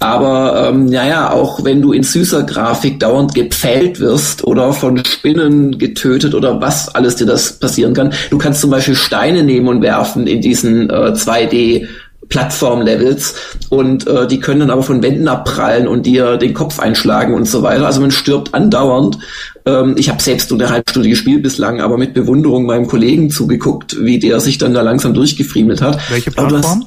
[0.00, 5.78] Aber ähm, naja, auch wenn du in süßer Grafik dauernd gepfählt wirst oder von Spinnen
[5.78, 9.82] getötet oder was alles dir das passieren kann, du kannst zum Beispiel Steine nehmen und
[9.82, 11.86] werfen in diesen äh, 2D
[12.28, 13.34] Plattform-Levels
[13.70, 17.46] und äh, die können dann aber von Wänden abprallen und dir den Kopf einschlagen und
[17.46, 17.86] so weiter.
[17.86, 19.18] Also man stirbt andauernd.
[19.66, 23.30] Ähm, ich habe selbst nur eine halbe Stunde gespielt bislang, aber mit Bewunderung meinem Kollegen
[23.30, 25.98] zugeguckt, wie der sich dann da langsam durchgefriemelt hat.
[26.10, 26.86] Welche Plattform?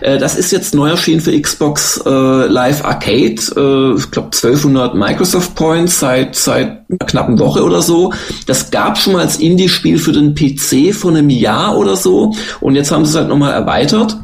[0.00, 3.36] äh, Das ist jetzt neu erschienen für Xbox äh, Live Arcade.
[3.56, 8.12] Äh, ich glaube 1200 Microsoft Points seit seit einer knappen Woche oder so.
[8.46, 12.34] Das gab schon mal als Indie-Spiel für den PC vor einem Jahr oder so.
[12.60, 14.16] Und jetzt haben sie es halt nochmal erweitert.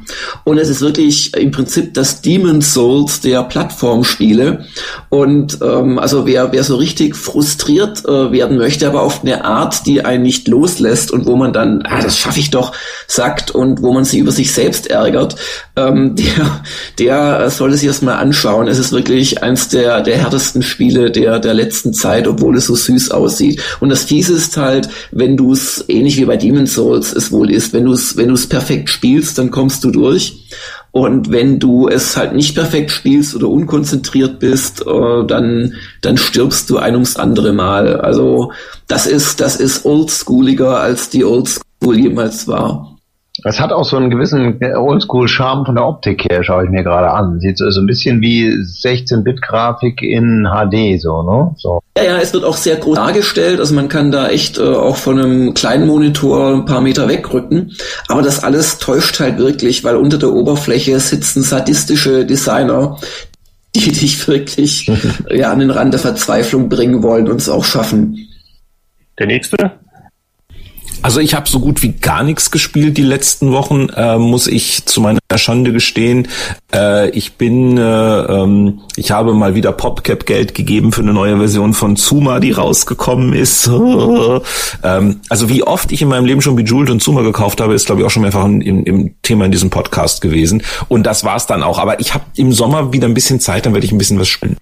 [0.44, 4.66] Und es ist wirklich im Prinzip das Demon Souls der Plattformspiele.
[5.08, 9.86] Und ähm, also wer wer so richtig frustriert äh, werden möchte, aber auf eine Art,
[9.86, 12.72] die einen nicht loslässt und wo man dann, ah, das schaffe ich doch,
[13.06, 15.36] sagt und wo man sich über sich selbst ärgert,
[15.76, 16.62] ähm, der,
[16.98, 18.68] der soll es sich erstmal anschauen.
[18.68, 22.76] Es ist wirklich eins der, der härtesten Spiele der, der letzten Zeit, obwohl es so
[22.76, 23.60] süß aussieht.
[23.80, 27.50] Und das Fiese ist halt, wenn du es, ähnlich wie bei Demon's Souls es wohl
[27.50, 30.46] ist, wenn du es, wenn perfekt spielst, dann kommst du durch.
[30.92, 36.68] Und wenn du es halt nicht perfekt spielst oder unkonzentriert bist, äh, dann, dann stirbst
[36.68, 38.00] du ein ums andere Mal.
[38.00, 38.52] Also
[38.88, 42.96] das ist, das ist oldschooliger als die Oldschool jemals war.
[43.44, 47.10] Es hat auch so einen gewissen Oldschool-Charme von der Optik her, schaue ich mir gerade
[47.10, 47.40] an.
[47.40, 51.54] Sieht so so ein bisschen wie 16-Bit-Grafik in HD, so, ne?
[51.56, 51.80] So.
[51.96, 54.96] Ja, ja, es wird auch sehr groß dargestellt, also man kann da echt äh, auch
[54.96, 57.72] von einem kleinen Monitor ein paar Meter wegrücken,
[58.08, 62.98] aber das alles täuscht halt wirklich, weil unter der Oberfläche sitzen sadistische Designer,
[63.74, 64.90] die dich wirklich
[65.30, 68.28] ja, an den Rand der Verzweiflung bringen wollen und es auch schaffen.
[69.18, 69.72] Der nächste?
[71.02, 74.84] Also ich habe so gut wie gar nichts gespielt die letzten Wochen, äh, muss ich
[74.84, 76.28] zu meiner Schande gestehen.
[76.74, 81.38] Äh, ich bin, äh, ähm, ich habe mal wieder PopCap Geld gegeben für eine neue
[81.38, 83.66] Version von Zuma, die rausgekommen ist.
[84.82, 87.86] ähm, also wie oft ich in meinem Leben schon Bejeweled und Zuma gekauft habe, ist
[87.86, 90.62] glaube ich auch schon mehrfach im, im Thema in diesem Podcast gewesen.
[90.88, 91.78] Und das war's dann auch.
[91.78, 94.28] Aber ich habe im Sommer wieder ein bisschen Zeit, dann werde ich ein bisschen was
[94.28, 94.58] spielen.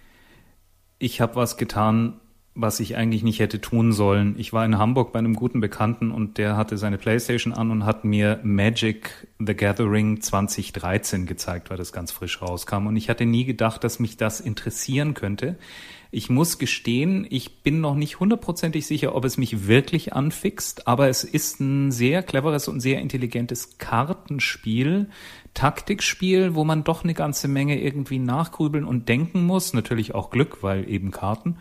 [1.00, 2.14] Ich habe was getan,
[2.60, 4.34] was ich eigentlich nicht hätte tun sollen.
[4.36, 7.84] Ich war in Hamburg bei einem guten Bekannten und der hatte seine Playstation an und
[7.84, 12.88] hat mir Magic the Gathering 2013 gezeigt, weil das ganz frisch rauskam.
[12.88, 15.56] Und ich hatte nie gedacht, dass mich das interessieren könnte.
[16.10, 21.08] Ich muss gestehen, ich bin noch nicht hundertprozentig sicher, ob es mich wirklich anfixt, aber
[21.08, 25.10] es ist ein sehr cleveres und sehr intelligentes Kartenspiel,
[25.54, 29.74] Taktikspiel, wo man doch eine ganze Menge irgendwie nachgrübeln und denken muss.
[29.74, 31.56] Natürlich auch Glück, weil eben Karten.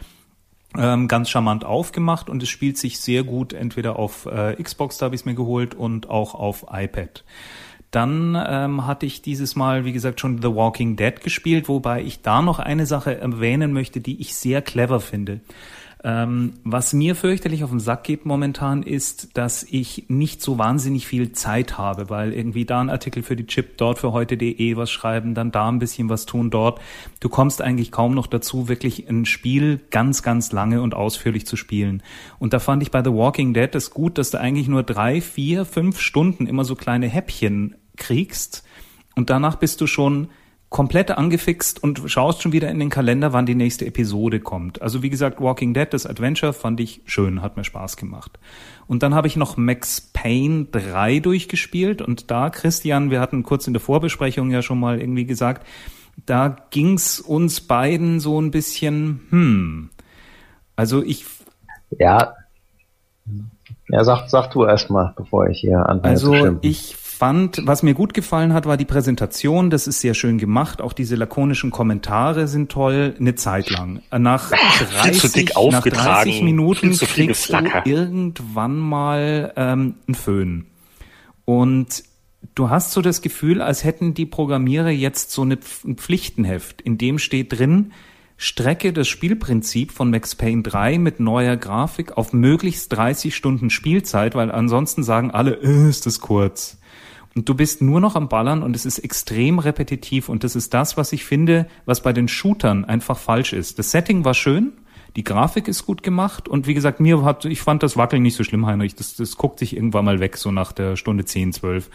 [0.78, 5.06] Ähm, ganz charmant aufgemacht und es spielt sich sehr gut entweder auf äh, Xbox, da
[5.06, 7.24] habe ich es mir geholt, und auch auf iPad.
[7.92, 12.22] Dann ähm, hatte ich dieses Mal, wie gesagt, schon The Walking Dead gespielt, wobei ich
[12.22, 15.40] da noch eine Sache erwähnen möchte, die ich sehr clever finde.
[16.08, 21.06] Ähm, was mir fürchterlich auf den Sack geht momentan ist, dass ich nicht so wahnsinnig
[21.06, 24.90] viel Zeit habe, weil irgendwie da ein Artikel für die Chip, dort für heute.de was
[24.90, 26.80] schreiben, dann da ein bisschen was tun, dort.
[27.20, 31.58] Du kommst eigentlich kaum noch dazu, wirklich ein Spiel ganz, ganz lange und ausführlich zu
[31.58, 32.02] spielen.
[32.40, 35.20] Und da fand ich bei The Walking Dead es gut, dass du eigentlich nur drei,
[35.20, 38.64] vier, fünf Stunden immer so kleine Häppchen kriegst
[39.18, 40.30] und danach bist du schon
[40.78, 44.80] komplett angefixt und schaust schon wieder in den Kalender, wann die nächste Episode kommt.
[44.80, 48.38] Also wie gesagt, Walking Dead, das Adventure fand ich schön, hat mir Spaß gemacht.
[48.86, 53.66] Und dann habe ich noch Max Payne 3 durchgespielt und da, Christian, wir hatten kurz
[53.66, 55.66] in der Vorbesprechung ja schon mal irgendwie gesagt,
[56.28, 59.90] da ging's uns beiden so ein bisschen, hm.
[60.76, 61.26] Also ich.
[61.98, 62.36] Ja.
[63.90, 66.14] Ja, sag, sag du erstmal, bevor ich hier anfange.
[66.14, 69.70] Also ich fand, was mir gut gefallen hat, war die Präsentation.
[69.70, 70.82] Das ist sehr schön gemacht.
[70.82, 73.16] Auch diese lakonischen Kommentare sind toll.
[73.20, 74.02] Eine Zeit lang.
[74.16, 80.68] Nach 30, nach 30 Minuten kriegst du irgendwann mal ähm, einen Föhn.
[81.46, 82.04] Und
[82.54, 87.00] du hast so das Gefühl, als hätten die Programmierer jetzt so eine, ein Pflichtenheft, in
[87.00, 87.94] dem steht drin,
[88.38, 94.36] strecke das Spielprinzip von Max Payne 3 mit neuer Grafik auf möglichst 30 Stunden Spielzeit,
[94.36, 96.78] weil ansonsten sagen alle, äh, ist das kurz.
[97.38, 100.74] Und du bist nur noch am Ballern und es ist extrem repetitiv und das ist
[100.74, 103.78] das, was ich finde, was bei den Shootern einfach falsch ist.
[103.78, 104.74] Das Setting war schön,
[105.16, 108.36] die Grafik ist gut gemacht und wie gesagt, mir hat, ich fand das Wackeln nicht
[108.36, 108.96] so schlimm, Heinrich.
[108.96, 111.92] Das, das guckt sich irgendwann mal weg, so nach der Stunde 10, 12.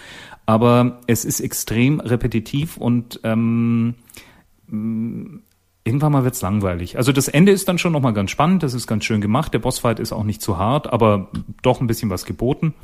[0.46, 3.96] Aber es ist extrem repetitiv und ähm,
[4.68, 6.98] irgendwann mal wird's langweilig.
[6.98, 9.52] Also das Ende ist dann schon nochmal ganz spannend, das ist ganz schön gemacht.
[9.52, 11.30] Der Bossfight ist auch nicht zu hart, aber
[11.62, 12.74] doch ein bisschen was geboten.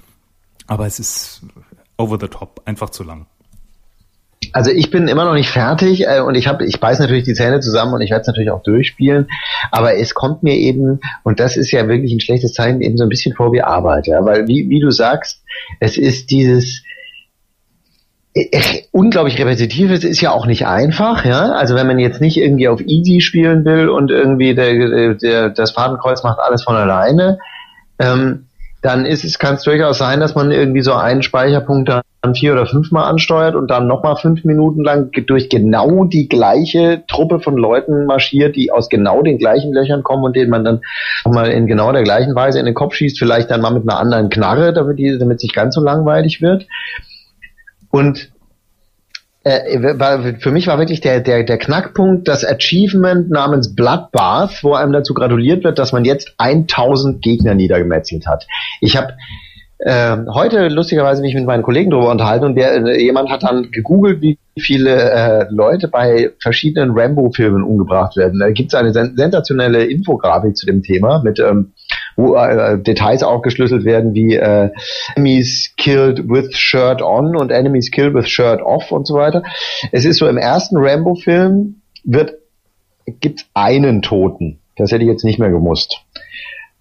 [0.67, 1.43] Aber es ist
[1.99, 3.27] over the top, einfach zu lang.
[4.53, 7.35] Also ich bin immer noch nicht fertig äh, und ich habe, ich beiß natürlich die
[7.35, 9.29] Zähne zusammen und ich werde es natürlich auch durchspielen,
[9.71, 13.03] aber es kommt mir eben, und das ist ja wirklich ein schlechtes Zeichen, eben so
[13.03, 15.43] ein bisschen vor wie Arbeit, ja, weil wie, wie du sagst,
[15.81, 16.83] es ist dieses,
[18.35, 19.91] äh, äh, unglaublich repetitiv.
[19.91, 21.53] Es ist ja auch nicht einfach, ja.
[21.53, 25.73] Also wenn man jetzt nicht irgendwie auf Easy spielen will und irgendwie der, der, das
[25.73, 27.39] Fadenkreuz macht alles von alleine,
[27.99, 28.48] ähm,
[28.81, 32.53] dann ist es, kann es durchaus sein, dass man irgendwie so einen Speicherpunkt dann vier
[32.53, 37.57] oder fünfmal ansteuert und dann nochmal fünf Minuten lang durch genau die gleiche Truppe von
[37.57, 40.81] Leuten marschiert, die aus genau den gleichen Löchern kommen und denen man dann
[41.25, 43.99] mal in genau der gleichen Weise in den Kopf schießt, vielleicht dann mal mit einer
[43.99, 46.67] anderen Knarre, damit die, damit es nicht ganz so langweilig wird.
[47.91, 48.31] Und
[49.49, 54.93] äh, für mich war wirklich der, der, der Knackpunkt das Achievement namens Bloodbath, wo einem
[54.93, 58.47] dazu gratuliert wird, dass man jetzt 1000 Gegner niedergemetzelt hat.
[58.81, 59.15] Ich habe
[59.79, 63.71] äh, heute lustigerweise mich mit meinen Kollegen darüber unterhalten und der, äh, jemand hat dann
[63.71, 68.41] gegoogelt, wie viele äh, Leute bei verschiedenen Rambo-Filmen umgebracht werden.
[68.41, 71.73] Da gibt es eine sen sensationelle Infografik zu dem Thema mit ähm,
[72.19, 74.71] wo äh, Details aufgeschlüsselt werden wie äh,
[75.15, 79.45] Enemies killed with shirt on und Enemies killed with shirt off und so weiter.
[79.93, 82.35] Es ist so im ersten Rambo-Film wird
[83.21, 84.59] gibt einen Toten.
[84.77, 86.03] Das hätte ich jetzt nicht mehr gemusst.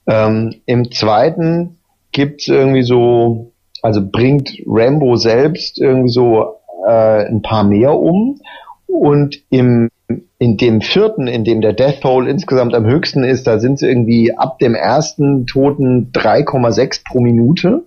[0.07, 1.77] Ähm, Im zweiten
[2.11, 3.51] gibt's irgendwie so,
[3.81, 6.55] also bringt Rambo selbst irgendwie so
[6.87, 8.41] äh, ein paar mehr um
[8.87, 9.89] und im
[10.39, 13.81] in dem vierten, in dem der Death Toll insgesamt am höchsten ist, da sind es
[13.81, 17.83] irgendwie ab dem ersten Toten 3,6 pro Minute.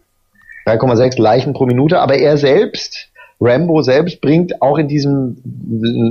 [0.67, 3.09] 3,6 Leichen pro Minute, aber er selbst,
[3.41, 5.39] Rambo selbst, bringt auch in diesem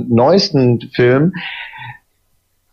[0.08, 1.34] neuesten Film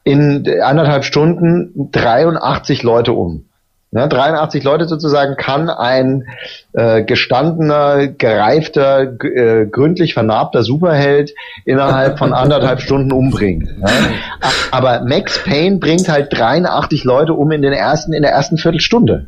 [0.04, 3.47] in anderthalb Stunden 83 Leute um.
[3.92, 6.28] Ja, 83 Leute sozusagen kann ein
[6.74, 11.34] äh, gestandener, gereifter, äh, gründlich vernarbter Superheld
[11.64, 13.82] innerhalb von anderthalb Stunden umbringen.
[13.82, 13.90] Ja?
[14.72, 19.28] Aber Max Payne bringt halt 83 Leute um in den ersten, in der ersten Viertelstunde.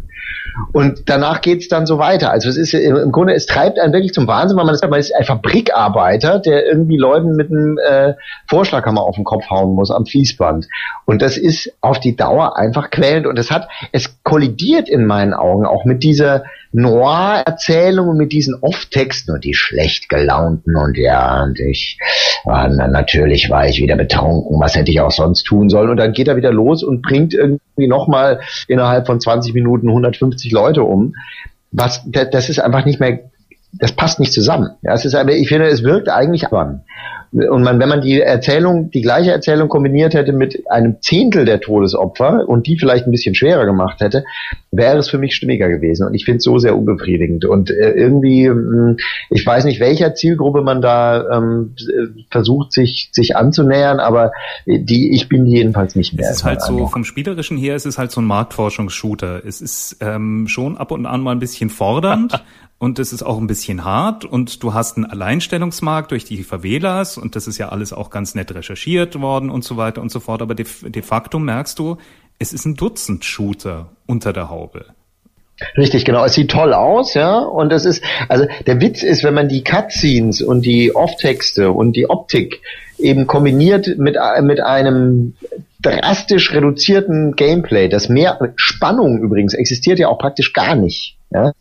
[0.71, 2.31] Und danach geht's dann so weiter.
[2.31, 4.99] Also es ist im Grunde, es treibt einen wirklich zum Wahnsinn, weil man ist, man
[4.99, 8.13] ist ein Fabrikarbeiter, der irgendwie Leuten mit einem äh,
[8.47, 10.67] Vorschlaghammer auf den Kopf hauen muss am Fließband.
[11.05, 13.25] Und das ist auf die Dauer einfach quälend.
[13.25, 18.55] Und es hat, es kollidiert in meinen Augen auch mit dieser Noir-Erzählung und mit diesen
[18.61, 21.97] Off-Texten und die schlecht gelaunten und ja, und ich,
[22.45, 25.89] ah, na, natürlich war ich wieder betrunken, was hätte ich auch sonst tun sollen?
[25.89, 30.51] Und dann geht er wieder los und bringt irgendwie nochmal innerhalb von 20 Minuten 150
[30.51, 31.15] Leute um.
[31.71, 33.19] Was, das ist einfach nicht mehr
[33.73, 34.71] das passt nicht zusammen.
[34.81, 36.83] Ja, es ist, aber ich finde, es wirkt eigentlich an.
[37.31, 41.61] Und man, wenn man die Erzählung, die gleiche Erzählung kombiniert hätte mit einem Zehntel der
[41.61, 44.23] Todesopfer und die vielleicht ein bisschen schwerer gemacht hätte,
[44.71, 46.07] wäre es für mich stimmiger gewesen.
[46.07, 47.45] Und ich finde es so sehr unbefriedigend.
[47.45, 48.95] Und äh, irgendwie, äh,
[49.29, 51.75] ich weiß nicht, welcher Zielgruppe man da ähm,
[52.31, 54.31] versucht, sich, sich anzunähern, aber
[54.65, 56.31] die, ich bin die jedenfalls nicht mehr.
[56.31, 59.45] Es ist halt so, vom Spielerischen her, es ist halt so ein Marktforschungsshooter.
[59.45, 62.43] Es ist ähm, schon ab und an mal ein bisschen fordernd,
[62.79, 67.17] und es ist auch ein bisschen hart und du hast einen Alleinstellungsmarkt durch die Favelas
[67.17, 70.21] und das ist ja alles auch ganz nett recherchiert worden und so weiter und so
[70.21, 70.41] fort.
[70.41, 71.97] Aber de, de facto merkst du,
[72.39, 74.85] es ist ein Dutzend Shooter unter der Haube.
[75.77, 76.23] Richtig, genau.
[76.23, 77.39] Es sieht toll aus, ja.
[77.39, 81.97] Und es ist, also der Witz ist, wenn man die Cutscenes und die Off-Texte und
[81.97, 82.61] die Optik
[82.97, 85.35] eben kombiniert mit, mit einem
[85.81, 91.18] drastisch reduzierten Gameplay, das mehr Spannung übrigens existiert ja auch praktisch gar nicht.
[91.31, 91.51] Ja?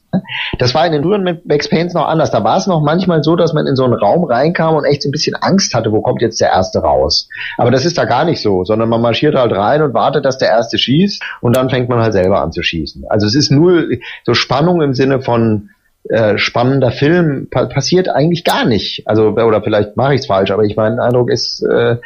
[0.58, 2.30] Das war in den früheren Max Paynes noch anders.
[2.30, 5.02] Da war es noch manchmal so, dass man in so einen Raum reinkam und echt
[5.02, 7.28] so ein bisschen Angst hatte, wo kommt jetzt der Erste raus.
[7.58, 10.38] Aber das ist da gar nicht so, sondern man marschiert halt rein und wartet, dass
[10.38, 13.04] der Erste schießt und dann fängt man halt selber an zu schießen.
[13.08, 13.84] Also es ist nur
[14.24, 15.70] so Spannung im Sinne von
[16.08, 19.06] äh, spannender Film pa passiert eigentlich gar nicht.
[19.06, 21.96] Also oder vielleicht mache ich es falsch, aber ich mein Eindruck ist, äh,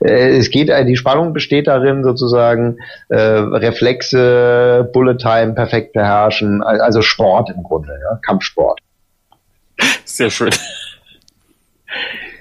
[0.00, 2.78] äh, es geht, die Spannung besteht darin sozusagen
[3.08, 8.18] äh, Reflexe, Bullet Time perfekt beherrschen, also Sport im Grunde, ja?
[8.24, 8.80] Kampfsport.
[10.04, 10.50] Sehr schön.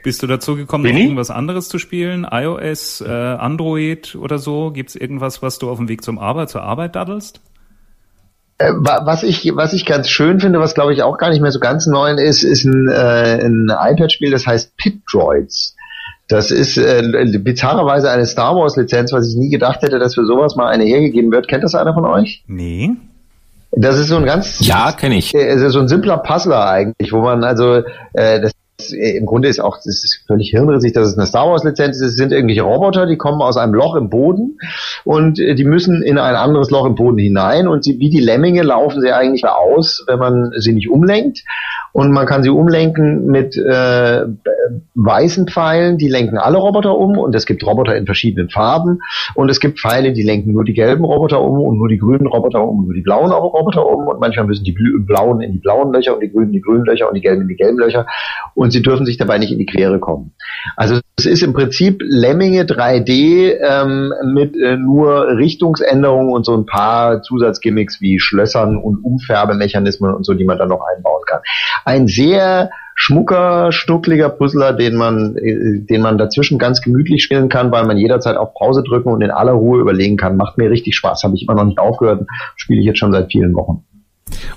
[0.04, 1.04] Bist du dazu gekommen, Winnie?
[1.04, 2.26] irgendwas anderes zu spielen?
[2.30, 4.72] iOS, äh, Android oder so?
[4.72, 7.42] Gibt's irgendwas, was du auf dem Weg zum Arbeit, zur Arbeit daddelst?
[8.62, 11.52] Äh, was ich, was ich ganz schön finde, was glaube ich auch gar nicht mehr
[11.52, 15.76] so ganz neu ist, ist ein, äh, ein iPad-Spiel, das heißt Pit Droids.
[16.28, 17.02] Das ist äh,
[17.40, 20.86] bizarrerweise eine Star Wars Lizenz, was ich nie gedacht hätte, dass für sowas mal eine
[20.86, 21.48] hergegeben wird.
[21.48, 22.44] Kennt das einer von euch?
[22.48, 22.92] Nee.
[23.72, 25.34] Das ist so ein ganz ja kenne ich.
[25.34, 27.84] Äh, so ein simpler Puzzler eigentlich, wo man also
[28.14, 28.52] äh, das
[28.90, 32.12] im Grunde ist auch, das ist völlig hirnrissig, dass es eine Star Wars Lizenz ist.
[32.12, 34.58] Es sind irgendwelche Roboter, die kommen aus einem Loch im Boden
[35.04, 38.20] und äh, die müssen in ein anderes Loch im Boden hinein und sie, wie die
[38.20, 41.44] Lemminge laufen sie eigentlich aus, wenn man sie nicht umlenkt.
[41.94, 44.26] Und man kann sie umlenken mit äh,
[44.96, 49.00] weißen Pfeilen, die lenken alle Roboter um und es gibt Roboter in verschiedenen Farben.
[49.36, 52.28] Und es gibt Pfeile, die lenken nur die gelben Roboter um und nur die grünen
[52.28, 54.08] Roboter um und nur die blauen Roboter um.
[54.08, 56.86] Und manchmal müssen die blauen in die blauen Löcher und die grünen in die grünen
[56.86, 58.06] Löcher und die gelben in die gelben Löcher.
[58.56, 60.34] Und sie dürfen sich dabei nicht in die Quere kommen.
[60.76, 66.66] Also es ist im Prinzip Lemminge 3D ähm, mit äh, nur Richtungsänderungen und so ein
[66.66, 71.42] paar Zusatzgimmicks wie Schlössern und Umfärbemechanismen und so, die man dann noch einbauen kann
[71.86, 77.72] ein sehr schmucker, stuckliger Puzzler, den man, äh, den man dazwischen ganz gemütlich spielen kann,
[77.72, 80.38] weil man jederzeit auf Pause drücken und in aller Ruhe überlegen kann.
[80.38, 81.24] Macht mir richtig Spaß.
[81.24, 82.28] Habe ich immer noch nicht aufgehört.
[82.56, 83.84] Spiele ich jetzt schon seit vielen Wochen.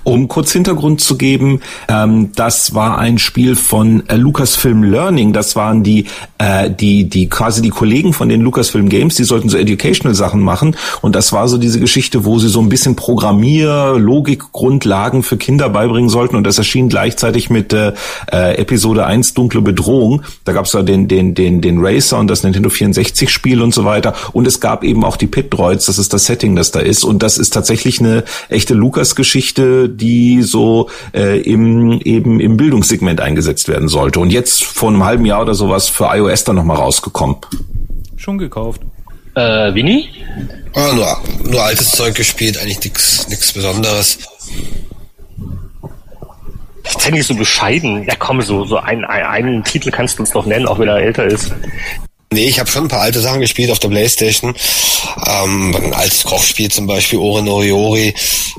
[0.03, 5.33] Um kurz Hintergrund zu geben, ähm, das war ein Spiel von äh, Lucasfilm Learning.
[5.33, 6.05] Das waren die,
[6.37, 10.41] äh, die, die quasi die Kollegen von den Lucasfilm Games, die sollten so Educational Sachen
[10.41, 10.75] machen.
[11.01, 15.69] Und das war so diese Geschichte, wo sie so ein bisschen Programmier, Logikgrundlagen für Kinder
[15.69, 16.35] beibringen sollten.
[16.35, 17.93] Und das erschien gleichzeitig mit äh,
[18.31, 20.21] äh Episode 1 Dunkle Bedrohung.
[20.43, 23.73] Da gab es da den, den, den, den Racer und das Nintendo 64 Spiel und
[23.73, 24.13] so weiter.
[24.33, 25.85] Und es gab eben auch die Pit Droids.
[25.85, 27.03] Das ist das Setting, das da ist.
[27.03, 33.67] Und das ist tatsächlich eine echte Lucas-Geschichte die so äh, im eben im Bildungssegment eingesetzt
[33.67, 34.19] werden sollte.
[34.19, 37.37] Und jetzt vor einem halben Jahr oder sowas für iOS dann nochmal rausgekommen.
[38.17, 38.81] Schon gekauft.
[39.35, 40.07] Äh, Winnie?
[40.73, 44.19] Ah, nur, nur altes Zeug gespielt, eigentlich nichts nix Besonderes.
[46.87, 48.03] Ich bin nicht so bescheiden.
[48.03, 50.87] Ja komm, so, so ein, ein, einen Titel kannst du uns noch nennen, auch wenn
[50.87, 51.53] er älter ist.
[52.33, 54.55] Nee, ich habe schon ein paar alte Sachen gespielt auf der Playstation.
[55.25, 58.13] Ähm, ein altes Kochspiel zum Beispiel, Ore Noriori,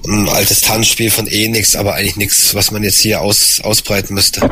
[0.06, 4.48] ein altes Tanzspiel von Enix, aber eigentlich nichts, was man jetzt hier aus, ausbreiten müsste.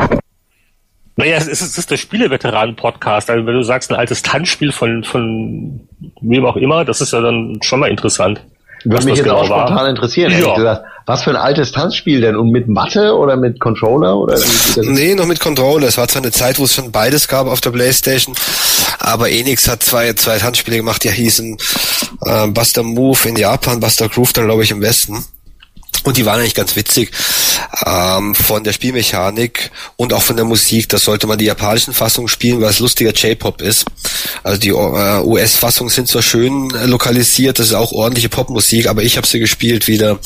[1.17, 3.31] Naja, es ist, es ist der Spieleveteranen-Podcast.
[3.31, 5.89] Also wenn du sagst, ein altes Tanzspiel von, von
[6.21, 8.45] wem auch immer, das ist ja dann schon mal interessant.
[8.85, 9.89] Würde mich jetzt genau auch spontan war.
[9.89, 10.55] interessieren, ja.
[10.55, 10.85] gesagt.
[11.07, 12.37] Was für ein altes Tanzspiel denn?
[12.37, 14.17] Und mit Matte oder mit Controller?
[14.17, 14.39] Oder
[14.77, 15.89] nee, noch mit Controller.
[15.89, 18.35] Es war zwar eine Zeit, wo es schon beides gab auf der Playstation,
[18.99, 21.59] aber Enix hat zwei, zwei Tanzspiele gemacht, die hießen
[22.25, 25.25] äh, Buster Move in Japan, Buster Groove dann glaube ich im Westen.
[26.05, 27.11] Und die waren eigentlich ganz witzig
[27.87, 30.89] ähm, von der Spielmechanik und auch von der Musik.
[30.89, 33.85] Da sollte man die japanischen Fassungen spielen, weil es lustiger J-Pop ist.
[34.43, 39.03] Also die äh, US-Fassungen sind zwar schön äh, lokalisiert, das ist auch ordentliche Popmusik, aber
[39.03, 40.19] ich habe sie gespielt wieder,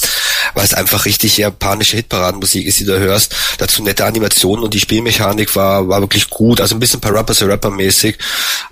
[0.55, 3.35] weil es einfach richtig japanische Hitparadenmusik ist, die du hörst.
[3.59, 6.61] Dazu nette Animationen und die Spielmechanik war, war wirklich gut.
[6.61, 8.19] Also ein bisschen Parappa the Rapper mäßig,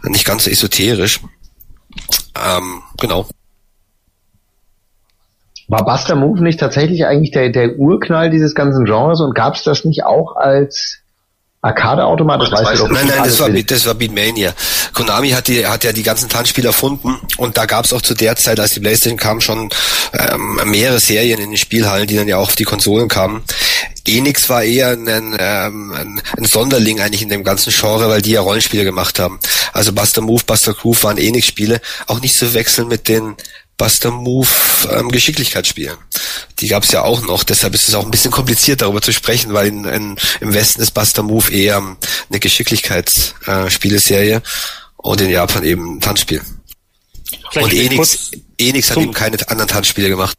[0.04, 1.20] nicht ganz so esoterisch.
[2.34, 3.28] Ähm, genau.
[5.68, 9.64] War Buster Move nicht tatsächlich eigentlich der, der Urknall dieses ganzen Genres und gab es
[9.64, 11.00] das nicht auch als
[11.66, 12.92] Arcade-Automat, das, das weißt du doch.
[12.92, 14.54] Nein, nein, das war, das war Beatmania.
[14.92, 18.14] Konami hat, die, hat ja die ganzen Tanzspiele erfunden und da gab es auch zu
[18.14, 19.68] der Zeit, als die Playstation kam, schon
[20.12, 23.42] ähm, mehrere Serien in den Spielhallen, die dann ja auch auf die Konsolen kamen.
[24.06, 28.30] Enix war eher ein, ähm, ein, ein Sonderling eigentlich in dem ganzen Genre, weil die
[28.30, 29.40] ja Rollenspiele gemacht haben.
[29.72, 33.34] Also Buster Move, Buster Groove waren Enix-Spiele, auch nicht zu wechseln mit den
[33.76, 34.48] Buster Move
[34.90, 35.96] ähm, Geschicklichkeitsspielen.
[36.60, 39.12] Die gab es ja auch noch, deshalb ist es auch ein bisschen kompliziert darüber zu
[39.12, 41.76] sprechen, weil in, in, im Westen ist Buster Move eher
[42.28, 44.40] eine Geschicklichkeitsspieleserie äh,
[44.96, 46.40] und in Japan eben ein Tanzspiel.
[47.50, 50.38] Vielleicht und Enix, Enix hat eben keine anderen Tanzspiele gemacht.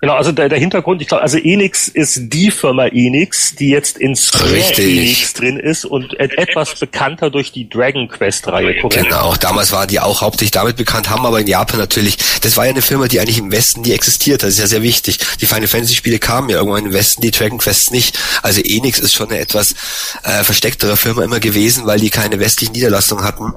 [0.00, 3.96] Genau, also der, der Hintergrund, ich glaube, also Enix ist die Firma Enix, die jetzt
[3.96, 4.54] in Square.
[4.76, 8.74] Enix drin ist und etwas bekannter durch die Dragon Quest Reihe.
[8.90, 12.66] Genau, damals war die auch hauptsächlich damit bekannt, haben aber in Japan natürlich, das war
[12.66, 15.18] ja eine Firma, die eigentlich im Westen nie existiert, das ist ja sehr wichtig.
[15.40, 18.18] Die Final Fantasy Spiele kamen ja irgendwann im Westen, die Dragon Quests nicht.
[18.42, 19.74] Also Enix ist schon eine etwas
[20.24, 23.54] äh, verstecktere Firma immer gewesen, weil die keine westlichen Niederlassungen hatten.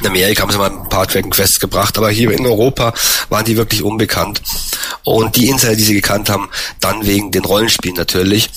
[0.00, 2.94] In Amerika haben sie mal ein paar Dragon Quests gebracht, aber hier in Europa
[3.28, 4.42] waren die wirklich unbekannt.
[5.04, 6.48] Und die Insider, die sie gekannt haben,
[6.80, 8.50] dann wegen den Rollenspielen natürlich.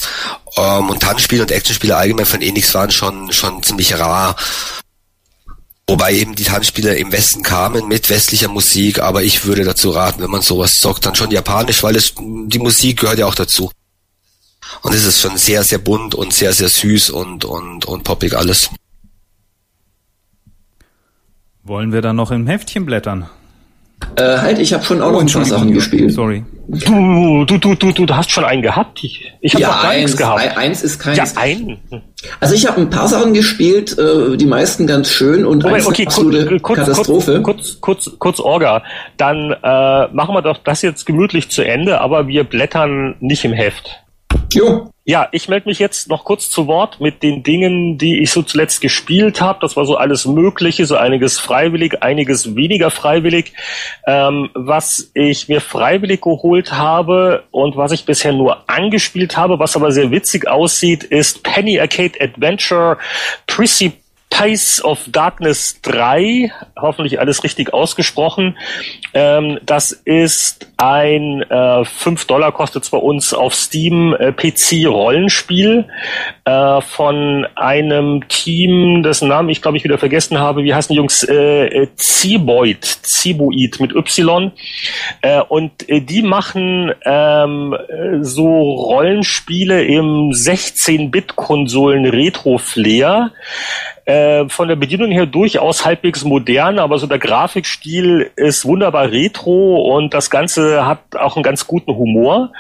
[0.58, 4.36] Ähm, und Tanzspiele und Actionspiele allgemein von Enix waren schon, schon ziemlich rar.
[5.88, 10.22] Wobei eben die Tanzspiele im Westen kamen mit westlicher Musik, aber ich würde dazu raten,
[10.24, 13.70] wenn man sowas zockt, dann schon japanisch, weil es, die Musik gehört ja auch dazu.
[14.82, 18.34] Und es ist schon sehr, sehr bunt und sehr, sehr süß und, und, und poppig
[18.34, 18.70] alles.
[21.64, 23.30] Wollen wir dann noch im Heftchen blättern?
[24.18, 26.12] Äh, halt, ich habe schon auch oh, noch ein paar Sachen gespielt.
[26.12, 26.44] Sorry.
[26.68, 29.02] Du, du, du, du, du hast schon einen gehabt.
[29.04, 30.58] Ich, ich habe ja, noch gar eins, nichts gehabt.
[30.58, 31.16] Eins ist kein.
[31.16, 31.78] Ja, ein.
[32.42, 36.06] Also ich habe ein paar Sachen gespielt, äh, die meisten ganz schön und eins okay,
[36.06, 37.42] absolute kurz, Katastrophe.
[37.42, 38.84] Kurz, kurz, kurz, kurz Orga.
[39.18, 43.54] Dann äh, machen wir doch das jetzt gemütlich zu Ende, aber wir blättern nicht im
[43.54, 44.03] Heft.
[44.54, 44.90] Jo.
[45.06, 48.42] Ja, ich melde mich jetzt noch kurz zu Wort mit den Dingen, die ich so
[48.42, 49.60] zuletzt gespielt habe.
[49.62, 53.52] Das war so alles Mögliche, so einiges freiwillig, einiges weniger freiwillig.
[54.08, 59.76] Ähm, was ich mir freiwillig geholt habe und was ich bisher nur angespielt habe, was
[59.76, 62.98] aber sehr witzig aussieht, ist Penny Arcade Adventure
[63.46, 64.03] Precipice
[64.34, 68.58] Pies of Darkness 3, hoffentlich alles richtig ausgesprochen.
[69.14, 75.86] Ähm, das ist ein äh, 5 Dollar kostet bei uns auf Steam äh, PC-Rollenspiel
[76.46, 80.64] äh, von einem Team, dessen Namen ich glaube ich wieder vergessen habe.
[80.64, 81.24] Wie heißen die Jungs?
[81.24, 84.52] Äh, äh Ziboid, Ziboid mit Y.
[85.22, 87.78] Äh, und äh, die machen ähm,
[88.22, 93.32] so Rollenspiele im 16-Bit-Konsolen Retro-Flair.
[94.06, 99.96] Äh, von der Bedienung her durchaus halbwegs modern, aber so der Grafikstil ist wunderbar retro
[99.96, 102.52] und das Ganze hat auch einen ganz guten Humor.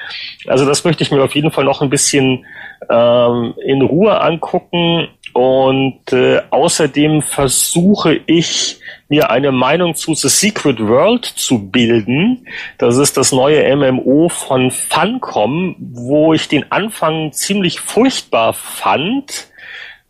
[0.47, 2.45] Also das möchte ich mir auf jeden Fall noch ein bisschen
[2.89, 5.09] ähm, in Ruhe angucken.
[5.33, 8.79] Und äh, außerdem versuche ich
[9.09, 12.47] mir eine Meinung zu The Secret World zu bilden.
[12.77, 19.47] Das ist das neue MMO von Funcom, wo ich den Anfang ziemlich furchtbar fand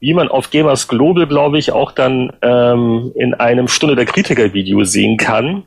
[0.03, 4.83] wie man auf Gamers Global, glaube ich, auch dann ähm, in einem Stunde der Kritiker-Video
[4.83, 5.63] sehen kann.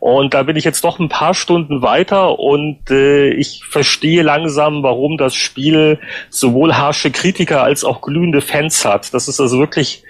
[0.00, 4.82] Und da bin ich jetzt doch ein paar Stunden weiter und äh, ich verstehe langsam,
[4.82, 9.14] warum das Spiel sowohl harsche Kritiker als auch glühende Fans hat.
[9.14, 10.02] Das ist also wirklich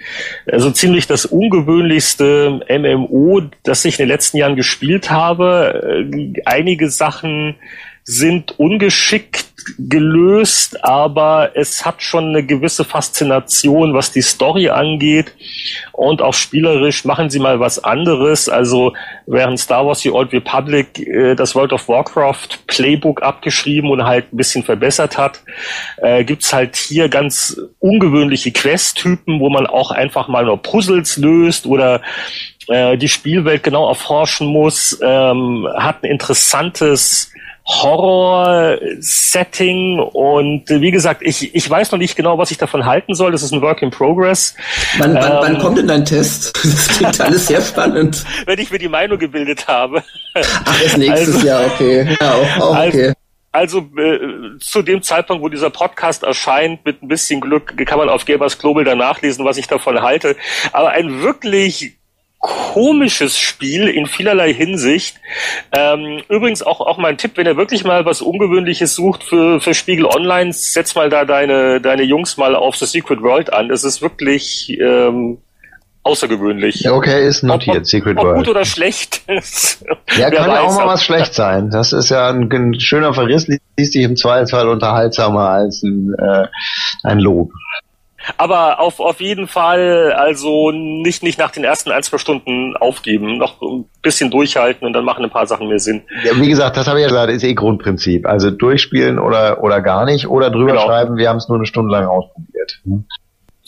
[0.51, 6.09] also ziemlich das ungewöhnlichste MMO, das ich in den letzten Jahren gespielt habe.
[6.11, 7.57] Äh, einige Sachen
[8.03, 15.33] sind ungeschickt gelöst, aber es hat schon eine gewisse Faszination, was die Story angeht
[15.91, 18.49] und auch spielerisch machen sie mal was anderes.
[18.49, 18.93] Also
[19.27, 24.33] während Star Wars The Old Republic äh, das World of Warcraft Playbook abgeschrieben und halt
[24.33, 25.41] ein bisschen verbessert hat,
[25.97, 31.65] äh, gibt's halt hier ganz ungewöhnliche Quest-Typen, wo man auch einfach mal nur Puzzles löst
[31.65, 32.01] oder
[32.67, 37.31] äh, die Spielwelt genau erforschen muss, ähm, hat ein interessantes
[37.65, 43.31] Horror-Setting und wie gesagt, ich, ich weiß noch nicht genau, was ich davon halten soll.
[43.31, 44.55] Das ist ein Work in Progress.
[44.97, 46.57] Wann, wann, ähm, wann kommt denn dein Test?
[46.71, 48.23] Das klingt alles sehr spannend.
[48.45, 50.01] Wenn ich mir die Meinung gebildet habe.
[50.33, 52.17] Ach, das nächstes also, Jahr, okay.
[52.19, 53.13] Ja, auch, auch also, okay.
[53.51, 58.07] Also äh, zu dem Zeitpunkt, wo dieser Podcast erscheint, mit ein bisschen Glück kann man
[58.07, 60.37] auf Gamers Global dann nachlesen, was ich davon halte.
[60.71, 61.97] Aber ein wirklich
[62.41, 65.17] komisches Spiel in vielerlei Hinsicht.
[65.71, 69.73] Ähm, übrigens auch, auch mein Tipp, wenn ihr wirklich mal was Ungewöhnliches sucht für, für
[69.75, 73.69] Spiegel Online, setz mal da deine, deine Jungs mal auf The Secret World an.
[73.69, 75.37] Es ist wirklich ähm,
[76.03, 76.89] außergewöhnlich.
[76.89, 78.37] Okay, ist notiert, ob, Secret ob World.
[78.37, 79.21] gut oder schlecht.
[80.17, 81.69] ja, kann ja auch mal was schlecht sein.
[81.69, 86.47] Das ist ja ein, ein schöner Verriss, liest sich im Zweifelsfall unterhaltsamer als ein, äh,
[87.03, 87.51] ein Lob.
[88.37, 93.37] Aber auf, auf jeden Fall, also nicht, nicht nach den ersten ein, zwei Stunden aufgeben,
[93.37, 96.03] noch ein bisschen durchhalten und dann machen ein paar Sachen mehr Sinn.
[96.23, 98.25] Ja, wie gesagt, das habe ich ja gesagt, ist eh Grundprinzip.
[98.25, 100.85] Also durchspielen oder, oder gar nicht oder drüber genau.
[100.85, 102.79] schreiben, wir haben es nur eine Stunde lang ausprobiert.
[102.83, 103.05] Hm?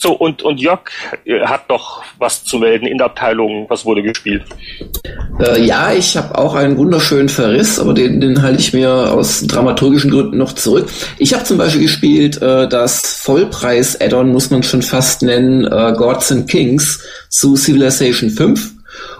[0.04, 0.80] So, und, und Jörg
[1.24, 3.64] äh, hat doch was zu melden in der Abteilung.
[3.70, 4.42] Was wurde gespielt?
[5.40, 9.46] Äh, ja, ich habe auch einen wunderschönen Verriss, aber den, den halte ich mir aus
[9.46, 10.90] dramaturgischen Gründen noch zurück.
[11.16, 16.30] Ich habe zum Beispiel gespielt äh, das Vollpreis-Add-on, muss man schon fast nennen, äh, Gods
[16.30, 18.74] and Kings zu Civilization 5.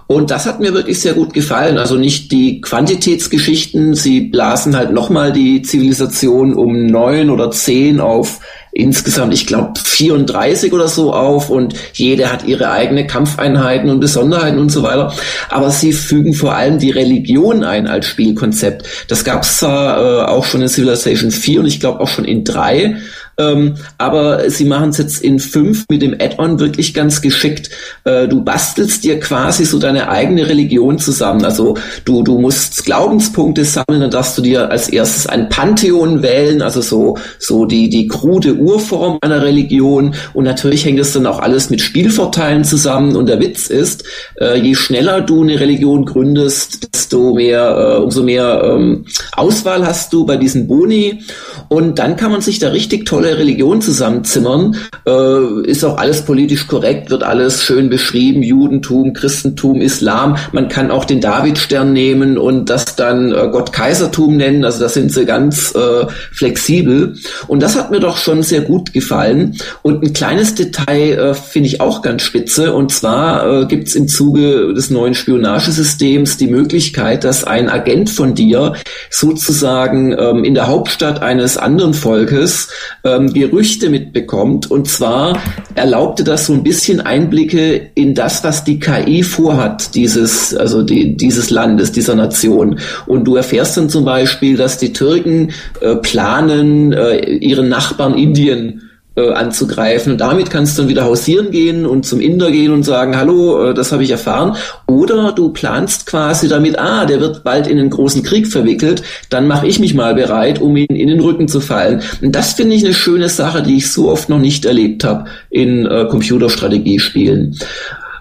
[0.06, 1.78] Und das hat mir wirklich sehr gut gefallen.
[1.78, 8.40] Also nicht die Quantitätsgeschichten, sie blasen halt nochmal die Zivilisation um neun oder zehn auf
[8.74, 14.59] insgesamt, ich glaube, 34 oder so auf und jede hat ihre eigene Kampfeinheiten und Besonderheiten
[14.59, 15.14] und so weiter.
[15.48, 18.84] Aber sie fügen vor allem die Religion ein als Spielkonzept.
[19.09, 22.24] Das gab es zwar äh, auch schon in Civilization 4 und ich glaube auch schon
[22.24, 22.96] in 3,
[23.39, 27.70] ähm, aber sie machen es jetzt in fünf mit dem Add-on wirklich ganz geschickt.
[28.05, 31.44] Äh, du bastelst dir quasi so deine eigene Religion zusammen.
[31.44, 36.62] Also du, du musst Glaubenspunkte sammeln, dann darfst du dir als erstes ein Pantheon wählen,
[36.62, 40.15] also so, so die, die krude Urform einer Religion.
[40.32, 43.16] Und natürlich hängt es dann auch alles mit Spielvorteilen zusammen.
[43.16, 44.05] Und der Witz ist,
[44.40, 50.12] äh, je schneller du eine Religion gründest, desto mehr, äh, umso mehr ähm, Auswahl hast
[50.12, 51.23] du bei diesen Boni.
[51.69, 54.76] Und dann kann man sich da richtig toll tolle Religion zusammenzimmern.
[55.06, 60.36] Äh, ist auch alles politisch korrekt, wird alles schön beschrieben, Judentum, Christentum, Islam.
[60.52, 64.64] Man kann auch den Davidstern nehmen und das dann äh, Gott Kaisertum nennen.
[64.64, 67.16] Also da sind sie ganz äh, flexibel.
[67.46, 69.56] Und das hat mir doch schon sehr gut gefallen.
[69.82, 72.74] Und ein kleines Detail äh, finde ich auch ganz spitze.
[72.74, 78.10] Und zwar äh, gibt es im Zuge des neuen Spionagesystems die Möglichkeit, dass ein Agent
[78.10, 78.74] von dir
[79.09, 82.68] sozusagen ähm, in der Hauptstadt eines anderen Volkes
[83.02, 84.70] äh, ähm, Gerüchte mitbekommt.
[84.70, 85.38] Und zwar
[85.74, 91.16] erlaubte das so ein bisschen Einblicke in das, was die KI vorhat, dieses, also die,
[91.16, 92.78] dieses Landes, dieser Nation.
[93.06, 98.84] Und du erfährst dann zum Beispiel, dass die Türken äh, planen, äh, ihren Nachbarn Indien
[99.16, 100.12] äh, anzugreifen.
[100.12, 103.70] Und damit kannst du dann wieder hausieren gehen und zum Inder gehen und sagen, hallo,
[103.70, 104.56] äh, das habe ich erfahren.
[104.86, 109.46] Oder du planst quasi damit, ah, der wird bald in einen großen Krieg verwickelt, dann
[109.46, 112.02] mache ich mich mal bereit, um ihn in den Rücken zu fallen.
[112.22, 115.26] Und das finde ich eine schöne Sache, die ich so oft noch nicht erlebt habe
[115.50, 117.58] in äh, Computerstrategiespielen.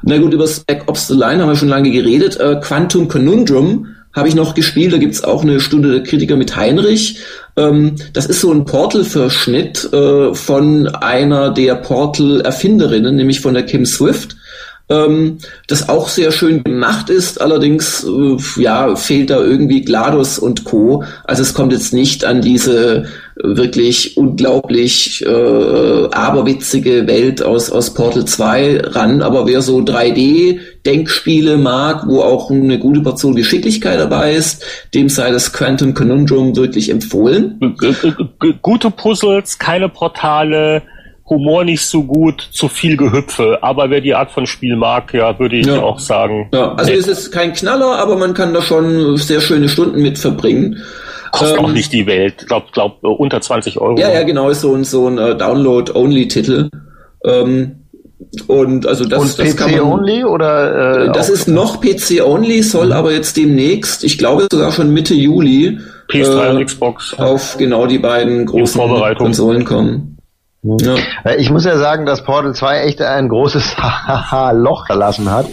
[0.03, 2.37] Na gut, über Spec Ops The Line haben wir schon lange geredet.
[2.39, 4.93] Äh, Quantum Conundrum habe ich noch gespielt.
[4.93, 7.19] Da gibt's auch eine Stunde der Kritiker mit Heinrich.
[7.57, 13.85] Ähm, das ist so ein Portal-Verschnitt äh, von einer der Portal-Erfinderinnen, nämlich von der Kim
[13.85, 14.35] Swift.
[14.89, 15.37] Ähm,
[15.67, 21.05] das auch sehr schön gemacht ist, allerdings äh, ja fehlt da irgendwie GLaDOS und Co.
[21.23, 23.05] Also es kommt jetzt nicht an diese
[23.35, 29.21] wirklich unglaublich äh, aberwitzige Welt aus, aus Portal 2 ran.
[29.21, 35.31] Aber wer so 3D-Denkspiele mag, wo auch eine gute Portion Geschicklichkeit dabei ist, dem sei
[35.31, 37.75] das Quantum Conundrum wirklich empfohlen.
[38.61, 40.83] Gute Puzzles, keine Portale,
[41.29, 43.59] Humor nicht so gut, zu viel Gehüpfe.
[43.61, 45.81] Aber wer die Art von Spiel mag, ja, würde ich ja.
[45.81, 46.49] auch sagen.
[46.53, 50.19] Ja, also es ist kein Knaller, aber man kann da schon sehr schöne Stunden mit
[50.19, 50.83] verbringen.
[51.31, 52.45] Kostet ähm, auch nicht die Welt.
[52.47, 53.97] Glaub, glaub, unter 20 Euro.
[53.97, 56.69] Ja, ja, genau, ist so ein, so ein uh, Download-Only-Titel.
[57.25, 57.83] Ähm,
[58.47, 62.21] und also das, und das PC kann man, only oder äh, das ist noch PC
[62.23, 62.91] only, soll mhm.
[62.93, 65.79] aber jetzt demnächst, ich glaube sogar schon Mitte Juli,
[66.09, 68.81] PS3 äh, und Xbox auf genau die beiden großen
[69.17, 70.12] Konsolen kommen.
[70.63, 70.95] Ja.
[71.37, 73.75] Ich muss ja sagen, dass Portal 2 echt ein großes
[74.53, 75.47] Loch verlassen hat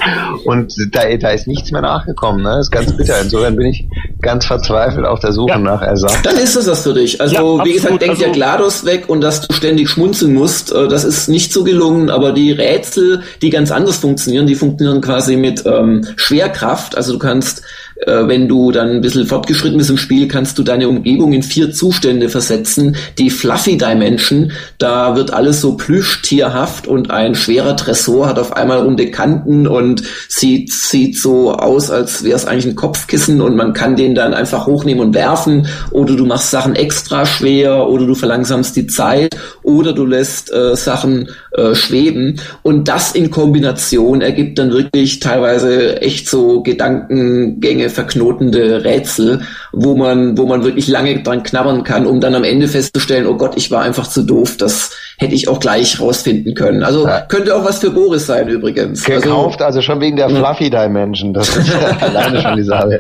[0.45, 2.43] und da, da ist nichts mehr nachgekommen.
[2.43, 2.51] Ne?
[2.51, 3.21] Das ist ganz bitter.
[3.21, 3.89] Insofern bin ich
[4.23, 5.59] ganz verzweifelt auf der Suche ja.
[5.59, 6.23] nach Ersatz.
[6.23, 7.21] Dann ist es das für dich.
[7.21, 10.73] Also ja, wie gesagt, denk also, ja GLaDOS weg und dass du ständig schmunzeln musst,
[10.73, 15.01] äh, das ist nicht so gelungen, aber die Rätsel, die ganz anders funktionieren, die funktionieren
[15.01, 16.97] quasi mit ähm, Schwerkraft.
[16.97, 17.63] Also du kannst
[18.07, 21.43] äh, wenn du dann ein bisschen fortgeschritten bist im Spiel, kannst du deine Umgebung in
[21.43, 22.97] vier Zustände versetzen.
[23.19, 28.81] Die Fluffy Dimension, da wird alles so plüschtierhaft und ein schwerer Tresor hat auf einmal
[28.81, 33.73] runde Kanten und sieht, sieht so aus, als wäre es eigentlich ein Kopfkissen und man
[33.73, 38.15] kann den dann einfach hochnehmen und werfen oder du machst Sachen extra schwer oder du
[38.15, 44.59] verlangsamst die Zeit oder du lässt äh, Sachen äh, schweben und das in Kombination ergibt
[44.59, 49.43] dann wirklich teilweise echt so Gedankengänge verknotende Rätsel,
[49.73, 53.37] wo man, wo man wirklich lange dran knabbern kann, um dann am Ende festzustellen, oh
[53.37, 56.83] Gott, ich war einfach zu doof, das hätte ich auch gleich rausfinden können.
[56.83, 57.21] Also ja.
[57.21, 59.05] könnte auch was für Boris sein übrigens.
[59.05, 61.35] Gekauft, also, also schon wegen der Fluffy Dimension.
[61.35, 62.99] Das ist alleine schon die Sache.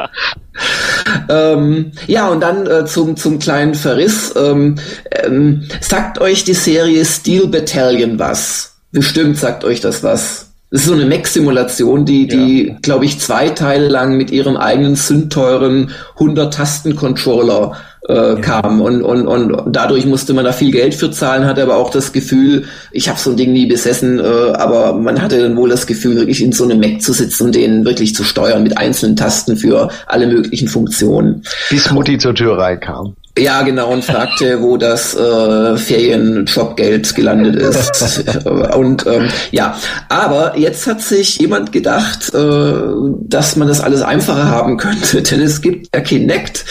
[1.28, 4.34] ähm, ja, und dann äh, zum, zum kleinen Verriss.
[4.36, 4.76] Ähm,
[5.10, 8.74] ähm, sagt euch die Serie Steel Battalion was?
[8.92, 10.49] Bestimmt sagt euch das was.
[10.70, 12.76] Das ist so eine Mac-Simulation, die, die, ja.
[12.80, 17.76] glaube ich, zwei Teile lang mit ihrem eigenen sündteuren 100-Tasten-Controller
[18.09, 18.34] äh, ja.
[18.36, 21.90] kam und, und, und dadurch musste man da viel Geld für zahlen, hatte aber auch
[21.90, 25.68] das Gefühl, ich habe so ein Ding nie besessen, äh, aber man hatte dann wohl
[25.68, 28.78] das Gefühl, wirklich in so einem Mac zu sitzen und den wirklich zu steuern mit
[28.78, 31.42] einzelnen Tasten für alle möglichen Funktionen.
[31.68, 33.16] Bis Mutti zur Tür reinkam.
[33.39, 38.24] Ja, genau, und fragte, wo das äh, Ferienjobgeld gelandet ist.
[38.77, 39.78] und ähm, ja,
[40.09, 42.73] aber jetzt hat sich jemand gedacht, äh,
[43.20, 46.65] dass man das alles einfacher haben könnte, denn es gibt ja Kinect.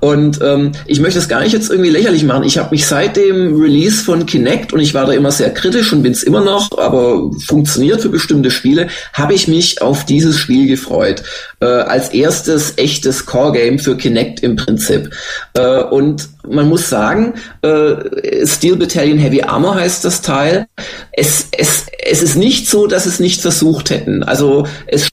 [0.00, 2.44] Und ähm, ich möchte es gar nicht jetzt irgendwie lächerlich machen.
[2.44, 5.92] Ich habe mich seit dem Release von Kinect, und ich war da immer sehr kritisch
[5.92, 10.38] und bin es immer noch, aber funktioniert für bestimmte Spiele, habe ich mich auf dieses
[10.38, 11.22] Spiel gefreut.
[11.60, 15.10] Äh, als erstes echtes Core-Game für Kinect im Prinzip.
[15.54, 20.66] Äh, und man muss sagen, äh, Steel Battalion Heavy Armor heißt das Teil.
[21.12, 24.22] Es, es, es ist nicht so, dass es nicht versucht hätten.
[24.22, 25.08] Also es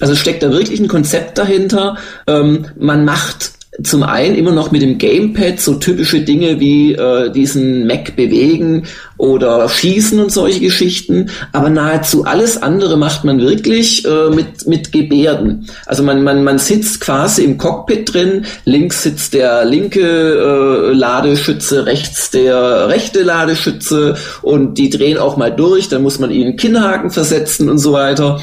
[0.00, 1.96] also steckt da wirklich ein Konzept dahinter.
[2.26, 3.52] Ähm, man macht
[3.82, 8.84] zum einen immer noch mit dem Gamepad so typische Dinge wie äh, diesen Mac bewegen
[9.16, 14.92] oder schießen und solche Geschichten, aber nahezu alles andere macht man wirklich äh, mit mit
[14.92, 15.70] Gebärden.
[15.86, 21.86] Also man man man sitzt quasi im Cockpit drin, links sitzt der linke äh, Ladeschütze,
[21.86, 27.10] rechts der rechte Ladeschütze und die drehen auch mal durch, dann muss man ihnen Kinnhaken
[27.10, 28.38] versetzen und so weiter.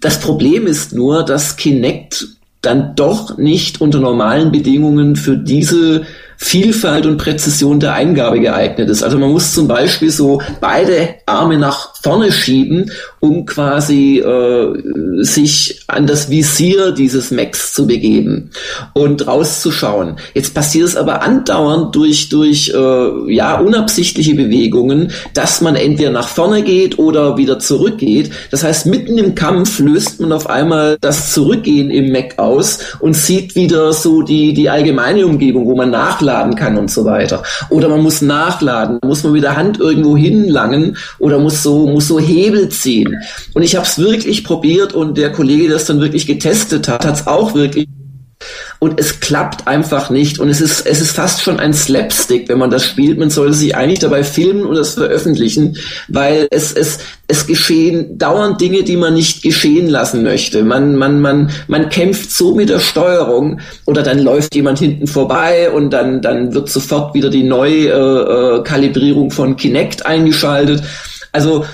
[0.00, 6.02] Das Problem ist nur, dass Kinect dann doch nicht unter normalen Bedingungen für diese
[6.36, 9.02] Vielfalt und Präzision der Eingabe geeignet ist.
[9.02, 15.82] Also man muss zum Beispiel so beide Arme nach vorne schieben, um quasi äh, sich
[15.88, 18.50] an das Visier dieses Macs zu begeben
[18.94, 20.16] und rauszuschauen.
[20.34, 26.28] Jetzt passiert es aber andauernd durch durch äh, ja unabsichtliche Bewegungen, dass man entweder nach
[26.28, 28.30] vorne geht oder wieder zurückgeht.
[28.50, 33.14] Das heißt, mitten im Kampf löst man auf einmal das Zurückgehen im Mac aus und
[33.14, 37.42] sieht wieder so die die allgemeine Umgebung, wo man nachladen kann und so weiter.
[37.70, 42.08] Oder man muss nachladen, muss man mit der Hand irgendwo hinlangen oder muss so, muss
[42.08, 43.16] so Hebel ziehen.
[43.54, 47.04] Und ich habe es wirklich probiert und der Kollege, der es dann wirklich getestet hat,
[47.04, 47.88] hat es auch wirklich
[48.80, 52.58] und es klappt einfach nicht und es ist es ist fast schon ein Slapstick, wenn
[52.58, 53.18] man das spielt.
[53.18, 58.60] Man sollte sich eigentlich dabei filmen und das veröffentlichen, weil es es es geschehen dauernd
[58.60, 60.62] Dinge, die man nicht geschehen lassen möchte.
[60.62, 65.70] Man man man man kämpft so mit der Steuerung oder dann läuft jemand hinten vorbei
[65.70, 70.84] und dann dann wird sofort wieder die neue äh, äh, von Kinect eingeschaltet.
[71.32, 71.66] Also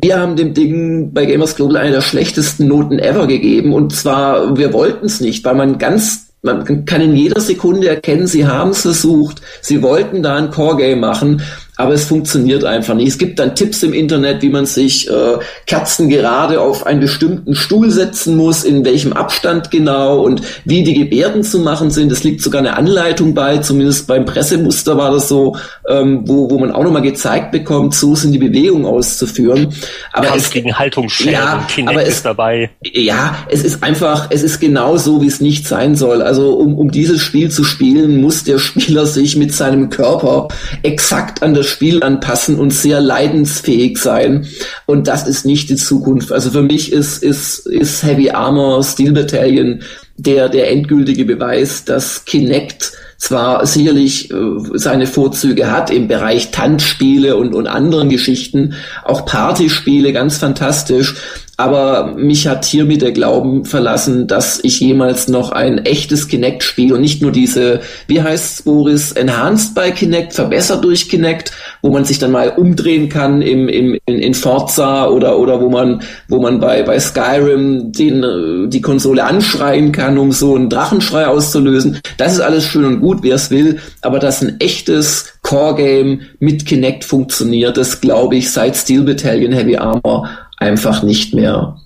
[0.00, 3.74] wir haben dem Ding bei Gamers Global eine der schlechtesten Noten ever gegeben.
[3.74, 8.26] Und zwar, wir wollten es nicht, weil man ganz man kann in jeder Sekunde erkennen,
[8.26, 11.40] sie haben es versucht, sie wollten da ein Core-Game machen
[11.82, 13.08] aber es funktioniert einfach nicht.
[13.08, 17.90] Es gibt dann Tipps im Internet, wie man sich äh, kerzengerade auf einen bestimmten Stuhl
[17.90, 22.12] setzen muss, in welchem Abstand genau und wie die Gebärden zu machen sind.
[22.12, 25.56] Es liegt sogar eine Anleitung bei, zumindest beim Pressemuster war das so,
[25.88, 29.74] ähm, wo, wo man auch nochmal gezeigt bekommt, so sind die Bewegungen auszuführen.
[30.12, 32.70] Aber Kampf es, gegen Haltungsschäden, ja, aber es, ist dabei.
[32.82, 36.22] Ja, es ist einfach, es ist genau so, wie es nicht sein soll.
[36.22, 40.48] Also um, um dieses Spiel zu spielen, muss der Spieler sich mit seinem Körper
[40.82, 44.46] exakt an der das Spiel anpassen und sehr leidensfähig sein.
[44.86, 46.30] Und das ist nicht die Zukunft.
[46.30, 49.80] Also für mich ist, ist, ist Heavy Armor Steel Battalion
[50.16, 54.36] der, der endgültige Beweis, dass Kinect zwar sicherlich äh,
[54.74, 58.74] seine Vorzüge hat im Bereich Tanzspiele und, und anderen Geschichten,
[59.04, 61.14] auch Partyspiele, ganz fantastisch,
[61.58, 66.94] aber mich hat hiermit der Glauben verlassen, dass ich jemals noch ein echtes Kinect spiele
[66.94, 71.52] und nicht nur diese, wie heißt Boris, Enhanced by Kinect, verbessert durch Kinect,
[71.82, 75.68] wo man sich dann mal umdrehen kann im, im, in, in Forza oder, oder wo
[75.68, 81.26] man, wo man bei, bei Skyrim den, die Konsole anschreien kann, um so einen Drachenschrei
[81.26, 82.00] auszulösen.
[82.16, 86.64] Das ist alles schön und gut, wer es will, aber dass ein echtes Core-Game mit
[86.64, 90.28] Kinect funktioniert, das glaube ich seit Steel Battalion Heavy Armor
[90.62, 91.76] einfach nicht mehr.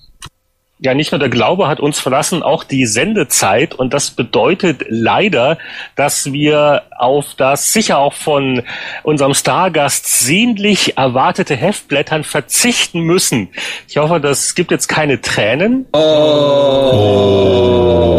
[0.79, 3.73] Ja, nicht nur der Glaube hat uns verlassen, auch die Sendezeit.
[3.73, 5.57] Und das bedeutet leider,
[5.95, 8.61] dass wir auf das sicher auch von
[9.01, 13.49] unserem Stargast sehnlich erwartete Heftblättern verzichten müssen.
[13.87, 15.87] Ich hoffe, das gibt jetzt keine Tränen.
[15.93, 17.17] Oh.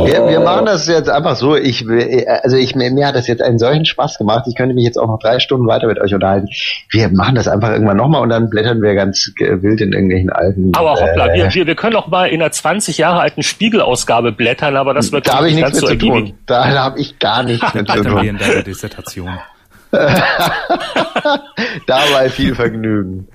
[0.05, 1.55] Wir, wir machen das jetzt einfach so.
[1.55, 1.87] Ich,
[2.43, 4.47] also ich, mir hat das jetzt einen solchen Spaß gemacht.
[4.49, 6.49] Ich könnte mich jetzt auch noch drei Stunden weiter mit euch unterhalten.
[6.91, 10.73] Wir machen das einfach irgendwann nochmal und dann blättern wir ganz wild in irgendwelchen alten.
[10.75, 14.33] Aber hoppla, äh, wir, wir, wir können auch mal in einer 20 Jahre alten Spiegelausgabe
[14.33, 16.35] blättern, aber das wird da habe ich nichts mit zu tun.
[16.47, 18.25] Da habe ich gar nichts mit zu tun.
[18.25, 19.39] in deiner Dissertation.
[21.87, 23.29] Dabei viel Vergnügen.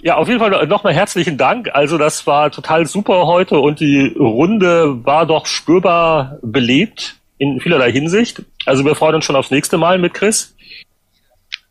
[0.00, 1.70] Ja, auf jeden Fall nochmal herzlichen Dank.
[1.74, 7.92] Also das war total super heute und die Runde war doch spürbar belebt in vielerlei
[7.92, 8.42] Hinsicht.
[8.64, 10.54] Also wir freuen uns schon aufs nächste Mal mit Chris.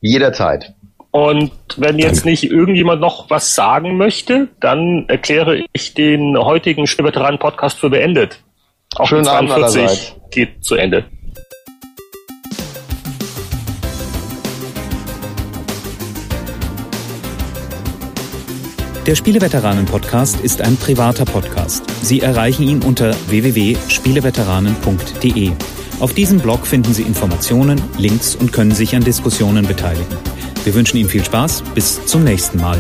[0.02, 0.76] Jederzeit.
[1.12, 7.80] Und wenn jetzt nicht irgendjemand noch was sagen möchte, dann erkläre ich den heutigen Spielveteranen-Podcast
[7.80, 8.44] für beendet.
[8.96, 11.06] Auch Schönen 42 Abend geht zu Ende.
[19.08, 21.86] Der Spieleveteranen-Podcast ist ein privater Podcast.
[22.02, 25.52] Sie erreichen ihn unter www.spieleveteranen.de.
[26.02, 30.18] Auf diesem Blog finden Sie Informationen, Links und können sich an Diskussionen beteiligen.
[30.68, 31.64] Wir wünschen Ihnen viel Spaß.
[31.76, 32.78] Bis zum nächsten Mal.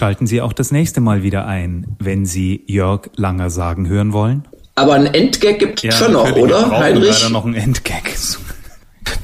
[0.00, 4.48] Schalten Sie auch das nächste Mal wieder ein, wenn Sie Jörg Langer sagen hören wollen.
[4.74, 7.20] Aber ein Endgag gibt ja, schon noch, oder, Heinrich?
[7.20, 8.10] leider noch ein Endgag.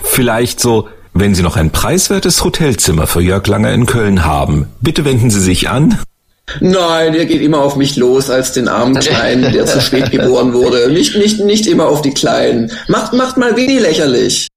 [0.03, 5.07] Vielleicht so, wenn Sie noch ein preiswertes Hotelzimmer für Jörg Langer in Köln haben, bitte
[5.07, 5.99] wenden Sie sich an.
[6.61, 10.53] Nein, der geht immer auf mich los als den armen Kleinen, der zu spät geboren
[10.53, 10.93] wurde.
[10.93, 12.71] Nicht, nicht, nicht immer auf die Kleinen.
[12.89, 14.49] Macht, macht mal wenig lächerlich.